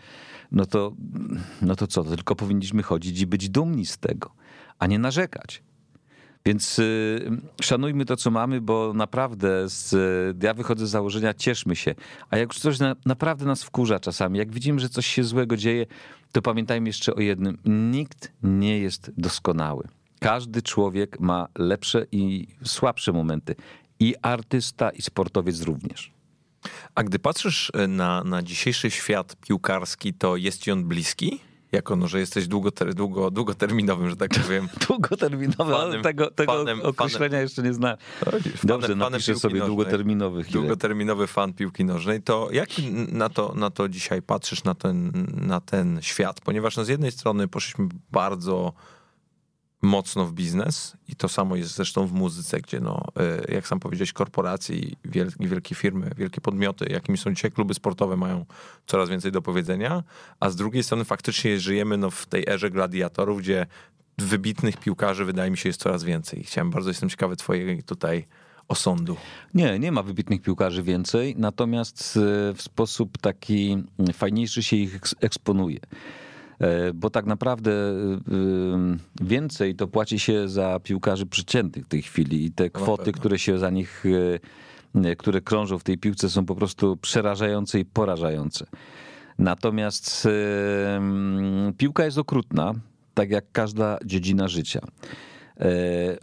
no 0.52 0.66
to, 0.66 0.94
no 1.62 1.76
to 1.76 1.88
co? 1.88 2.04
To 2.04 2.16
tylko 2.16 2.36
powinniśmy 2.36 2.84
chodzić 2.84 3.22
i 3.22 3.28
być 3.28 3.50
dumni 3.50 3.86
z 3.86 3.98
tego, 3.98 4.32
a 4.80 4.88
nie 4.88 5.00
narzekać. 5.00 5.64
Więc 6.46 6.80
y, 6.80 7.42
szanujmy 7.62 8.06
to, 8.06 8.16
co 8.16 8.32
mamy, 8.32 8.62
bo 8.62 8.94
naprawdę 8.94 9.70
z, 9.70 9.94
ja 10.44 10.54
wychodzę 10.54 10.88
z 10.88 10.90
założenia, 10.90 11.34
cieszmy 11.34 11.76
się. 11.76 11.96
A 12.30 12.38
jak 12.38 12.54
już 12.54 12.60
coś 12.60 12.80
na, 12.80 12.96
naprawdę 13.06 13.46
nas 13.46 13.64
wkurza 13.64 14.00
czasami, 14.00 14.40
jak 14.40 14.52
widzimy, 14.52 14.80
że 14.80 14.90
coś 14.90 15.06
się 15.06 15.24
złego 15.24 15.58
dzieje, 15.58 15.86
to 16.32 16.42
pamiętajmy 16.42 16.90
jeszcze 16.90 17.16
o 17.16 17.20
jednym. 17.20 17.58
Nikt 17.66 18.32
nie 18.44 18.80
jest 18.80 19.12
doskonały. 19.18 19.88
Każdy 20.20 20.62
człowiek 20.62 21.20
ma 21.20 21.48
lepsze 21.58 22.06
i 22.12 22.48
słabsze 22.64 23.14
momenty. 23.14 23.56
I 24.00 24.16
artysta, 24.22 24.90
i 24.90 25.02
sportowiec 25.02 25.62
również. 25.62 26.15
A 26.96 27.04
gdy 27.04 27.20
patrzysz 27.20 27.72
e, 27.74 27.88
na, 27.88 28.24
na 28.24 28.42
dzisiejszy 28.44 28.92
świat 28.92 29.36
piłkarski, 29.36 30.14
to 30.14 30.36
jest 30.36 30.62
ci 30.62 30.72
on 30.72 30.84
bliski? 30.84 31.40
Jako, 31.72 31.96
no, 31.96 32.08
że 32.08 32.20
jesteś 32.20 32.48
długoter, 32.48 32.94
długo, 32.94 33.32
długoterminowym, 33.32 34.10
że 34.10 34.16
tak 34.16 34.32
powiem. 34.44 34.68
Długoterminowy, 34.88 35.76
ale 35.76 36.02
tego, 36.02 36.32
tego 36.32 36.54
fanem, 36.54 36.82
określenia 36.82 37.30
fanem, 37.30 37.42
jeszcze 37.42 37.62
nie 37.62 37.74
znam. 37.74 37.98
Dobrze, 38.64 38.96
napiszę 38.96 39.36
sobie 39.36 39.62
długoterminowy. 39.62 40.44
Chwilę. 40.44 40.60
Długoterminowy 40.60 41.28
fan 41.28 41.54
piłki 41.54 41.86
nożnej. 41.86 42.22
To 42.22 42.50
jak 42.52 42.70
na 43.12 43.30
to, 43.30 43.54
na 43.56 43.70
to 43.70 43.90
dzisiaj 43.90 44.22
patrzysz, 44.22 44.64
na 44.64 44.76
ten, 44.76 45.12
na 45.48 45.62
ten 45.62 46.00
świat? 46.02 46.42
Ponieważ 46.42 46.78
no, 46.78 46.86
z 46.86 46.88
jednej 46.88 47.12
strony 47.12 47.48
poszliśmy 47.48 47.88
bardzo 48.12 48.74
mocno 49.86 50.26
w 50.26 50.34
biznes 50.34 50.98
i 51.08 51.16
to 51.16 51.30
samo 51.30 51.56
jest 51.56 51.76
zresztą 51.76 52.08
w 52.08 52.14
muzyce, 52.14 52.62
gdzie 52.62 52.80
no, 52.80 53.02
e, 53.20 53.54
jak 53.54 53.68
sam 53.68 53.80
powiedziałeś, 53.80 54.14
korporacje 54.14 54.76
i 54.78 54.96
wielkie, 55.40 55.76
firmy, 55.76 56.12
wielkie 56.18 56.42
podmioty, 56.42 56.86
jakimi 56.90 57.18
są 57.18 57.34
dzisiaj 57.34 57.52
kluby 57.52 57.74
sportowe, 57.74 58.18
mają 58.18 58.46
coraz 58.88 59.10
więcej 59.10 59.32
do 59.32 59.42
powiedzenia, 59.42 60.04
a 60.40 60.50
z 60.50 60.56
drugiej 60.56 60.84
strony 60.84 61.06
faktycznie 61.06 61.60
żyjemy 61.60 61.98
no, 61.98 62.12
w 62.12 62.26
tej 62.26 62.44
erze 62.48 62.70
gladiatorów, 62.70 63.40
gdzie 63.40 63.66
wybitnych 64.18 64.78
piłkarzy 64.78 65.26
wydaje 65.26 65.52
mi 65.52 65.58
się 65.58 65.70
jest 65.70 65.82
coraz 65.82 66.04
więcej. 66.04 66.44
Chciałem 66.44 66.72
bardzo, 66.72 66.90
jestem 66.90 67.10
ciekawy 67.10 67.36
twojej 67.36 67.84
tutaj 67.84 68.26
osądu. 68.68 69.18
Nie, 69.54 69.80
nie 69.80 69.92
ma 69.92 70.04
wybitnych 70.04 70.42
piłkarzy 70.42 70.84
więcej, 70.84 71.36
natomiast 71.38 72.18
e, 72.18 72.54
w 72.54 72.62
sposób 72.62 73.18
taki 73.18 73.84
fajniejszy 74.14 74.64
się 74.64 74.76
ich 74.76 75.00
eksponuje. 75.22 75.80
E, 76.60 76.94
bo 76.94 77.10
tak 77.10 77.26
naprawdę 77.26 77.72
e, 77.72 78.16
więcej 79.22 79.76
to 79.76 79.88
płaci 79.88 80.20
się 80.20 80.50
za 80.50 80.80
piłkarzy 80.84 81.26
przeciętnych 81.26 81.86
w 81.86 81.88
tej 81.88 82.02
chwili 82.02 82.46
i 82.46 82.52
te 82.52 82.70
kwoty, 82.70 83.12
które 83.12 83.40
się 83.40 83.60
za 83.60 83.70
nich, 83.70 84.04
e, 85.06 85.16
które 85.16 85.42
krążą 85.42 85.80
w 85.80 85.84
tej 85.84 85.98
piłce 85.98 86.30
są 86.30 86.46
po 86.46 86.56
prostu 86.56 86.98
przerażające 86.98 87.80
i 87.80 87.86
porażające. 87.86 88.66
Natomiast 89.40 90.28
piłka 91.78 92.06
jest 92.06 92.18
okrutna, 92.18 92.74
tak 93.14 93.32
jak 93.32 93.46
każda 93.52 93.98
dziedzina 94.06 94.48
życia. 94.48 94.80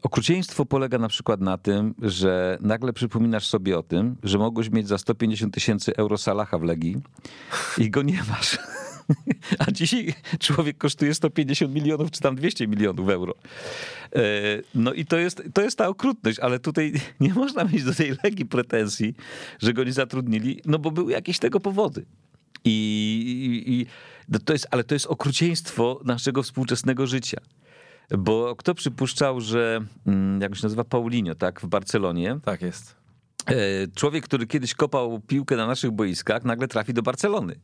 Okrucieństwo 0.02 0.66
polega 0.66 0.98
na 0.98 1.08
przykład 1.08 1.40
na 1.40 1.58
tym, 1.58 1.94
że 2.02 2.58
nagle 2.60 2.92
przypominasz 2.92 3.46
sobie 3.46 3.78
o 3.78 3.82
tym, 3.82 4.16
że 4.22 4.38
mogłeś 4.38 4.70
mieć 4.70 4.88
za 4.88 4.98
150 4.98 5.54
tysięcy 5.54 5.96
euro 5.96 6.18
Salaha 6.18 6.58
w 6.58 6.62
Legii 6.62 6.96
i 7.78 7.90
go 7.90 8.02
nie 8.02 8.20
masz. 8.30 8.58
A 9.66 9.70
dzisiaj 9.70 10.14
człowiek 10.38 10.78
kosztuje 10.78 11.14
150 11.14 11.74
milionów, 11.74 12.10
czy 12.10 12.20
tam 12.20 12.36
200 12.36 12.68
milionów 12.68 13.08
euro. 13.08 13.34
E, 14.16 14.20
no 14.74 14.92
i 14.92 15.04
to 15.04 15.16
jest, 15.16 15.42
to 15.54 15.62
jest 15.62 15.78
ta 15.78 15.88
okrutność, 15.88 16.38
ale 16.38 16.58
tutaj 16.58 16.92
nie 17.20 17.34
można 17.34 17.64
mieć 17.64 17.84
do 17.84 17.94
tej 17.94 18.12
Legii 18.24 18.46
pretensji, 18.46 19.14
że 19.58 19.72
go 19.72 19.84
nie 19.84 19.92
zatrudnili, 19.92 20.60
no 20.64 20.78
bo 20.78 20.90
były 20.90 21.12
jakieś 21.12 21.38
tego 21.38 21.60
powody. 21.60 22.04
I, 22.64 23.62
i, 23.66 23.72
i 23.72 23.86
to 24.38 24.52
jest, 24.52 24.66
ale 24.70 24.84
to 24.84 24.94
jest 24.94 25.06
okrucieństwo 25.06 26.00
naszego 26.04 26.42
współczesnego 26.42 27.06
życia. 27.06 27.38
Bo 28.18 28.56
kto 28.56 28.74
przypuszczał, 28.74 29.40
że, 29.40 29.80
mm, 30.06 30.40
jak 30.40 30.56
się 30.56 30.62
nazywa, 30.62 30.84
Paulinho, 30.84 31.34
tak, 31.34 31.60
w 31.60 31.66
Barcelonie. 31.66 32.38
Tak 32.44 32.62
jest. 32.62 32.96
E, 33.46 33.54
człowiek, 33.94 34.24
który 34.24 34.46
kiedyś 34.46 34.74
kopał 34.74 35.20
piłkę 35.20 35.56
na 35.56 35.66
naszych 35.66 35.90
boiskach, 35.90 36.44
nagle 36.44 36.68
trafi 36.68 36.94
do 36.94 37.02
Barcelony. 37.02 37.56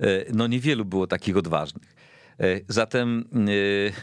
E, 0.00 0.24
no 0.34 0.46
niewielu 0.46 0.84
było 0.84 1.06
takich 1.06 1.36
odważnych. 1.36 1.94
E, 2.40 2.60
zatem. 2.68 3.24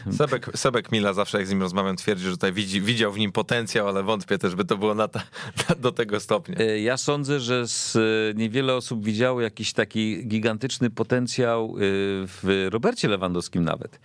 E, 0.06 0.12
Sebek, 0.12 0.50
Sebek 0.54 0.92
Mila 0.92 1.12
zawsze 1.12 1.38
jak 1.38 1.46
z 1.46 1.50
nim 1.50 1.62
rozmawiam 1.62 1.96
twierdzi, 1.96 2.24
że 2.24 2.30
tutaj 2.30 2.52
widzi, 2.52 2.80
widział 2.80 3.12
w 3.12 3.18
nim 3.18 3.32
potencjał, 3.32 3.88
ale 3.88 4.02
wątpię 4.02 4.38
też, 4.38 4.54
by 4.54 4.64
to 4.64 4.76
było 4.76 4.94
na 4.94 5.08
ta, 5.08 5.22
na, 5.68 5.74
do 5.74 5.92
tego 5.92 6.20
stopnia. 6.20 6.64
Ja 6.64 6.96
sądzę, 6.96 7.40
że 7.40 7.66
z, 7.66 7.96
niewiele 8.36 8.74
osób 8.74 9.04
widziało 9.04 9.40
jakiś 9.40 9.72
taki 9.72 10.26
gigantyczny 10.26 10.90
potencjał 10.90 11.74
w 11.78 12.66
Robercie 12.70 13.08
Lewandowskim 13.08 13.64
nawet. 13.64 14.00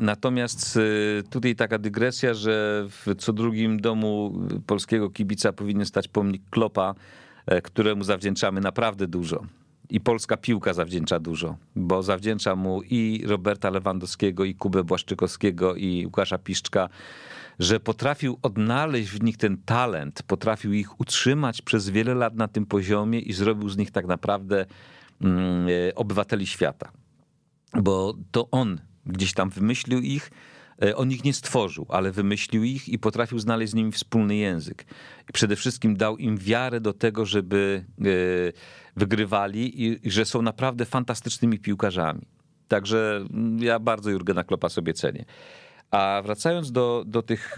Natomiast 0.00 0.78
tutaj 1.30 1.56
taka 1.56 1.78
dygresja, 1.78 2.34
że 2.34 2.86
w 2.88 3.14
co 3.18 3.32
drugim 3.32 3.80
domu 3.80 4.40
polskiego 4.66 5.10
kibica 5.10 5.52
powinien 5.52 5.86
stać 5.86 6.08
pomnik 6.08 6.42
Klopa, 6.50 6.94
któremu 7.62 8.04
zawdzięczamy 8.04 8.60
naprawdę 8.60 9.06
dużo 9.06 9.42
i 9.92 10.00
polska 10.00 10.36
piłka 10.36 10.72
zawdzięcza 10.72 11.18
dużo, 11.18 11.56
bo 11.76 12.02
zawdzięcza 12.02 12.56
mu 12.56 12.82
i 12.82 13.24
Roberta 13.26 13.70
Lewandowskiego, 13.70 14.44
i 14.44 14.54
Kubę 14.54 14.84
Błaszczykowskiego, 14.84 15.74
i 15.74 16.06
Łukasza 16.06 16.38
Piszczka, 16.38 16.88
że 17.58 17.80
potrafił 17.80 18.38
odnaleźć 18.42 19.10
w 19.10 19.22
nich 19.22 19.36
ten 19.36 19.56
talent, 19.64 20.22
potrafił 20.22 20.72
ich 20.72 21.00
utrzymać 21.00 21.62
przez 21.62 21.90
wiele 21.90 22.14
lat 22.14 22.34
na 22.34 22.48
tym 22.48 22.66
poziomie 22.66 23.18
i 23.18 23.32
zrobił 23.32 23.68
z 23.68 23.76
nich 23.76 23.90
tak 23.90 24.06
naprawdę 24.06 24.66
mm, 25.20 25.66
e, 25.88 25.94
obywateli 25.94 26.46
świata. 26.46 26.92
Bo 27.82 28.14
to 28.30 28.50
on 28.50 28.80
gdzieś 29.06 29.32
tam 29.32 29.50
wymyślił 29.50 30.00
ich, 30.00 30.30
on 30.96 31.10
ich 31.10 31.24
nie 31.24 31.32
stworzył, 31.32 31.86
ale 31.88 32.12
wymyślił 32.12 32.64
ich 32.64 32.88
i 32.88 32.98
potrafił 32.98 33.38
znaleźć 33.38 33.72
z 33.72 33.74
nimi 33.74 33.92
wspólny 33.92 34.36
język. 34.36 34.84
I 35.30 35.32
przede 35.32 35.56
wszystkim 35.56 35.96
dał 35.96 36.16
im 36.16 36.38
wiarę 36.38 36.80
do 36.80 36.92
tego, 36.92 37.26
żeby 37.26 37.84
e, 38.00 38.04
wygrywali 38.96 39.84
i 39.84 40.10
że 40.10 40.24
są 40.24 40.42
naprawdę 40.42 40.84
fantastycznymi 40.84 41.58
piłkarzami. 41.58 42.22
Także 42.68 43.24
mm, 43.30 43.58
ja 43.58 43.78
bardzo 43.78 44.10
Jurgena 44.10 44.44
Klopa 44.44 44.68
sobie 44.68 44.94
cenię. 44.94 45.24
A 45.90 46.22
wracając 46.24 46.72
do, 46.72 47.04
do, 47.06 47.22
tych, 47.22 47.56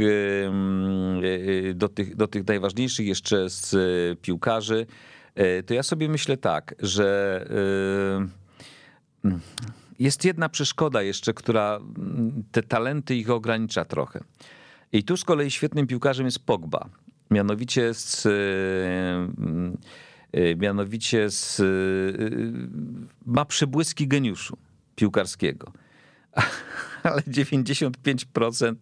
do, 1.74 1.88
tych, 1.88 2.16
do 2.16 2.28
tych 2.28 2.46
najważniejszych 2.46 3.06
jeszcze 3.06 3.50
z 3.50 3.76
piłkarzy, 4.20 4.86
e, 5.34 5.62
to 5.62 5.74
ja 5.74 5.82
sobie 5.82 6.08
myślę 6.08 6.36
tak, 6.36 6.74
że 6.78 7.46
jest 9.98 10.24
jedna 10.24 10.48
przeszkoda 10.48 11.02
jeszcze, 11.02 11.34
która 11.34 11.80
te 12.52 12.62
talenty 12.62 13.16
ich 13.16 13.30
ogranicza 13.30 13.84
trochę. 13.84 14.20
I 14.92 15.04
tu 15.04 15.16
z 15.16 15.24
kolei 15.24 15.50
świetnym 15.50 15.86
piłkarzem 15.86 16.26
jest 16.26 16.46
Pogba. 16.46 16.88
Mianowicie 17.30 17.94
z, 17.94 18.26
e, 20.32 20.56
mianowicie 20.56 21.30
z, 21.30 21.62
ma 23.26 23.44
przebłyski 23.44 24.08
geniuszu 24.08 24.56
piłkarskiego. 24.96 25.72
Ale 27.02 27.22
95% 27.22 28.74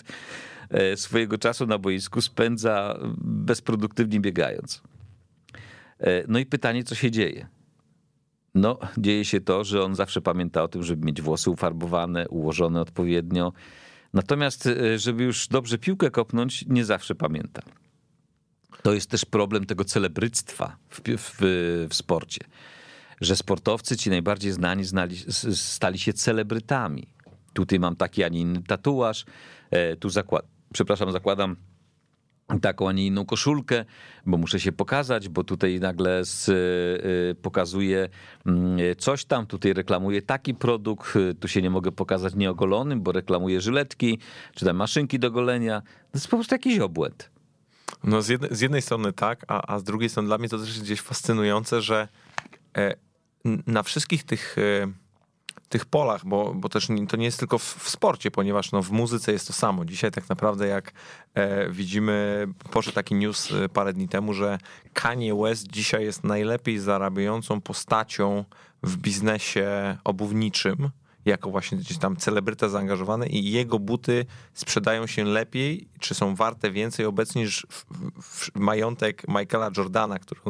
e, 0.70 0.96
swojego 0.96 1.38
czasu 1.38 1.66
na 1.66 1.78
boisku 1.78 2.20
spędza 2.20 2.98
bezproduktywnie 3.24 4.20
biegając. 4.20 4.82
E, 6.00 6.24
no 6.28 6.38
i 6.38 6.46
pytanie, 6.46 6.84
co 6.84 6.94
się 6.94 7.10
dzieje? 7.10 7.46
No, 8.54 8.78
dzieje 8.98 9.24
się 9.24 9.40
to, 9.40 9.64
że 9.64 9.84
on 9.84 9.94
zawsze 9.94 10.20
pamięta 10.20 10.62
o 10.62 10.68
tym, 10.68 10.82
żeby 10.82 11.06
mieć 11.06 11.22
włosy 11.22 11.50
ufarbowane, 11.50 12.28
ułożone 12.28 12.80
odpowiednio. 12.80 13.52
Natomiast, 14.12 14.66
e, 14.66 14.98
żeby 14.98 15.24
już 15.24 15.48
dobrze 15.48 15.78
piłkę 15.78 16.10
kopnąć, 16.10 16.64
nie 16.68 16.84
zawsze 16.84 17.14
pamięta. 17.14 17.62
To 18.82 18.92
jest 18.92 19.10
też 19.10 19.24
problem 19.24 19.66
tego 19.66 19.84
celebryctwa 19.84 20.76
w, 20.88 21.00
w, 21.18 21.36
w 21.90 21.94
sporcie 21.94 22.44
że 23.22 23.36
sportowcy, 23.36 23.96
ci 23.96 24.10
najbardziej 24.10 24.52
znani, 24.52 24.84
znali, 24.84 25.16
stali 25.54 25.98
się 25.98 26.12
celebrytami. 26.12 27.06
Tutaj 27.52 27.78
mam 27.78 27.96
taki, 27.96 28.24
a 28.24 28.28
nie 28.28 28.40
inny 28.40 28.62
tatuaż, 28.62 29.24
e, 29.70 29.96
tu 29.96 30.10
zakład, 30.10 30.44
przepraszam, 30.72 31.12
zakładam 31.12 31.56
taką, 32.60 32.88
a 32.88 32.92
nie 32.92 33.06
inną 33.06 33.26
koszulkę, 33.26 33.84
bo 34.26 34.36
muszę 34.36 34.60
się 34.60 34.72
pokazać, 34.72 35.28
bo 35.28 35.44
tutaj 35.44 35.80
nagle 35.80 36.24
z, 36.24 36.48
y, 36.48 37.34
pokazuję 37.42 38.08
mm, 38.46 38.78
coś 38.98 39.24
tam, 39.24 39.46
tutaj 39.46 39.72
reklamuję 39.72 40.22
taki 40.22 40.54
produkt, 40.54 41.14
tu 41.40 41.48
się 41.48 41.62
nie 41.62 41.70
mogę 41.70 41.92
pokazać 41.92 42.34
nieogolonym, 42.34 43.02
bo 43.02 43.12
reklamuję 43.12 43.60
żyletki, 43.60 44.18
czy 44.54 44.64
tam 44.64 44.76
maszynki 44.76 45.18
do 45.18 45.30
golenia. 45.30 45.80
To 45.80 46.18
jest 46.18 46.28
po 46.28 46.36
prostu 46.36 46.54
jakiś 46.54 46.78
obłęd. 46.78 47.30
No 48.04 48.22
z 48.22 48.28
jednej, 48.28 48.50
z 48.54 48.60
jednej 48.60 48.82
strony 48.82 49.12
tak, 49.12 49.44
a, 49.48 49.74
a 49.74 49.78
z 49.78 49.84
drugiej 49.84 50.08
strony 50.08 50.28
dla 50.28 50.38
mnie 50.38 50.48
to 50.48 50.58
też 50.58 50.68
jest 50.68 50.82
gdzieś 50.82 51.00
fascynujące, 51.00 51.82
że 51.82 52.08
e, 52.76 52.94
na 53.66 53.82
wszystkich 53.82 54.24
tych, 54.24 54.56
e, 54.58 54.92
tych 55.72 55.84
polach, 55.86 56.24
bo, 56.24 56.54
bo 56.54 56.68
też 56.68 56.88
to 57.08 57.16
nie 57.16 57.24
jest 57.24 57.38
tylko 57.38 57.58
w, 57.58 57.62
w, 57.62 57.88
sporcie, 57.88 58.30
ponieważ 58.30 58.72
no, 58.72 58.82
w 58.82 58.90
muzyce 58.90 59.32
jest 59.32 59.46
to 59.46 59.52
samo. 59.52 59.84
Dzisiaj 59.84 60.10
tak 60.10 60.28
naprawdę 60.28 60.66
jak 60.66 60.92
e, 61.34 61.70
widzimy, 61.70 62.46
poszedł 62.70 62.94
taki 62.94 63.14
news 63.14 63.52
e, 63.52 63.68
parę 63.68 63.92
dni 63.92 64.08
temu, 64.08 64.34
że 64.34 64.58
Kanye 64.92 65.34
West 65.34 65.68
dzisiaj 65.68 66.04
jest 66.04 66.24
najlepiej 66.24 66.78
zarabiającą 66.78 67.60
postacią 67.60 68.44
w 68.82 68.96
biznesie 68.96 69.96
obuwniczym 70.04 70.90
jako 71.24 71.50
właśnie 71.50 71.78
gdzieś 71.78 71.98
tam 71.98 72.16
celebryta 72.16 72.68
zaangażowany 72.68 73.26
i 73.26 73.52
jego 73.52 73.78
buty 73.78 74.26
sprzedają 74.54 75.06
się 75.06 75.24
lepiej, 75.24 75.88
czy 76.00 76.14
są 76.14 76.34
warte 76.34 76.70
więcej 76.70 77.06
obecnie 77.06 77.42
niż 77.42 77.66
w, 77.70 77.84
w 78.22 78.50
majątek 78.54 79.28
Michaela 79.28 79.70
Jordana, 79.76 80.18
który 80.18 80.40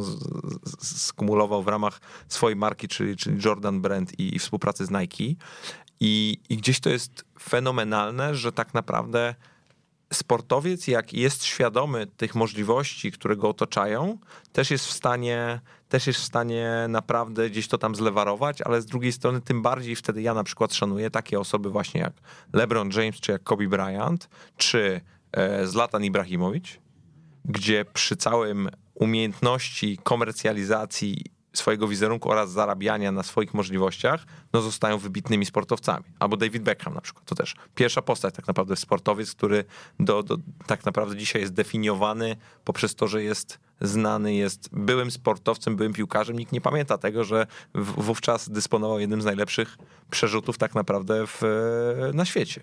skumulował 0.80 1.62
w 1.62 1.68
ramach 1.68 2.00
swojej 2.28 2.56
marki, 2.56 2.88
czyli, 2.88 3.16
czyli 3.16 3.38
Jordan 3.44 3.80
Brand 3.80 4.18
i, 4.18 4.36
i 4.36 4.38
współpracy 4.38 4.86
z 4.86 4.90
Nike. 4.90 5.24
I, 6.00 6.38
I 6.48 6.56
gdzieś 6.56 6.80
to 6.80 6.90
jest 6.90 7.24
fenomenalne, 7.40 8.34
że 8.34 8.52
tak 8.52 8.74
naprawdę 8.74 9.34
sportowiec, 10.12 10.86
jak 10.86 11.12
jest 11.12 11.44
świadomy 11.44 12.06
tych 12.06 12.34
możliwości, 12.34 13.12
które 13.12 13.36
go 13.36 13.48
otaczają, 13.48 14.18
też 14.52 14.70
jest 14.70 14.86
w 14.86 14.92
stanie, 14.92 15.60
też 15.88 16.06
jest 16.06 16.20
w 16.20 16.24
stanie 16.24 16.86
naprawdę 16.88 17.50
gdzieś 17.50 17.68
to 17.68 17.78
tam 17.78 17.94
zlewarować, 17.94 18.62
ale 18.62 18.82
z 18.82 18.86
drugiej 18.86 19.12
strony 19.12 19.40
tym 19.40 19.62
bardziej 19.62 19.96
wtedy 19.96 20.22
ja 20.22 20.34
na 20.34 20.44
przykład 20.44 20.74
szanuję 20.74 21.10
takie 21.10 21.40
osoby 21.40 21.70
właśnie 21.70 22.00
jak 22.00 22.12
LeBron 22.52 22.90
James, 22.90 23.20
czy 23.20 23.32
jak 23.32 23.42
Kobe 23.42 23.68
Bryant, 23.68 24.28
czy 24.56 25.00
e, 25.32 25.66
Zlatan 25.66 26.04
Ibrahimowicz, 26.04 26.80
gdzie 27.44 27.84
przy 27.84 28.16
całym 28.16 28.68
umiejętności 28.94 29.98
komercjalizacji 30.02 31.24
swojego 31.52 31.88
wizerunku 31.88 32.30
oraz 32.30 32.52
zarabiania 32.52 33.12
na 33.12 33.22
swoich 33.22 33.54
możliwościach, 33.54 34.24
no 34.52 34.60
zostają 34.60 34.98
wybitnymi 34.98 35.46
sportowcami. 35.46 36.04
Albo 36.18 36.36
David 36.36 36.62
Beckham 36.62 36.94
na 36.94 37.00
przykład, 37.00 37.24
to 37.24 37.34
też 37.34 37.54
pierwsza 37.74 38.02
postać 38.02 38.34
tak 38.34 38.46
naprawdę 38.46 38.76
sportowiec, 38.76 39.34
który 39.34 39.64
do, 40.00 40.22
do, 40.22 40.38
tak 40.66 40.84
naprawdę 40.84 41.16
dzisiaj 41.16 41.42
jest 41.42 41.54
definiowany 41.54 42.36
poprzez 42.64 42.94
to, 42.94 43.08
że 43.08 43.22
jest 43.22 43.58
znany, 43.80 44.34
jest 44.34 44.68
byłym 44.72 45.10
sportowcem, 45.10 45.76
byłym 45.76 45.92
piłkarzem. 45.92 46.38
Nikt 46.38 46.52
nie 46.52 46.60
pamięta 46.60 46.98
tego, 46.98 47.24
że 47.24 47.46
wówczas 47.74 48.50
dysponował 48.50 49.00
jednym 49.00 49.22
z 49.22 49.24
najlepszych 49.24 49.78
przerzutów 50.10 50.58
tak 50.58 50.74
naprawdę 50.74 51.26
w, 51.26 51.40
na 52.14 52.24
świecie. 52.24 52.60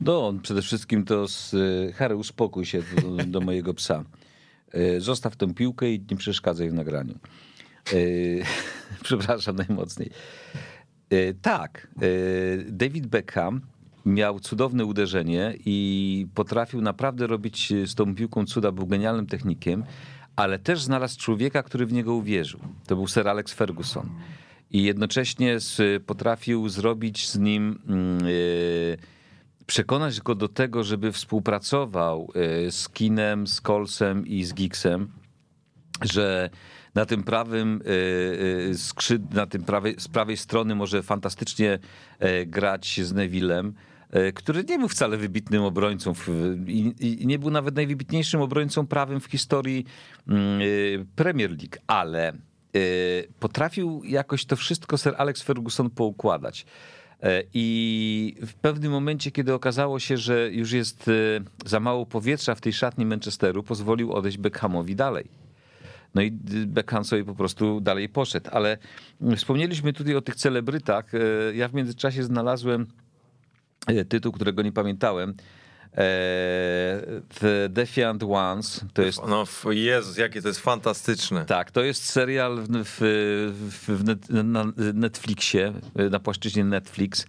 No, 0.00 0.34
przede 0.42 0.62
wszystkim 0.62 1.04
to 1.04 1.28
z 1.28 1.54
Harry, 1.96 2.16
uspokój 2.16 2.66
się 2.66 2.82
do, 2.82 3.24
do 3.24 3.40
mojego 3.40 3.74
psa. 3.74 4.04
E, 4.72 5.00
zostaw 5.00 5.36
tę 5.36 5.54
piłkę 5.54 5.90
i 5.90 6.04
nie 6.10 6.16
przeszkadzaj 6.16 6.70
w 6.70 6.74
nagraniu. 6.74 7.18
Przepraszam 9.04 9.56
najmocniej. 9.56 10.10
Yy, 11.10 11.34
tak, 11.42 11.88
yy, 12.00 12.66
David 12.68 13.06
Beckham 13.06 13.60
miał 14.06 14.40
cudowne 14.40 14.84
uderzenie 14.84 15.54
i 15.66 16.26
potrafił 16.34 16.80
naprawdę 16.80 17.26
robić 17.26 17.72
z 17.86 17.94
tą 17.94 18.14
piłką 18.14 18.46
cuda, 18.46 18.72
był 18.72 18.86
genialnym 18.86 19.26
technikiem, 19.26 19.84
ale 20.36 20.58
też 20.58 20.82
znalazł 20.82 21.18
człowieka, 21.18 21.62
który 21.62 21.86
w 21.86 21.92
niego 21.92 22.14
uwierzył. 22.14 22.60
To 22.86 22.96
był 22.96 23.08
Sir 23.08 23.28
Alex 23.28 23.52
Ferguson. 23.52 24.10
I 24.70 24.82
jednocześnie 24.82 25.58
potrafił 26.06 26.68
zrobić 26.68 27.28
z 27.28 27.38
nim, 27.38 27.78
mm, 27.88 28.18
przekonać 29.66 30.20
go 30.20 30.34
do 30.34 30.48
tego, 30.48 30.84
żeby 30.84 31.12
współpracował 31.12 32.32
z 32.70 32.88
Kinem, 32.88 33.46
z 33.46 33.60
Colsem 33.60 34.26
i 34.26 34.44
z 34.44 34.54
Giggsem, 34.54 35.08
że 36.02 36.50
na 36.98 37.06
tym 37.06 37.22
prawym 37.22 37.80
e, 37.84 38.70
e, 38.70 38.74
skrzyd, 38.74 39.34
na 39.34 39.46
tym 39.46 39.62
prawej, 39.62 39.94
z 39.98 40.08
prawej 40.08 40.36
strony 40.36 40.74
może 40.74 41.02
fantastycznie 41.02 41.78
e, 42.18 42.46
grać 42.46 43.00
z 43.02 43.12
Nevillem, 43.12 43.74
który 44.34 44.64
nie 44.64 44.78
był 44.78 44.88
wcale 44.88 45.16
wybitnym 45.16 45.62
obrońcą 45.62 46.12
i, 46.66 47.26
nie 47.26 47.38
był 47.38 47.50
nawet 47.50 47.76
najwybitniejszym 47.76 48.40
obrońcą 48.40 48.86
prawym 48.86 49.20
w 49.20 49.26
historii 49.26 49.84
mm, 50.28 50.60
Premier 51.16 51.50
League, 51.50 51.76
ale 51.86 52.32
potrafił 53.40 54.02
jakoś 54.04 54.44
to 54.44 54.56
wszystko 54.56 54.98
Sir 54.98 55.14
Alex 55.18 55.42
Ferguson 55.42 55.90
poukładać. 55.90 56.66
I 57.54 58.36
w 58.46 58.54
pewnym 58.54 58.92
momencie, 58.92 59.30
kiedy 59.30 59.54
okazało 59.54 59.98
się, 59.98 60.16
że 60.16 60.50
już 60.52 60.72
jest 60.72 61.10
za 61.66 61.80
mało 61.80 62.06
powietrza 62.06 62.54
w 62.54 62.60
tej 62.60 62.72
szatni 62.72 63.06
Manchesteru, 63.06 63.62
pozwolił 63.62 64.12
odejść 64.12 64.38
Beckhamowi 64.38 64.96
dalej. 64.96 65.47
No 66.14 66.22
i 66.22 66.30
Beckham 66.66 67.04
sobie 67.04 67.24
po 67.24 67.34
prostu 67.34 67.80
dalej 67.80 68.08
poszedł. 68.08 68.50
Ale 68.52 68.78
wspomnieliśmy 69.36 69.92
tutaj 69.92 70.14
o 70.14 70.20
tych 70.20 70.34
celebrytach. 70.34 71.14
E, 71.14 71.18
ja 71.54 71.68
w 71.68 71.74
międzyczasie 71.74 72.24
znalazłem 72.24 72.86
e, 73.86 74.04
tytuł, 74.04 74.32
którego 74.32 74.62
nie 74.62 74.72
pamiętałem. 74.72 75.34
E, 75.92 76.00
The 77.40 77.68
Defiant 77.68 78.22
Ones. 78.22 78.84
To 78.94 79.02
jest... 79.02 79.20
No 79.28 79.44
Jezus, 79.70 80.16
jakie 80.16 80.42
to 80.42 80.48
jest 80.48 80.60
fantastyczne. 80.60 81.44
Tak, 81.44 81.70
to 81.70 81.82
jest 81.82 82.04
serial 82.04 82.56
w, 82.68 82.98
w, 83.52 83.98
w 83.98 84.04
net, 84.04 84.30
na 84.30 84.64
Netflixie, 84.94 85.72
na 86.10 86.20
płaszczyźnie 86.20 86.64
Netflix 86.64 87.26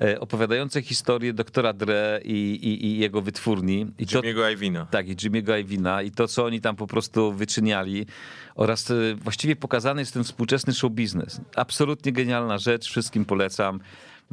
E, 0.00 0.20
opowiadające 0.20 0.82
historię 0.82 1.32
doktora 1.32 1.72
Dre 1.72 2.20
i, 2.24 2.58
i, 2.62 2.86
i 2.86 2.98
jego 2.98 3.22
wytwórni. 3.22 3.86
I 3.98 4.06
Jimmy'ego 4.06 4.52
Ivina. 4.52 4.86
Tak, 4.86 5.08
i 5.08 5.16
Jimmy'ego 5.16 5.60
Ivina 5.60 6.02
i 6.02 6.10
to, 6.10 6.28
co 6.28 6.44
oni 6.44 6.60
tam 6.60 6.76
po 6.76 6.86
prostu 6.86 7.32
wyczyniali 7.32 8.06
oraz 8.54 8.90
e, 8.90 8.94
właściwie 9.14 9.56
pokazany 9.56 10.02
jest 10.02 10.14
ten 10.14 10.24
współczesny 10.24 10.74
show 10.74 10.92
biznes. 10.92 11.40
Absolutnie 11.56 12.12
genialna 12.12 12.58
rzecz, 12.58 12.88
wszystkim 12.88 13.24
polecam. 13.24 13.80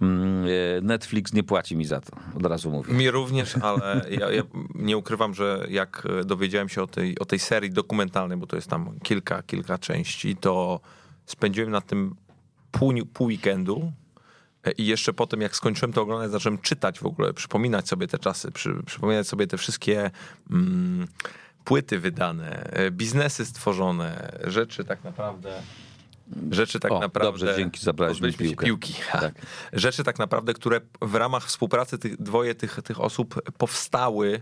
Mm, 0.02 0.46
e, 0.46 0.82
Netflix 0.82 1.34
nie 1.34 1.44
płaci 1.44 1.76
mi 1.76 1.86
za 1.86 2.02
to, 2.02 2.18
od 2.36 2.46
razu 2.46 2.72
mówię. 2.72 2.94
Mi 2.94 3.12
również, 3.12 3.56
ale 3.58 4.06
ja, 4.20 4.32
ja, 4.32 4.44
nie 4.76 4.98
ukrywam, 4.98 5.34
że 5.34 5.66
jak 5.70 6.08
dowiedziałem 6.26 6.70
się 6.70 6.84
o 6.84 6.88
tej, 6.88 7.20
o 7.20 7.26
tej 7.26 7.40
serii 7.40 7.72
dokumentalnej, 7.72 8.38
bo 8.38 8.48
to 8.48 8.56
jest 8.56 8.70
tam 8.70 9.00
kilka, 9.04 9.44
kilka 9.44 9.78
części, 9.78 10.36
to 10.36 10.80
spędziłem 11.26 11.72
na 11.72 11.82
tym 11.82 12.16
pół, 12.72 12.94
pół 13.14 13.28
weekendu. 13.28 13.92
I 14.78 14.86
jeszcze 14.86 15.14
potem, 15.14 15.42
jak 15.42 15.56
skończyłem 15.56 15.94
to 15.94 16.02
oglądać, 16.02 16.32
zacząłem 16.32 16.58
czytać 16.58 17.00
w 17.00 17.06
ogóle, 17.06 17.34
przypominać 17.34 17.88
sobie 17.88 18.08
te 18.08 18.20
czasy, 18.20 18.52
przy, 18.52 18.84
przypominać 18.86 19.28
sobie 19.28 19.48
te 19.48 19.58
wszystkie 19.58 20.12
mm, 20.52 21.08
płyty 21.64 22.00
wydane, 22.00 22.64
e, 22.64 22.92
biznesy 22.92 23.46
stworzone, 23.46 24.40
rzeczy 24.44 24.84
tak 24.84 25.04
naprawdę 25.04 25.62
rzeczy 26.52 26.80
tak 26.80 26.92
o, 26.92 27.00
naprawdę. 27.00 27.32
Dobrze, 27.32 27.56
dzięki, 27.58 27.80
zabrałeś 27.80 28.22
mi 28.22 28.34
piłkę. 28.34 28.66
piłki. 28.66 28.94
Tak. 29.12 29.34
Rzeczy 29.74 30.04
tak 30.04 30.20
naprawdę, 30.20 30.54
które 30.54 30.82
w 31.02 31.16
ramach 31.16 31.46
współpracy 31.46 31.98
tych 31.98 32.22
dwoje 32.22 32.56
tych, 32.56 32.80
tych 32.84 33.02
osób 33.02 33.42
powstały 33.58 34.42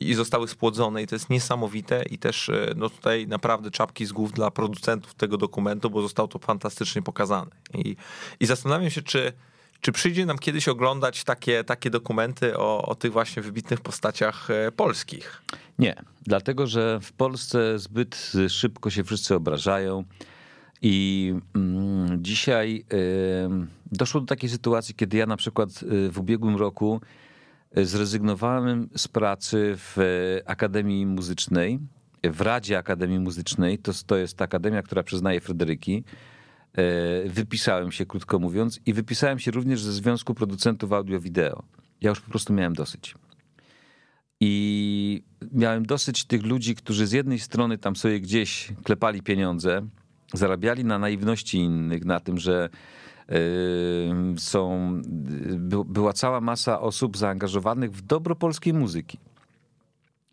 i 0.00 0.14
zostały 0.14 0.48
spłodzone 0.48 1.02
i 1.02 1.06
to 1.06 1.14
jest 1.14 1.30
niesamowite 1.30 2.02
i 2.10 2.18
też 2.18 2.48
e, 2.48 2.72
no 2.76 2.90
tutaj 2.90 3.26
naprawdę 3.26 3.70
czapki 3.70 4.06
z 4.06 4.12
głów 4.12 4.32
dla 4.32 4.50
producentów 4.50 5.14
tego 5.14 5.36
dokumentu, 5.36 5.90
bo 5.90 6.02
zostało 6.02 6.28
to 6.28 6.38
fantastycznie 6.38 7.02
pokazane. 7.02 7.50
I, 7.74 7.96
i 8.40 8.46
zastanawiam 8.46 8.90
się, 8.90 9.02
czy, 9.02 9.32
czy 9.80 9.92
przyjdzie 9.92 10.26
nam 10.26 10.38
kiedyś 10.38 10.68
oglądać 10.68 11.24
takie, 11.24 11.64
takie 11.64 11.90
dokumenty 11.90 12.58
o, 12.58 12.82
o 12.82 12.94
tych 12.94 13.12
właśnie 13.12 13.42
wybitnych 13.42 13.80
postaciach 13.80 14.50
e, 14.50 14.72
polskich. 14.72 15.42
Nie, 15.78 16.02
dlatego 16.22 16.66
że 16.66 17.00
w 17.02 17.12
Polsce 17.12 17.78
zbyt 17.78 18.32
szybko 18.48 18.90
się 18.90 19.04
wszyscy 19.04 19.34
obrażają. 19.34 20.04
I 20.86 21.34
mm, 21.54 22.24
dzisiaj 22.24 22.84
y, 22.92 23.66
doszło 23.92 24.20
do 24.20 24.26
takiej 24.26 24.50
sytuacji, 24.50 24.94
kiedy 24.94 25.16
ja 25.16 25.26
na 25.26 25.36
przykład 25.36 25.82
y, 25.82 26.10
w 26.10 26.18
ubiegłym 26.18 26.56
roku 26.56 27.00
y, 27.78 27.86
zrezygnowałem 27.86 28.88
z 28.96 29.08
pracy 29.08 29.74
w 29.76 29.96
Akademii 30.46 31.06
Muzycznej, 31.06 31.78
w 32.24 32.40
Radzie 32.40 32.78
Akademii 32.78 33.18
Muzycznej. 33.18 33.78
To, 33.78 33.92
to 34.06 34.16
jest 34.16 34.36
ta 34.36 34.44
akademia, 34.44 34.82
która 34.82 35.02
przyznaje 35.02 35.40
Fryderyki. 35.40 36.04
Wypisałem 37.26 37.92
się, 37.92 38.06
krótko 38.06 38.38
mówiąc, 38.38 38.80
i 38.86 38.92
wypisałem 38.92 39.38
się 39.38 39.50
również 39.50 39.82
ze 39.82 39.92
Związku 39.92 40.34
Producentów 40.34 40.90
Audio-Wideo. 40.92 41.62
Ja 42.00 42.10
już 42.10 42.20
po 42.20 42.30
prostu 42.30 42.52
miałem 42.52 42.72
dosyć. 42.72 43.14
I 44.40 45.22
miałem 45.52 45.86
dosyć 45.86 46.24
tych 46.24 46.42
ludzi, 46.42 46.74
którzy 46.74 47.06
z 47.06 47.12
jednej 47.12 47.38
strony 47.38 47.78
tam 47.78 47.96
sobie 47.96 48.20
gdzieś 48.20 48.72
klepali 48.84 49.22
pieniądze, 49.22 49.82
zarabiali 50.34 50.84
na 50.84 50.98
naiwności 50.98 51.58
innych, 51.58 52.04
na 52.04 52.20
tym, 52.20 52.38
że 52.38 52.68
są, 54.38 54.92
była 55.86 56.12
cała 56.12 56.40
masa 56.40 56.80
osób 56.80 57.16
zaangażowanych 57.16 57.92
w 57.92 58.02
dobro 58.02 58.36
polskiej 58.36 58.72
muzyki. 58.72 59.18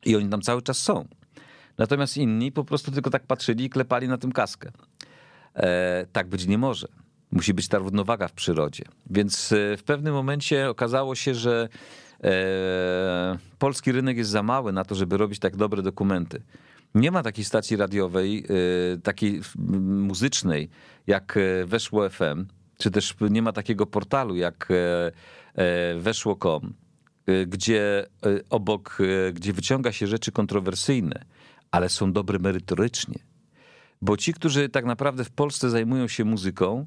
I 0.05 0.15
oni 0.15 0.29
tam 0.29 0.41
cały 0.41 0.61
czas 0.61 0.77
są. 0.77 1.07
Natomiast 1.77 2.17
inni 2.17 2.51
po 2.51 2.63
prostu 2.63 2.91
tylko 2.91 3.09
tak 3.09 3.23
patrzyli 3.23 3.65
i 3.65 3.69
klepali 3.69 4.07
na 4.07 4.17
tym 4.17 4.31
kaskę. 4.31 4.71
E, 5.55 6.05
tak 6.11 6.27
być 6.27 6.47
nie 6.47 6.57
może. 6.57 6.87
Musi 7.31 7.53
być 7.53 7.67
ta 7.67 7.77
równowaga 7.77 8.27
w 8.27 8.33
przyrodzie. 8.33 8.83
Więc 9.09 9.51
e, 9.51 9.77
w 9.77 9.83
pewnym 9.83 10.13
momencie 10.13 10.69
okazało 10.69 11.15
się, 11.15 11.35
że 11.35 11.69
e, 12.23 13.37
polski 13.59 13.91
rynek 13.91 14.17
jest 14.17 14.29
za 14.29 14.43
mały 14.43 14.73
na 14.73 14.85
to, 14.85 14.95
żeby 14.95 15.17
robić 15.17 15.39
tak 15.39 15.55
dobre 15.55 15.81
dokumenty. 15.81 16.41
Nie 16.95 17.11
ma 17.11 17.23
takiej 17.23 17.45
stacji 17.45 17.77
radiowej, 17.77 18.45
y, 18.95 19.01
takiej 19.01 19.41
muzycznej 19.79 20.69
jak 21.07 21.37
e, 21.37 21.65
Weszło 21.65 22.09
FM, 22.09 22.45
czy 22.77 22.91
też 22.91 23.15
nie 23.29 23.41
ma 23.41 23.51
takiego 23.51 23.85
portalu 23.85 24.35
jak 24.35 24.67
e, 24.71 25.99
weszło.com, 25.99 26.73
gdzie 27.47 28.05
obok, 28.49 28.97
gdzie 29.33 29.53
wyciąga 29.53 29.91
się 29.91 30.07
rzeczy 30.07 30.31
kontrowersyjne, 30.31 31.25
ale 31.71 31.89
są 31.89 32.13
dobre 32.13 32.39
merytorycznie. 32.39 33.19
Bo 34.01 34.17
ci, 34.17 34.33
którzy 34.33 34.69
tak 34.69 34.85
naprawdę 34.85 35.23
w 35.23 35.31
Polsce 35.31 35.69
zajmują 35.69 36.07
się 36.07 36.25
muzyką, 36.25 36.85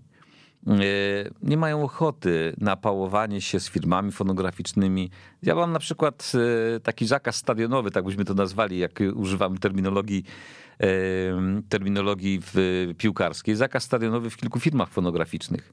nie 1.42 1.56
mają 1.56 1.82
ochoty 1.82 2.54
na 2.58 2.76
pałowanie 2.76 3.40
się 3.40 3.60
z 3.60 3.68
firmami 3.68 4.12
fonograficznymi. 4.12 5.10
Ja 5.42 5.54
mam 5.54 5.72
na 5.72 5.78
przykład 5.78 6.32
e, 6.76 6.80
taki 6.80 7.06
zakaz 7.06 7.36
stadionowy, 7.36 7.90
tak 7.90 8.04
byśmy 8.04 8.24
to 8.24 8.34
nazwali, 8.34 8.78
jak 8.78 9.00
używamy 9.14 9.58
terminologii 9.58 10.24
e, 10.80 10.86
terminologii 11.68 12.40
piłkarskiej, 12.98 13.56
zakaz 13.56 13.82
stadionowy 13.82 14.30
w 14.30 14.36
kilku 14.36 14.60
firmach 14.60 14.88
fonograficznych 14.88 15.72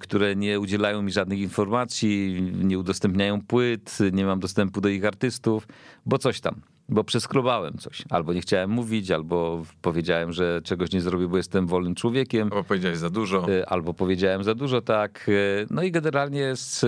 które 0.00 0.36
nie 0.36 0.60
udzielają 0.60 1.02
mi 1.02 1.12
żadnych 1.12 1.38
informacji, 1.38 2.42
nie 2.62 2.78
udostępniają 2.78 3.42
płyt, 3.42 3.98
nie 4.12 4.24
mam 4.24 4.40
dostępu 4.40 4.80
do 4.80 4.88
ich 4.88 5.04
artystów, 5.04 5.68
bo 6.06 6.18
coś 6.18 6.40
tam 6.40 6.60
bo 6.88 7.04
przeskrobałem 7.04 7.78
coś. 7.78 8.04
Albo 8.10 8.32
nie 8.32 8.40
chciałem 8.40 8.70
mówić, 8.70 9.10
albo 9.10 9.62
powiedziałem, 9.82 10.32
że 10.32 10.60
czegoś 10.64 10.92
nie 10.92 11.00
zrobię, 11.00 11.28
bo 11.28 11.36
jestem 11.36 11.66
wolnym 11.66 11.94
człowiekiem. 11.94 12.48
Albo 12.52 12.64
powiedziałeś 12.64 12.98
za 12.98 13.10
dużo. 13.10 13.48
Y, 13.52 13.66
albo 13.66 13.94
powiedziałem 13.94 14.44
za 14.44 14.54
dużo, 14.54 14.82
tak. 14.82 15.28
Y, 15.28 15.66
no 15.70 15.82
i 15.82 15.90
generalnie 15.90 16.40
jest, 16.40 16.86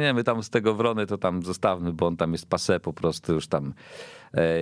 nie 0.00 0.14
my 0.14 0.24
tam 0.24 0.42
z 0.42 0.50
tego 0.50 0.74
wrony 0.74 1.06
to 1.06 1.18
tam 1.18 1.42
zostawmy, 1.42 1.92
bo 1.92 2.06
on 2.06 2.16
tam 2.16 2.32
jest 2.32 2.46
pase 2.46 2.80
po 2.80 2.92
prostu 2.92 3.32
już 3.32 3.46
tam 3.46 3.74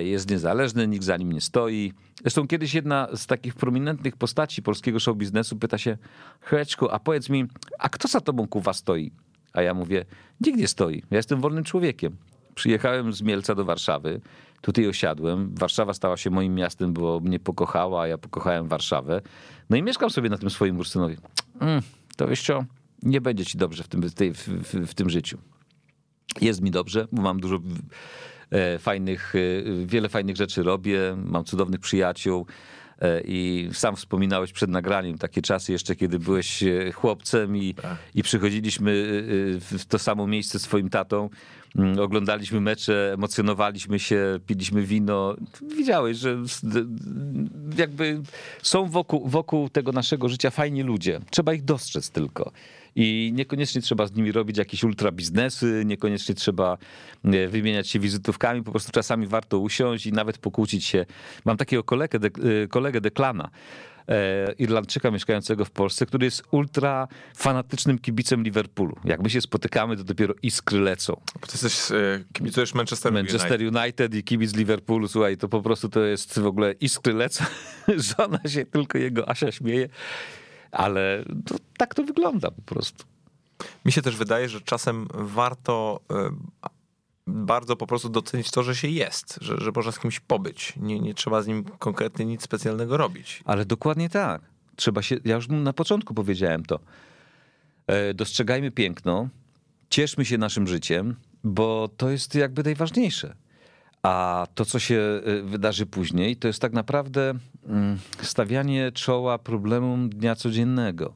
jest 0.05 0.31
niezależny, 0.31 0.89
nikt 0.89 1.05
za 1.05 1.17
nim 1.17 1.33
nie 1.33 1.41
stoi. 1.41 1.93
Zresztą 2.21 2.47
kiedyś 2.47 2.75
jedna 2.75 3.09
z 3.15 3.27
takich 3.27 3.55
prominentnych 3.55 4.17
postaci 4.17 4.63
polskiego 4.63 5.01
show 5.01 5.17
biznesu 5.17 5.57
pyta 5.57 5.79
się, 5.79 5.99
Chreczku, 6.41 6.89
a 6.91 6.99
powiedz 6.99 7.29
mi, 7.29 7.45
a 7.79 7.89
kto 7.89 8.09
za 8.09 8.21
tobą 8.21 8.49
kuwa 8.49 8.73
stoi? 8.73 9.13
A 9.53 9.63
ja 9.63 9.75
mówię, 9.75 10.05
nikt 10.41 10.59
nie 10.59 10.69
stoi, 10.69 11.03
ja 11.11 11.17
jestem 11.17 11.41
wolnym 11.41 11.65
człowiekiem. 11.65 12.17
Przyjechałem 12.55 13.13
z 13.13 13.23
Mielca 13.23 13.55
do 13.55 13.65
Warszawy, 13.65 14.21
Tutaj 14.67 14.89
osiadłem. 14.89 15.55
Warszawa 15.55 15.95
stała 15.95 16.17
się 16.17 16.31
moim 16.31 16.55
miastem, 16.55 16.93
bo 16.93 17.21
mnie 17.21 17.41
pokochała, 17.41 18.03
a 18.03 18.07
ja 18.07 18.19
pokochałem 18.19 18.69
Warszawę. 18.69 19.21
No 19.71 19.77
i 19.77 19.83
mieszkam 19.83 20.11
sobie 20.11 20.29
na 20.29 20.39
tym 20.39 20.51
swoim 20.51 20.79
Ursynowie. 20.79 21.17
Mm, 21.61 21.83
to 22.17 22.29
wiesz 22.29 22.43
co, 22.43 22.65
nie 23.03 23.21
będzie 23.21 23.45
ci 23.45 23.59
dobrze 23.59 23.83
w 23.83 23.89
tym, 23.89 24.03
w, 24.03 24.15
tej, 24.15 24.35
w, 24.35 24.49
w, 24.49 24.87
w 24.87 24.95
tym 24.95 25.11
życiu. 25.11 25.39
Jest 26.41 26.63
mi 26.63 26.71
dobrze, 26.71 27.07
bo 27.13 27.23
mam 27.23 27.41
dużo 27.41 27.59
e, 28.51 28.79
fajnych, 28.79 29.35
e, 29.35 29.87
wiele 29.87 30.09
fajnych 30.09 30.37
rzeczy 30.37 30.63
robię, 30.63 31.01
mam 31.25 31.45
cudownych 31.45 31.81
przyjaciół. 31.81 32.47
E, 33.01 33.21
I 33.25 33.69
sam 33.73 33.97
wspominałeś 33.97 34.53
przed 34.53 34.71
nagraniem 34.71 35.19
takie 35.19 35.43
czasy 35.43 35.73
jeszcze, 35.73 35.97
kiedy 35.97 36.19
byłeś 36.19 36.65
chłopcem 36.95 37.57
i, 37.57 37.75
tak. 37.75 37.97
i 38.15 38.23
przychodziliśmy 38.23 38.93
w 39.61 39.85
to 39.89 39.99
samo 39.99 40.27
miejsce 40.27 40.59
swoim 40.59 40.91
tatą. 40.91 41.31
Mm, 41.79 41.99
oglądaliśmy 41.99 42.61
mecze, 42.61 43.13
emocjonowaliśmy 43.15 43.99
się, 43.99 44.41
piliśmy 44.47 44.83
wino. 44.83 45.37
Widziałeś, 45.77 46.17
że 46.17 46.37
jakby 47.79 48.23
są 48.63 48.89
wokół, 48.89 49.29
wokół 49.29 49.69
tego 49.69 49.93
naszego 49.93 50.29
życia 50.29 50.51
fajni 50.51 50.83
ludzie. 50.83 51.21
Trzeba 51.31 51.55
ich 51.55 51.65
dostrzec 51.65 52.11
tylko. 52.11 52.53
I 52.99 53.33
niekoniecznie 53.35 53.81
trzeba 53.81 54.07
z 54.07 54.13
nimi 54.13 54.33
robić 54.33 54.59
jakieś 54.59 54.85
ultra 54.85 55.13
biznesy, 55.13 55.83
niekoniecznie 55.87 56.35
trzeba 56.35 56.79
e, 57.25 57.49
wymieniać 57.49 57.89
się 57.89 57.99
wizytówkami, 57.99 58.63
po 58.63 58.71
prostu 58.71 58.93
czasami 58.93 59.27
warto 59.27 59.59
usiąść 59.59 60.07
i 60.07 60.13
nawet 60.13 60.39
pokłócić 60.39 60.85
się. 60.85 61.07
Mam 61.45 61.57
takiego 61.57 61.85
kolegę, 61.85 62.19
e, 62.65 62.69
kolegę 62.69 63.01
Deklana, 63.01 63.51
Irlandczyka 64.59 65.11
mieszkającego 65.11 65.65
w 65.65 65.71
Polsce, 65.71 66.07
który 66.07 66.25
jest 66.25 66.43
ultra 66.51 67.09
fanatycznym 67.37 67.99
kibicem 67.99 68.43
Liverpoolu. 68.43 68.97
Jak 69.05 69.23
my 69.23 69.31
się 69.31 69.41
spotykamy, 69.41 69.97
to 69.97 70.05
dopiero 70.05 70.35
iskry 70.43 70.81
lecą. 70.81 71.21
Ty 71.41 71.49
jesteś, 71.53 71.93
e, 71.93 72.25
kibicujesz 72.33 72.75
Manchester 72.75 73.13
United. 73.13 73.33
Manchester 73.33 73.61
United 73.61 74.15
i 74.15 74.25
kibic 74.25 74.57
Liverpoolu, 74.57 75.09
słuchaj, 75.09 75.37
to 75.37 75.49
po 75.49 75.63
prostu 75.63 75.89
to 75.89 76.01
jest 76.01 76.39
w 76.39 76.47
ogóle 76.47 76.73
iskry 76.73 77.13
lecą. 77.13 77.45
Żona 78.19 78.41
się 78.47 78.67
tylko 78.67 78.99
jego 78.99 79.29
Asia 79.29 79.53
śmieje, 79.53 79.89
ale 80.73 81.25
to, 81.47 81.55
tak 81.77 81.95
to 81.95 82.05
wygląda 82.05 82.51
po 82.51 82.63
prostu. 82.63 83.05
Mi 83.85 83.93
się 83.93 84.03
też 84.03 84.17
wydaje, 84.17 84.49
że 84.49 84.61
czasem 84.61 85.09
warto 85.15 86.01
e, 86.11 86.31
bardzo 87.27 87.77
po 87.77 87.87
prostu 87.87 88.09
docenić 88.09 88.51
to, 88.51 88.63
że 88.63 88.77
się 88.77 88.89
jest, 88.89 89.39
że, 89.41 89.57
że 89.59 89.71
można 89.77 89.93
z 89.93 89.99
kimś 89.99 90.21
pobyć. 90.21 90.73
Nie, 90.77 91.01
nie 91.01 91.15
trzeba 91.15 91.43
z 91.43 91.47
nim 91.47 91.65
konkretnie 91.65 92.25
nic 92.25 92.43
specjalnego 92.43 92.97
robić. 92.97 93.43
Ale 93.45 93.65
dokładnie 93.65 94.09
tak. 94.09 94.43
Trzeba 94.77 95.03
się, 95.03 95.17
ja 95.25 95.35
już 95.37 95.49
na 95.49 95.73
początku 95.73 96.15
powiedziałem 96.15 96.65
to. 96.65 96.81
E, 97.87 98.15
dostrzegajmy 98.15 98.71
piękno, 98.71 99.29
cieszmy 99.91 100.25
się 100.25 100.39
naszym 100.39 100.67
życiem, 100.67 101.17
bo 101.45 101.89
to 101.97 102.11
jest 102.11 102.35
jakby 102.35 102.63
najważniejsze. 102.63 103.35
A 104.03 104.47
to, 104.55 104.65
co 104.65 104.79
się 104.79 105.01
e, 105.25 105.43
wydarzy 105.43 105.87
później, 105.87 106.37
to 106.37 106.49
jest 106.49 106.61
tak 106.61 106.73
naprawdę 106.73 107.35
mm, 107.67 107.99
stawianie 108.23 108.93
czoła 108.93 109.39
problemom 109.39 110.09
dnia 110.09 110.35
codziennego. 110.35 111.15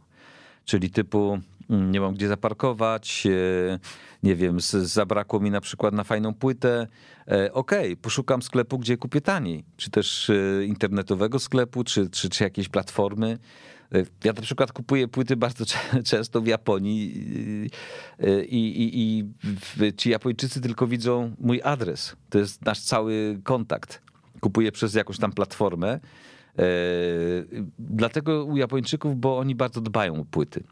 Czyli 0.65 0.91
typu 0.91 1.41
nie 1.71 2.01
mam 2.01 2.14
gdzie 2.14 2.29
zaparkować, 2.29 3.27
e, 3.27 3.79
nie 4.23 4.37
wiem, 4.37 4.61
zabrakło 4.83 5.41
mi 5.41 5.51
na 5.51 5.61
przykład 5.61 5.95
na 5.95 6.05
fajną 6.05 6.35
płytę. 6.35 6.87
E, 7.29 7.53
okej, 7.53 7.85
okay, 7.93 7.97
poszukam 7.97 8.43
sklepu, 8.43 8.79
gdzie 8.79 8.97
kupię 8.97 9.21
taniej, 9.21 9.64
czy 9.77 9.91
też 9.91 10.31
internetowego 10.66 11.39
sklepu, 11.39 11.85
czy, 11.85 12.11
czy, 12.11 12.29
czy 12.29 12.45
jakiejś 12.45 12.68
platformy. 12.68 13.39
Ja 14.25 14.33
na 14.33 14.43
przykład 14.43 14.73
kupuję 14.73 15.09
płyty 15.09 15.37
bardzo 15.37 15.64
często 16.11 16.41
w 16.41 16.47
Japonii 16.47 17.12
i, 18.49 18.57
i, 18.57 19.01
i 19.01 19.25
ci 19.97 20.11
Japończycy 20.11 20.61
tylko 20.61 20.87
widzą 20.87 21.35
mój 21.41 21.61
adres. 21.64 22.16
To 22.31 22.39
jest 22.39 22.64
nasz 22.64 22.81
cały 22.81 23.41
kontakt. 23.45 24.03
Kupuję 24.41 24.73
przez 24.73 24.95
jakąś 24.95 25.18
tam 25.18 25.33
platformę 25.33 26.01
E, 26.59 26.64
dlatego 27.79 28.45
u 28.45 28.57
Japończyków, 28.57 29.16
bo 29.21 29.39
oni 29.39 29.55
bardzo 29.55 29.81
dbają 29.81 30.21
o 30.21 30.25
płyty. 30.25 30.62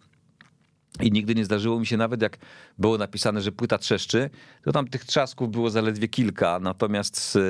I 1.00 1.12
nigdy 1.12 1.34
nie 1.34 1.44
zdarzyło 1.44 1.80
mi 1.80 1.86
się 1.86 1.96
nawet, 1.96 2.22
jak 2.22 2.38
było 2.78 2.98
napisane, 2.98 3.42
że 3.42 3.52
płyta 3.52 3.78
trzeszczy, 3.78 4.30
to 4.64 4.72
tam 4.72 4.88
tych 4.88 5.04
trzasków 5.04 5.50
było 5.50 5.70
zaledwie 5.70 6.08
kilka, 6.08 6.58
natomiast 6.58 7.36
e, 7.36 7.40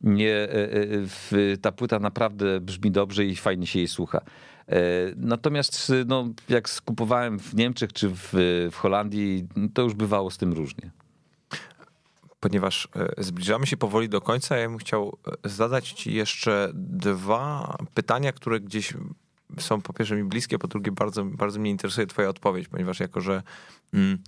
nie, 0.00 0.34
e, 0.34 1.56
ta 1.62 1.72
płyta 1.72 1.98
naprawdę 1.98 2.60
brzmi 2.60 2.90
dobrze 2.90 3.24
i 3.24 3.36
fajnie 3.36 3.66
się 3.66 3.78
jej 3.78 3.88
słucha. 3.88 4.20
Natomiast 5.16 5.92
no, 6.06 6.28
jak 6.48 6.68
skupowałem 6.68 7.38
w 7.38 7.54
Niemczech 7.54 7.92
czy 7.92 8.08
w, 8.08 8.28
w 8.72 8.76
Holandii, 8.76 9.46
to 9.74 9.82
już 9.82 9.94
bywało 9.94 10.30
z 10.30 10.38
tym 10.38 10.52
różnie 10.52 10.90
ponieważ 12.40 12.88
e, 13.18 13.24
zbliżamy 13.24 13.66
się 13.66 13.76
powoli 13.76 14.08
do 14.08 14.20
końca, 14.20 14.56
ja 14.56 14.68
bym 14.68 14.78
chciał 14.78 15.18
e, 15.44 15.48
zadać 15.48 15.92
Ci 15.92 16.14
jeszcze 16.14 16.70
dwa 16.74 17.76
pytania, 17.94 18.32
które 18.32 18.60
gdzieś 18.60 18.94
są 19.58 19.82
po 19.82 19.92
pierwsze 19.92 20.16
mi 20.16 20.24
bliskie, 20.24 20.58
po 20.58 20.68
drugie 20.68 20.92
bardzo, 20.92 21.24
bardzo 21.24 21.60
mnie 21.60 21.70
interesuje 21.70 22.06
Twoja 22.06 22.28
odpowiedź, 22.28 22.68
ponieważ 22.68 23.00
jako, 23.00 23.20
że 23.20 23.42
mm, 23.94 24.18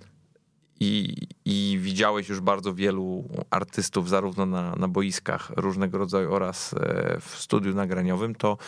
i, 0.81 1.15
i 1.45 1.79
widziałeś 1.81 2.29
już 2.29 2.41
bardzo 2.41 2.75
wielu 2.75 3.29
artystów, 3.51 4.09
zarówno 4.09 4.47
na, 4.47 4.77
na 4.77 4.89
boiskach 4.89 5.53
różnego 5.57 5.99
rodzaju 5.99 6.33
oraz 6.33 6.75
e, 6.75 7.21
w 7.21 7.37
studiu 7.37 7.75
nagraniowym, 7.75 8.35
to 8.35 8.59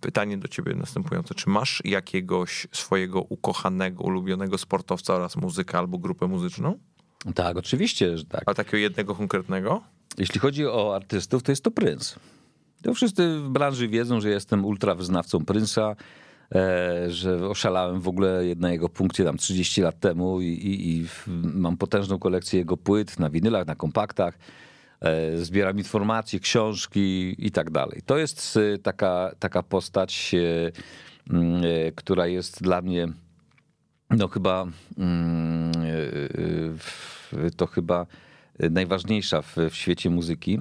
pytanie 0.00 0.38
do 0.38 0.48
ciebie 0.48 0.74
następujące. 0.74 1.34
Czy 1.34 1.50
masz 1.50 1.82
jakiegoś 1.84 2.66
swojego 2.72 3.20
ukochanego, 3.20 4.04
ulubionego 4.04 4.58
sportowca 4.58 5.14
oraz 5.14 5.36
muzyka 5.36 5.78
albo 5.78 5.98
grupę 5.98 6.26
muzyczną? 6.26 6.78
Tak, 7.34 7.56
oczywiście, 7.56 8.18
że 8.18 8.24
tak. 8.24 8.42
A 8.46 8.54
takiego 8.54 8.76
jednego 8.76 9.14
konkretnego? 9.14 9.82
Jeśli 10.18 10.40
chodzi 10.40 10.66
o 10.66 10.96
artystów, 10.96 11.42
to 11.42 11.52
jest 11.52 11.64
to 11.64 11.70
Prince. 11.70 12.20
To 12.86 12.94
wszyscy 12.94 13.38
w 13.38 13.48
branży 13.48 13.88
wiedzą, 13.88 14.20
że 14.20 14.30
jestem 14.30 14.64
ultra 14.64 14.94
wyznawcą 14.94 15.38
Prince'a, 15.38 15.96
e, 16.54 17.10
że 17.10 17.48
oszalałem 17.48 18.00
w 18.00 18.08
ogóle 18.08 18.42
na 18.56 18.72
jego 18.72 18.88
punkcie 18.88 19.24
tam 19.24 19.36
30 19.36 19.82
lat 19.82 20.00
temu 20.00 20.40
i, 20.40 20.46
i, 20.46 20.96
i 20.96 21.06
mam 21.54 21.76
potężną 21.76 22.18
kolekcję 22.18 22.58
jego 22.58 22.76
płyt 22.76 23.18
na 23.18 23.30
winylach, 23.30 23.66
na 23.66 23.74
kompaktach. 23.74 24.38
E, 25.00 25.38
zbieram 25.38 25.78
informacje, 25.78 26.40
książki 26.40 27.34
i 27.38 27.50
tak 27.50 27.70
dalej. 27.70 28.02
To 28.06 28.18
jest 28.18 28.56
e, 28.56 28.78
taka, 28.78 29.30
taka 29.38 29.62
postać, 29.62 30.34
która 31.94 32.26
jest 32.26 32.62
dla 32.62 32.82
mnie 32.82 33.08
no 34.10 34.28
chyba 34.28 34.66
mm, 34.98 35.72
to 37.56 37.66
chyba 37.66 38.06
najważniejsza 38.70 39.42
w, 39.42 39.56
w 39.70 39.74
świecie 39.74 40.10
muzyki. 40.10 40.58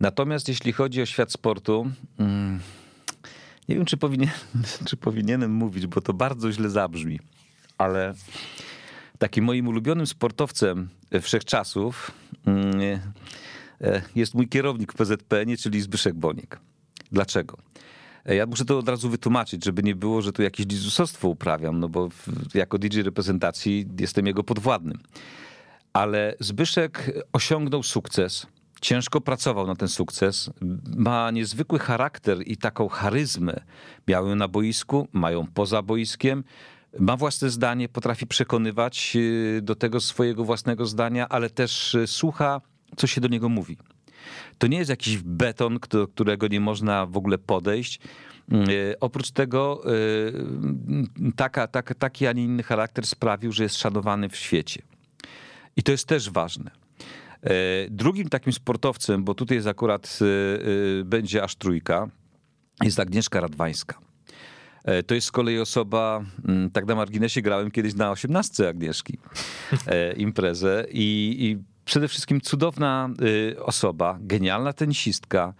Natomiast 0.00 0.48
jeśli 0.48 0.72
chodzi 0.72 1.02
o 1.02 1.06
świat 1.06 1.32
sportu, 1.32 1.90
mm, 2.18 2.60
nie 3.68 3.76
wiem, 3.76 3.84
czy, 3.84 3.96
powinien, 3.96 4.30
czy 4.88 4.96
powinienem 4.96 5.52
mówić, 5.52 5.86
bo 5.86 6.00
to 6.00 6.12
bardzo 6.12 6.52
źle 6.52 6.70
zabrzmi, 6.70 7.20
ale 7.78 8.14
takim 9.18 9.44
moim 9.44 9.68
ulubionym 9.68 10.06
sportowcem 10.06 10.88
wszechczasów 11.22 12.10
mm, 12.46 13.00
e, 13.80 14.02
jest 14.14 14.34
mój 14.34 14.48
kierownik 14.48 14.92
w 14.92 14.96
PZPN, 14.96 15.56
czyli 15.56 15.80
Zbyszek 15.80 16.14
Boniek. 16.14 16.60
Dlaczego? 17.12 17.58
E, 18.26 18.34
ja 18.34 18.46
muszę 18.46 18.64
to 18.64 18.78
od 18.78 18.88
razu 18.88 19.10
wytłumaczyć, 19.10 19.64
żeby 19.64 19.82
nie 19.82 19.94
było, 19.94 20.22
że 20.22 20.32
tu 20.32 20.42
jakieś 20.42 20.66
dizusostwo 20.66 21.28
uprawiam, 21.28 21.80
no 21.80 21.88
bo 21.88 22.08
jako 22.54 22.78
DJ 22.78 23.00
reprezentacji 23.00 23.86
jestem 24.00 24.26
jego 24.26 24.44
podwładnym 24.44 24.98
ale 25.96 26.34
Zbyszek 26.40 27.12
osiągnął 27.32 27.82
sukces. 27.82 28.46
Ciężko 28.80 29.20
pracował 29.20 29.66
na 29.66 29.76
ten 29.76 29.88
sukces. 29.88 30.50
Ma 30.96 31.30
niezwykły 31.30 31.78
charakter 31.78 32.38
i 32.46 32.56
taką 32.56 32.88
charyzmę. 32.88 33.60
Miał 34.08 34.28
ją 34.28 34.34
na 34.34 34.48
boisku, 34.48 35.08
mają 35.12 35.46
poza 35.46 35.82
boiskiem. 35.82 36.44
Ma 36.98 37.16
własne 37.16 37.50
zdanie, 37.50 37.88
potrafi 37.88 38.26
przekonywać 38.26 39.12
y, 39.16 39.60
do 39.62 39.74
tego 39.74 40.00
swojego 40.00 40.44
własnego 40.44 40.86
zdania, 40.86 41.28
ale 41.28 41.50
też 41.50 41.94
y, 41.94 42.06
słucha, 42.06 42.60
co 42.96 43.06
się 43.06 43.20
do 43.20 43.28
niego 43.28 43.48
mówi. 43.48 43.78
To 44.58 44.66
nie 44.66 44.78
jest 44.78 44.90
jakiś 44.90 45.18
beton, 45.18 45.78
do 45.90 46.08
którego 46.08 46.48
nie 46.48 46.60
można 46.60 47.06
w 47.06 47.16
ogóle 47.16 47.38
podejść. 47.38 48.00
Y, 48.52 48.94
oprócz 49.00 49.30
tego 49.30 49.82
taka, 51.36 51.66
taka, 51.66 51.94
taki, 51.94 52.26
a 52.26 52.32
nie 52.32 52.44
inny 52.44 52.62
charakter 52.62 53.06
sprawił, 53.06 53.52
że 53.52 53.62
jest 53.62 53.76
szanowany 53.76 54.28
w 54.28 54.36
świecie. 54.36 54.82
I 55.76 55.82
to 55.82 55.92
jest 55.92 56.08
też 56.08 56.30
ważne. 56.30 56.85
E, 57.46 57.86
drugim 57.90 58.28
takim 58.28 58.52
sportowcem, 58.52 59.24
bo 59.24 59.34
tutaj 59.34 59.56
jest 59.56 59.66
akurat 59.66 60.18
e, 60.22 60.24
e, 61.00 61.04
będzie 61.04 61.42
aż 61.42 61.56
trójka, 61.56 62.08
jest 62.82 63.00
Agnieszka 63.00 63.40
Radwańska. 63.40 63.98
To 65.06 65.14
jest 65.14 65.26
z 65.26 65.32
kolei 65.32 65.58
osoba, 65.58 66.24
mm, 66.48 66.70
tak 66.70 66.86
na 66.86 66.94
marginesie 66.94 67.42
grałem 67.42 67.70
kiedyś 67.70 67.94
na 67.94 68.10
osiemnastce 68.10 68.68
Agnieszki 68.68 69.18
imprezę 70.16 70.86
i, 70.90 71.36
i 71.38 71.64
przede 71.84 72.08
wszystkim 72.08 72.40
cudowna 72.40 73.10
osoba, 73.62 74.18
genialna 74.20 74.72
tenisistka. 74.72 75.54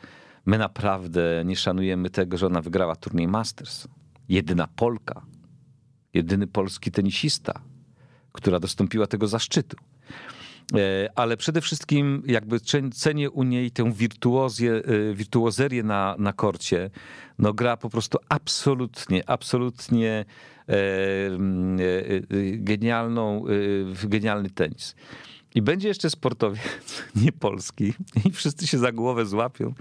My 0.45 0.59
naprawdę 0.59 1.43
nie 1.45 1.57
szanujemy 1.57 2.11
tego, 2.11 2.39
że 2.39 2.47
ona 2.47 2.63
wygrała 2.63 2.97
turniej 2.97 3.29
Masters. 3.29 3.89
Jedyna 4.29 4.69
Polka, 4.77 5.23
jedyny 6.15 6.47
polski 6.47 6.91
tenisista, 6.91 7.61
która 8.33 8.61
dostąpiła 8.61 9.07
tego 9.07 9.29
zaszczytu. 9.29 9.77
E, 10.75 11.09
ale 11.15 11.37
przede 11.37 11.61
wszystkim 11.61 12.23
jakby 12.27 12.61
cenię 12.95 13.31
u 13.31 13.43
niej 13.43 13.71
tę 13.71 13.93
wirtuozję, 13.93 14.73
e, 14.73 15.15
wirtuozerię 15.15 15.83
na, 15.83 16.17
na 16.19 16.33
korcie. 16.33 16.91
No 17.39 17.55
gra 17.55 17.77
po 17.77 17.91
prostu 17.91 18.19
absolutnie, 18.29 19.31
absolutnie 19.31 20.25
e, 20.69 20.75
genialną, 22.57 23.45
genialny 24.05 24.51
tenis. 24.51 24.95
I 25.55 25.63
będzie 25.63 25.89
jeszcze 25.89 26.11
sportowiec, 26.11 26.63
nie 27.23 27.33
polski, 27.33 27.95
i 28.25 28.31
wszyscy 28.31 28.67
się 28.67 28.79
za 28.79 28.93
głowę 28.93 29.27
złapią, 29.27 29.75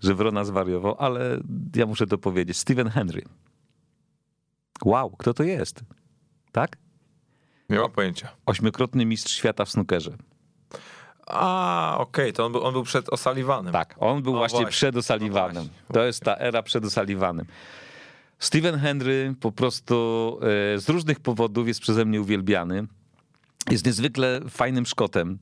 że 0.00 0.14
Wrona 0.14 0.44
zwariował, 0.44 0.96
ale 0.98 1.40
ja 1.76 1.86
muszę 1.86 2.06
to 2.06 2.18
powiedzieć. 2.18 2.56
Steven 2.56 2.88
Henry. 2.88 3.22
Wow, 4.84 5.10
kto 5.10 5.34
to 5.34 5.42
jest? 5.42 5.84
Tak? 6.52 6.76
Nie 7.70 7.78
ma 7.78 7.88
pojęcia. 7.88 8.28
Ośmiokrotny 8.46 9.06
mistrz 9.06 9.32
świata 9.32 9.64
w 9.64 9.70
snookerze. 9.70 10.16
A, 11.32 11.94
okej, 11.98 12.24
okay, 12.24 12.32
to 12.32 12.46
on 12.46 12.52
był, 12.52 12.64
on 12.64 12.72
był 12.72 12.82
przed 12.82 13.08
Osaliwanem. 13.08 13.72
Tak, 13.72 13.94
on 13.98 14.22
był 14.22 14.34
o, 14.34 14.38
właśnie, 14.38 14.56
właśnie, 14.56 14.70
przed 14.70 14.96
Osaliwanem. 14.96 15.68
No 15.88 15.94
to 15.94 16.04
jest 16.04 16.22
ta 16.22 16.36
era 16.36 16.62
przed 16.62 16.84
Osaliwanem. 16.84 17.46
Steven 18.38 18.78
Henry 18.78 19.34
po 19.40 19.52
prostu 19.52 20.38
e, 20.74 20.78
z 20.78 20.88
różnych 20.88 21.20
powodów 21.20 21.68
jest 21.68 21.80
przeze 21.80 22.04
mnie 22.04 22.20
uwielbiany. 22.20 22.86
Jest 23.70 23.86
niezwykle 23.86 24.40
fajnym 24.50 24.86
Szkotem. 24.86 25.38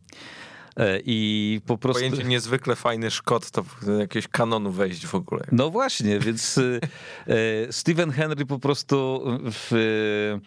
E, 0.76 1.00
I 1.04 1.60
po 1.66 1.78
prostu. 1.78 2.00
Pojęcie 2.00 2.24
niezwykle 2.24 2.76
fajny 2.76 3.10
Szkot 3.10 3.50
to 3.50 3.64
jakieś 3.98 4.28
kanonu 4.28 4.72
wejść 4.72 5.06
w 5.06 5.14
ogóle. 5.14 5.44
No 5.52 5.70
właśnie, 5.70 6.18
więc 6.18 6.58
e, 6.58 7.72
Steven 7.72 8.10
Henry 8.10 8.46
po 8.46 8.58
prostu 8.58 9.22
w 9.52 10.38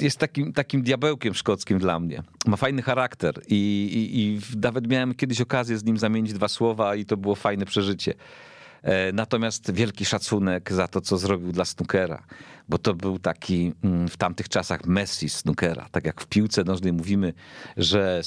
jest 0.00 0.18
takim, 0.18 0.52
takim 0.52 0.82
diabełkiem 0.82 1.34
szkockim 1.34 1.78
dla 1.78 2.00
mnie. 2.00 2.22
Ma 2.46 2.56
fajny 2.56 2.82
charakter 2.82 3.34
i, 3.48 3.54
i, 3.54 4.20
i 4.20 4.40
nawet 4.60 4.88
miałem 4.88 5.14
kiedyś 5.14 5.40
okazję 5.40 5.78
z 5.78 5.84
nim 5.84 5.98
zamienić 5.98 6.32
dwa 6.32 6.48
słowa 6.48 6.94
i 6.94 7.04
to 7.04 7.16
było 7.16 7.34
fajne 7.34 7.66
przeżycie. 7.66 8.14
E, 8.82 9.12
natomiast 9.12 9.72
wielki 9.72 10.04
szacunek 10.04 10.72
za 10.72 10.88
to, 10.88 11.00
co 11.00 11.18
zrobił 11.18 11.52
dla 11.52 11.64
snookera, 11.64 12.22
bo 12.68 12.78
to 12.78 12.94
był 12.94 13.18
taki 13.18 13.72
mm, 13.84 14.08
w 14.08 14.16
tamtych 14.16 14.48
czasach 14.48 14.86
Messi 14.86 15.28
snookera. 15.28 15.88
Tak 15.90 16.04
jak 16.04 16.20
w 16.20 16.26
piłce 16.26 16.64
nożnej 16.64 16.92
mówimy, 16.92 17.32
że, 17.76 18.22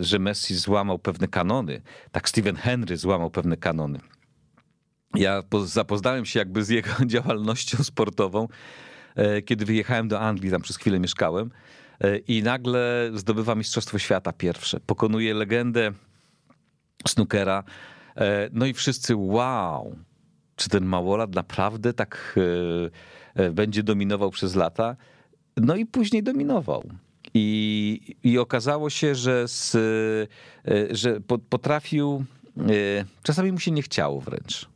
że 0.00 0.18
Messi 0.18 0.54
złamał 0.54 0.98
pewne 0.98 1.28
kanony, 1.28 1.82
tak 2.12 2.28
Steven 2.28 2.56
Henry 2.56 2.96
złamał 2.96 3.30
pewne 3.30 3.56
kanony. 3.56 3.98
Ja 5.14 5.42
zapoznałem 5.64 6.24
się 6.24 6.38
jakby 6.38 6.64
z 6.64 6.68
jego 6.68 6.90
działalnością 7.06 7.84
sportową 7.84 8.48
E, 8.48 8.48
kiedy 9.44 9.64
wyjechałem 9.64 10.08
do 10.08 10.20
Anglii, 10.20 10.50
tam 10.50 10.62
przez 10.62 10.76
chwilę 10.76 11.00
mieszkałem 11.00 11.50
e, 12.00 12.18
i 12.18 12.42
nagle 12.42 13.10
zdobywa 13.14 13.54
Mistrzostwo 13.54 13.98
Świata 13.98 14.32
pierwsze. 14.32 14.80
Pokonuje 14.80 15.34
legendę 15.34 15.92
snookera. 17.08 17.64
E, 18.16 18.48
no 18.52 18.66
i 18.66 18.72
wszyscy 18.72 19.16
wow, 19.16 19.96
czy 20.56 20.68
ten 20.68 20.84
małolat 20.84 21.34
naprawdę 21.34 21.92
tak 21.92 22.38
będzie 23.52 23.82
dominował 23.82 24.30
przez 24.30 24.54
lata? 24.54 24.96
No 25.56 25.76
i 25.76 25.86
później 25.86 26.22
dominował. 26.22 26.82
I, 27.34 28.16
i 28.24 28.38
okazało 28.38 28.90
się, 28.90 29.14
że, 29.14 29.48
z, 29.48 29.74
e, 29.74 30.94
że 30.94 31.20
potrafił, 31.48 32.24
e, 32.58 32.62
czasami 33.22 33.52
mu 33.52 33.58
się 33.58 33.70
nie 33.70 33.82
chciało 33.82 34.20
wręcz. 34.20 34.71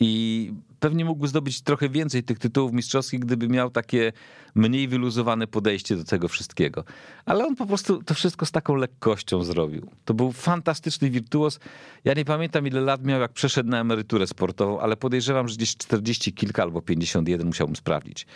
I 0.00 0.52
pewnie 0.80 1.04
mógłby 1.04 1.28
zdobyć 1.28 1.62
trochę 1.62 1.88
więcej 1.88 2.22
tych 2.22 2.38
tytułów 2.38 2.72
mistrzowskich, 2.72 3.20
gdyby 3.20 3.48
miał 3.48 3.70
takie 3.70 4.12
mniej 4.54 4.88
wyluzowane 4.88 5.46
podejście 5.46 5.96
do 5.96 6.04
tego 6.04 6.28
wszystkiego. 6.28 6.84
Ale 7.24 7.46
on 7.46 7.56
po 7.56 7.66
prostu 7.66 8.02
to 8.02 8.14
wszystko 8.14 8.46
z 8.46 8.50
taką 8.50 8.74
lekkością 8.74 9.44
zrobił. 9.44 9.90
To 10.04 10.14
był 10.14 10.32
fantastyczny 10.32 11.10
wirtuos. 11.10 11.60
Ja 12.04 12.14
nie 12.14 12.24
pamiętam 12.24 12.66
ile 12.66 12.80
lat 12.80 13.04
miał, 13.04 13.20
jak 13.20 13.32
przeszedł 13.32 13.70
na 13.70 13.80
emeryturę 13.80 14.26
sportową, 14.26 14.80
ale 14.80 14.96
podejrzewam, 14.96 15.48
że 15.48 15.56
gdzieś 15.56 15.76
40 15.76 16.32
kilka 16.32 16.62
albo 16.62 16.82
51 16.82 17.46
musiałbym 17.46 17.76
sprawdzić. 17.76 18.26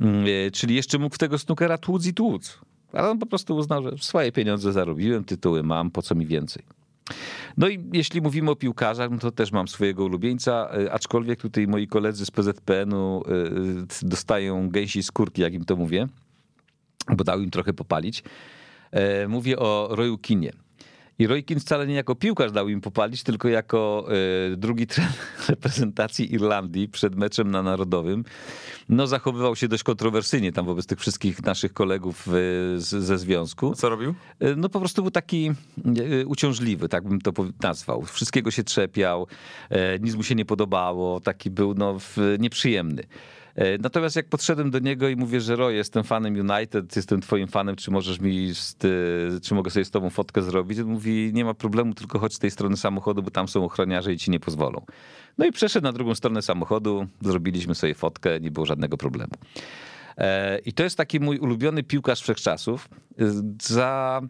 Mm, 0.00 0.24
e, 0.46 0.50
czyli 0.50 0.74
jeszcze 0.74 0.98
mógł 0.98 1.14
w 1.14 1.18
tego 1.18 1.38
snookera 1.38 1.78
tłuc 1.78 2.06
i 2.06 2.14
tłuc. 2.14 2.58
Ale 2.92 3.10
on 3.10 3.18
po 3.18 3.26
prostu 3.26 3.56
uznał, 3.56 3.82
że 3.82 3.98
swoje 3.98 4.32
pieniądze 4.32 4.72
zarobiłem, 4.72 5.24
tytuły 5.24 5.62
mam, 5.62 5.90
po 5.90 6.02
co 6.02 6.14
mi 6.14 6.26
więcej. 6.26 6.62
No 7.56 7.68
i 7.68 7.84
jeśli 7.92 8.20
mówimy 8.20 8.50
o 8.50 8.56
piłkarzach, 8.56 9.10
no 9.10 9.18
to 9.18 9.30
też 9.30 9.52
mam 9.52 9.68
swojego 9.68 10.04
ulubieńca, 10.04 10.68
e, 10.70 10.92
aczkolwiek 10.92 11.40
tutaj 11.40 11.66
moi 11.66 11.86
koledzy 11.86 12.26
z 12.26 12.30
PZPN-u 12.30 13.22
e, 13.26 13.30
dostają 14.02 14.68
gęsi 14.68 15.02
skórki, 15.02 15.42
jak 15.42 15.54
im 15.54 15.64
to 15.64 15.76
mówię, 15.76 16.08
bo 17.16 17.24
dał 17.24 17.40
im 17.40 17.50
trochę 17.50 17.72
popalić. 17.72 18.22
Mówię 19.28 19.58
o 19.58 19.88
Royu 19.90 20.18
Kinie. 20.18 20.63
I 21.18 21.26
Roy 21.26 21.42
Keane 21.42 21.60
wcale 21.60 21.86
nie 21.86 21.94
jako 21.94 22.14
piłkarz 22.14 22.52
dał 22.52 22.68
im 22.68 22.80
popalić, 22.80 23.22
tylko 23.22 23.48
jako 23.48 24.06
y, 24.52 24.56
drugi 24.56 24.86
trener 24.86 25.12
reprezentacji 25.48 26.34
Irlandii 26.34 26.88
przed 26.88 27.16
meczem 27.16 27.50
na 27.50 27.62
Narodowym. 27.62 28.24
No 28.88 29.06
zachowywał 29.06 29.56
się 29.56 29.68
dość 29.68 29.82
kontrowersyjnie 29.82 30.52
tam 30.52 30.66
wobec 30.66 30.86
tych 30.86 31.00
wszystkich 31.00 31.42
naszych 31.42 31.72
kolegów 31.72 32.28
y, 32.28 32.30
z, 32.76 32.88
ze 32.88 33.18
związku. 33.18 33.74
Co 33.74 33.88
robił? 33.88 34.14
Y, 34.42 34.56
no 34.56 34.68
po 34.68 34.78
prostu 34.78 35.02
był 35.02 35.10
taki 35.10 35.52
uciążliwy, 36.26 36.88
tak 36.88 37.08
bym 37.08 37.20
to 37.20 37.32
nazwał. 37.62 38.02
Wszystkiego 38.02 38.50
się 38.50 38.64
trzepiał, 38.64 39.26
nic 40.00 40.14
mu 40.14 40.22
się 40.22 40.34
nie 40.34 40.44
podobało, 40.44 41.20
taki 41.20 41.50
był 41.50 41.74
no, 41.74 41.98
nieprzyjemny. 42.38 43.02
E, 43.54 43.78
natomiast 43.78 44.16
jak 44.16 44.28
podszedłem 44.28 44.70
do 44.70 44.78
niego 44.78 45.08
i 45.08 45.16
mówię, 45.16 45.40
że 45.40 45.56
Roy, 45.56 45.74
jestem 45.74 46.04
fanem 46.04 46.34
United, 46.34 46.96
jestem 46.96 47.20
twoim 47.20 47.48
fanem, 47.48 47.76
czy 47.76 47.90
możesz 47.90 48.20
mi, 48.20 48.52
czy 49.42 49.54
mogę 49.54 49.70
sobie 49.70 49.84
z 49.84 49.90
tobą 49.90 50.10
fotkę 50.10 50.42
zrobić? 50.42 50.78
On 50.78 50.86
mówi, 50.86 51.30
nie 51.34 51.44
ma 51.44 51.54
problemu, 51.54 51.94
tylko 51.94 52.18
chodź 52.18 52.34
z 52.34 52.38
tej 52.38 52.50
strony 52.50 52.76
samochodu, 52.76 53.22
bo 53.22 53.30
tam 53.30 53.48
są 53.48 53.64
ochroniarze 53.64 54.12
i 54.12 54.18
ci 54.18 54.30
nie 54.30 54.40
pozwolą. 54.40 54.84
No 55.38 55.46
i 55.46 55.52
przeszedł 55.52 55.84
na 55.84 55.92
drugą 55.92 56.14
stronę 56.14 56.42
samochodu, 56.42 57.06
zrobiliśmy 57.20 57.74
sobie 57.74 57.94
fotkę, 57.94 58.40
nie 58.40 58.50
było 58.50 58.66
żadnego 58.66 58.96
problemu. 58.96 59.32
E, 60.18 60.58
I 60.58 60.72
to 60.72 60.82
jest 60.82 60.96
taki 60.96 61.20
mój 61.20 61.38
ulubiony 61.38 61.82
piłkarz 61.82 62.20
wszechczasów. 62.20 62.88
E, 63.18 63.24
za 63.62 64.20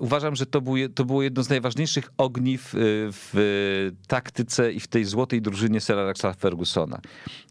uważam, 0.00 0.36
że 0.36 0.46
to, 0.46 0.60
był, 0.60 0.74
to 0.94 1.04
było 1.04 1.22
jedno 1.22 1.42
z 1.42 1.48
najważniejszych 1.48 2.10
ogniw 2.16 2.74
e, 2.74 2.78
w 3.10 3.90
taktyce 4.08 4.72
i 4.72 4.80
w 4.80 4.86
tej 4.86 5.04
złotej 5.04 5.42
drużynie 5.42 5.80
Sir 5.80 5.98
Alexa 5.98 6.32
Fergusona, 6.32 7.00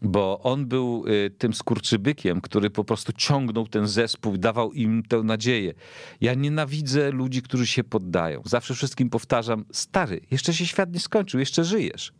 bo 0.01 0.39
on 0.43 0.66
był 0.66 1.06
e, 1.08 1.30
tym 1.30 1.53
skurczybykiem, 1.53 2.41
który 2.41 2.70
po 2.70 2.84
prostu 2.84 3.14
ciągnął 3.14 3.68
ten 3.68 3.88
zespół, 3.88 4.38
dawał 4.38 4.74
im 4.74 5.03
tę 5.03 5.24
nadzieję. 5.24 5.74
Ja 6.22 6.34
nienawidzę 6.34 7.12
ludzi, 7.12 7.41
którzy 7.41 7.68
się 7.68 7.84
poddają. 7.84 8.41
Zawsze 8.45 8.74
wszystkim 8.74 9.10
powtarzam, 9.10 9.66
stary, 9.72 10.22
jeszcze 10.32 10.53
się 10.53 10.66
świat 10.66 10.93
nie 10.93 10.99
skończył, 10.99 11.39
jeszcze 11.39 11.64
żyjesz. 11.64 12.14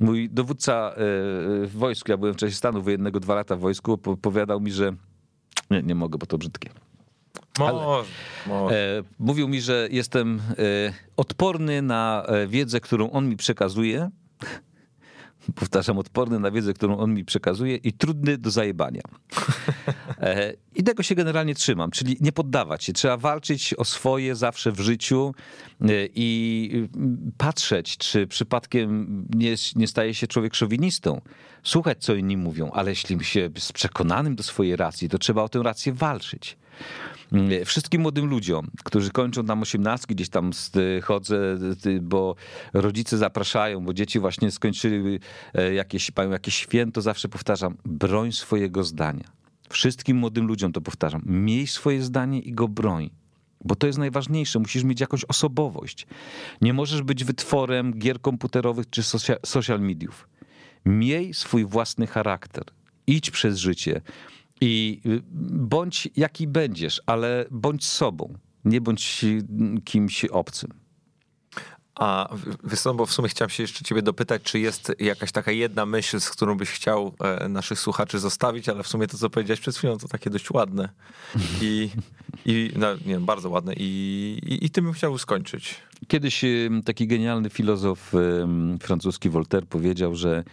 Mój 0.00 0.30
dowódca 0.30 0.94
w 0.96 1.70
wojsku, 1.74 2.10
ja 2.10 2.16
byłem 2.16 2.34
w 2.34 2.36
czasie 2.36 2.54
stanu 2.54 2.82
wojennego 2.82 3.20
dwa 3.20 3.34
lata 3.34 3.56
w 3.56 3.60
wojsku, 3.60 3.92
opowiadał 3.92 4.60
mi, 4.60 4.72
że 4.72 4.92
nie, 5.70 5.82
nie 5.82 5.94
mogę, 5.94 6.18
bo 6.18 6.26
to 6.26 6.38
brzydkie. 6.38 6.70
Może, 7.58 8.08
może. 8.46 8.98
E, 8.98 9.02
mówił 9.18 9.48
mi, 9.48 9.60
że 9.60 9.88
jestem 9.90 10.40
e, 10.50 10.92
odporny 11.16 11.82
na 11.82 12.24
e, 12.26 12.46
wiedzę, 12.46 12.80
którą 12.80 13.10
on 13.10 13.28
mi 13.28 13.36
przekazuje. 13.36 14.10
Powtarzam, 15.54 15.98
odporny 15.98 16.40
na 16.40 16.50
wiedzę, 16.50 16.74
którą 16.74 16.98
on 16.98 17.14
mi 17.14 17.24
przekazuje 17.24 17.76
i 17.76 17.92
trudny 17.92 18.38
do 18.38 18.50
zajebania. 18.50 19.02
I 20.74 20.82
tego 20.82 21.02
się 21.02 21.14
generalnie 21.14 21.54
trzymam, 21.54 21.90
czyli 21.90 22.16
nie 22.20 22.32
poddawać 22.32 22.84
się. 22.84 22.92
Trzeba 22.92 23.16
walczyć 23.16 23.74
o 23.74 23.84
swoje 23.84 24.34
zawsze 24.34 24.72
w 24.72 24.80
życiu 24.80 25.34
i 26.14 26.88
patrzeć, 27.38 27.96
czy 27.96 28.26
przypadkiem 28.26 29.06
nie, 29.34 29.54
nie 29.76 29.86
staje 29.86 30.14
się 30.14 30.26
człowiek 30.26 30.54
szowinistą. 30.54 31.20
Słuchać, 31.62 31.98
co 31.98 32.14
inni 32.14 32.36
mówią, 32.36 32.70
ale 32.70 32.90
jeśli 32.90 33.24
się 33.24 33.40
jest 33.40 33.72
przekonanym 33.72 34.36
do 34.36 34.42
swojej 34.42 34.76
racji, 34.76 35.08
to 35.08 35.18
trzeba 35.18 35.42
o 35.42 35.48
tę 35.48 35.62
rację 35.62 35.92
walczyć. 35.92 36.56
Mm, 37.32 37.64
wszystkim 37.64 38.02
młodym 38.02 38.26
ludziom, 38.26 38.66
którzy 38.84 39.10
kończą 39.10 39.46
tam 39.46 39.62
osiemnastki, 39.62 40.14
gdzieś 40.14 40.28
tam 40.28 40.50
chodzę, 41.02 41.58
bo 42.00 42.34
rodzice 42.72 43.18
zapraszają, 43.18 43.84
bo 43.84 43.94
dzieci 43.94 44.18
właśnie 44.18 44.50
skończyły 44.50 45.20
e, 45.54 45.74
jakieś, 45.74 46.16
mają 46.16 46.30
jakieś 46.30 46.54
święto, 46.54 47.00
zawsze 47.00 47.28
powtarzam, 47.28 47.76
broń 47.84 48.32
swojego 48.32 48.84
zdania. 48.84 49.24
Wszystkim 49.68 50.16
młodym 50.16 50.46
ludziom 50.46 50.72
to 50.72 50.80
powtarzam. 50.80 51.22
Miej 51.26 51.66
swoje 51.66 52.02
zdanie 52.02 52.40
i 52.40 52.52
go 52.52 52.68
broń. 52.68 53.10
Bo 53.64 53.76
to 53.76 53.86
jest 53.86 53.98
najważniejsze, 53.98 54.58
musisz 54.58 54.84
mieć 54.84 55.00
jakąś 55.00 55.24
osobowość. 55.24 56.06
Nie 56.60 56.72
możesz 56.72 57.02
być 57.02 57.24
wytworem 57.24 57.98
gier 57.98 58.20
komputerowych 58.20 58.90
czy 58.90 59.02
social 59.44 59.80
mediów. 59.80 60.28
Miej 60.84 61.34
swój 61.34 61.64
własny 61.64 62.06
charakter. 62.06 62.64
Idź 63.06 63.30
przez 63.30 63.58
życie. 63.58 64.00
I 64.60 65.00
y, 65.06 65.22
bądź 65.50 66.08
jaki 66.16 66.46
będziesz, 66.46 67.02
ale 67.06 67.44
bądź 67.50 67.86
sobą, 67.86 68.34
nie 68.64 68.80
bądź 68.80 69.24
kimś 69.84 70.24
obcym. 70.24 70.86
A 71.94 72.34
wysoko, 72.62 72.96
bo 72.96 73.06
w 73.06 73.12
sumie 73.12 73.28
chciałem 73.28 73.50
się 73.50 73.62
jeszcze 73.62 73.84
ciebie 73.84 74.02
dopytać, 74.02 74.42
czy 74.42 74.58
jest 74.58 74.92
jakaś 74.98 75.32
taka 75.32 75.52
jedna 75.52 75.86
myśl, 75.86 76.20
z 76.20 76.30
którą 76.30 76.56
byś 76.56 76.70
chciał 76.70 77.14
e, 77.20 77.48
naszych 77.48 77.78
słuchaczy 77.78 78.18
zostawić, 78.18 78.68
ale 78.68 78.82
w 78.82 78.88
sumie 78.88 79.06
to, 79.06 79.18
co 79.18 79.30
powiedziałeś 79.30 79.60
przed 79.60 79.76
chwilą, 79.76 79.98
to 79.98 80.08
takie 80.08 80.30
dość 80.30 80.50
ładne. 80.50 80.88
I, 81.62 81.90
i 82.46 82.70
no, 82.76 82.86
nie 83.06 83.20
bardzo 83.20 83.50
ładne. 83.50 83.74
I, 83.76 84.38
i, 84.46 84.64
i 84.66 84.70
tym 84.70 84.84
bym 84.84 84.94
chciał 84.94 85.18
skończyć. 85.18 85.74
Kiedyś 86.08 86.44
taki 86.84 87.06
genialny 87.06 87.50
filozof 87.50 88.12
francuski 88.80 89.30
Voltaire 89.30 89.66
powiedział, 89.66 90.14
że 90.14 90.44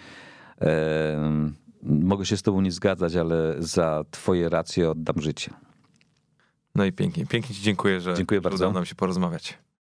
mogę 1.86 2.26
się 2.26 2.38
z 2.38 2.42
tobą 2.42 2.62
nie 2.62 2.72
zgadzać, 2.72 3.16
ale 3.16 3.56
za 3.60 4.04
twoje 4.12 4.50
racje 4.50 4.90
oddam 4.90 5.22
życie. 5.22 5.52
No 6.76 6.86
i 6.86 6.92
pięknie. 6.92 7.26
Pięknie 7.26 7.56
ci 7.56 7.62
dziękuję, 7.62 8.02
że 8.02 8.14
dziękuję 8.14 8.42
bardzo. 8.42 8.56
udało 8.56 8.74
nam 8.74 8.86
się 8.86 8.96
porozmawiać. 8.96 9.58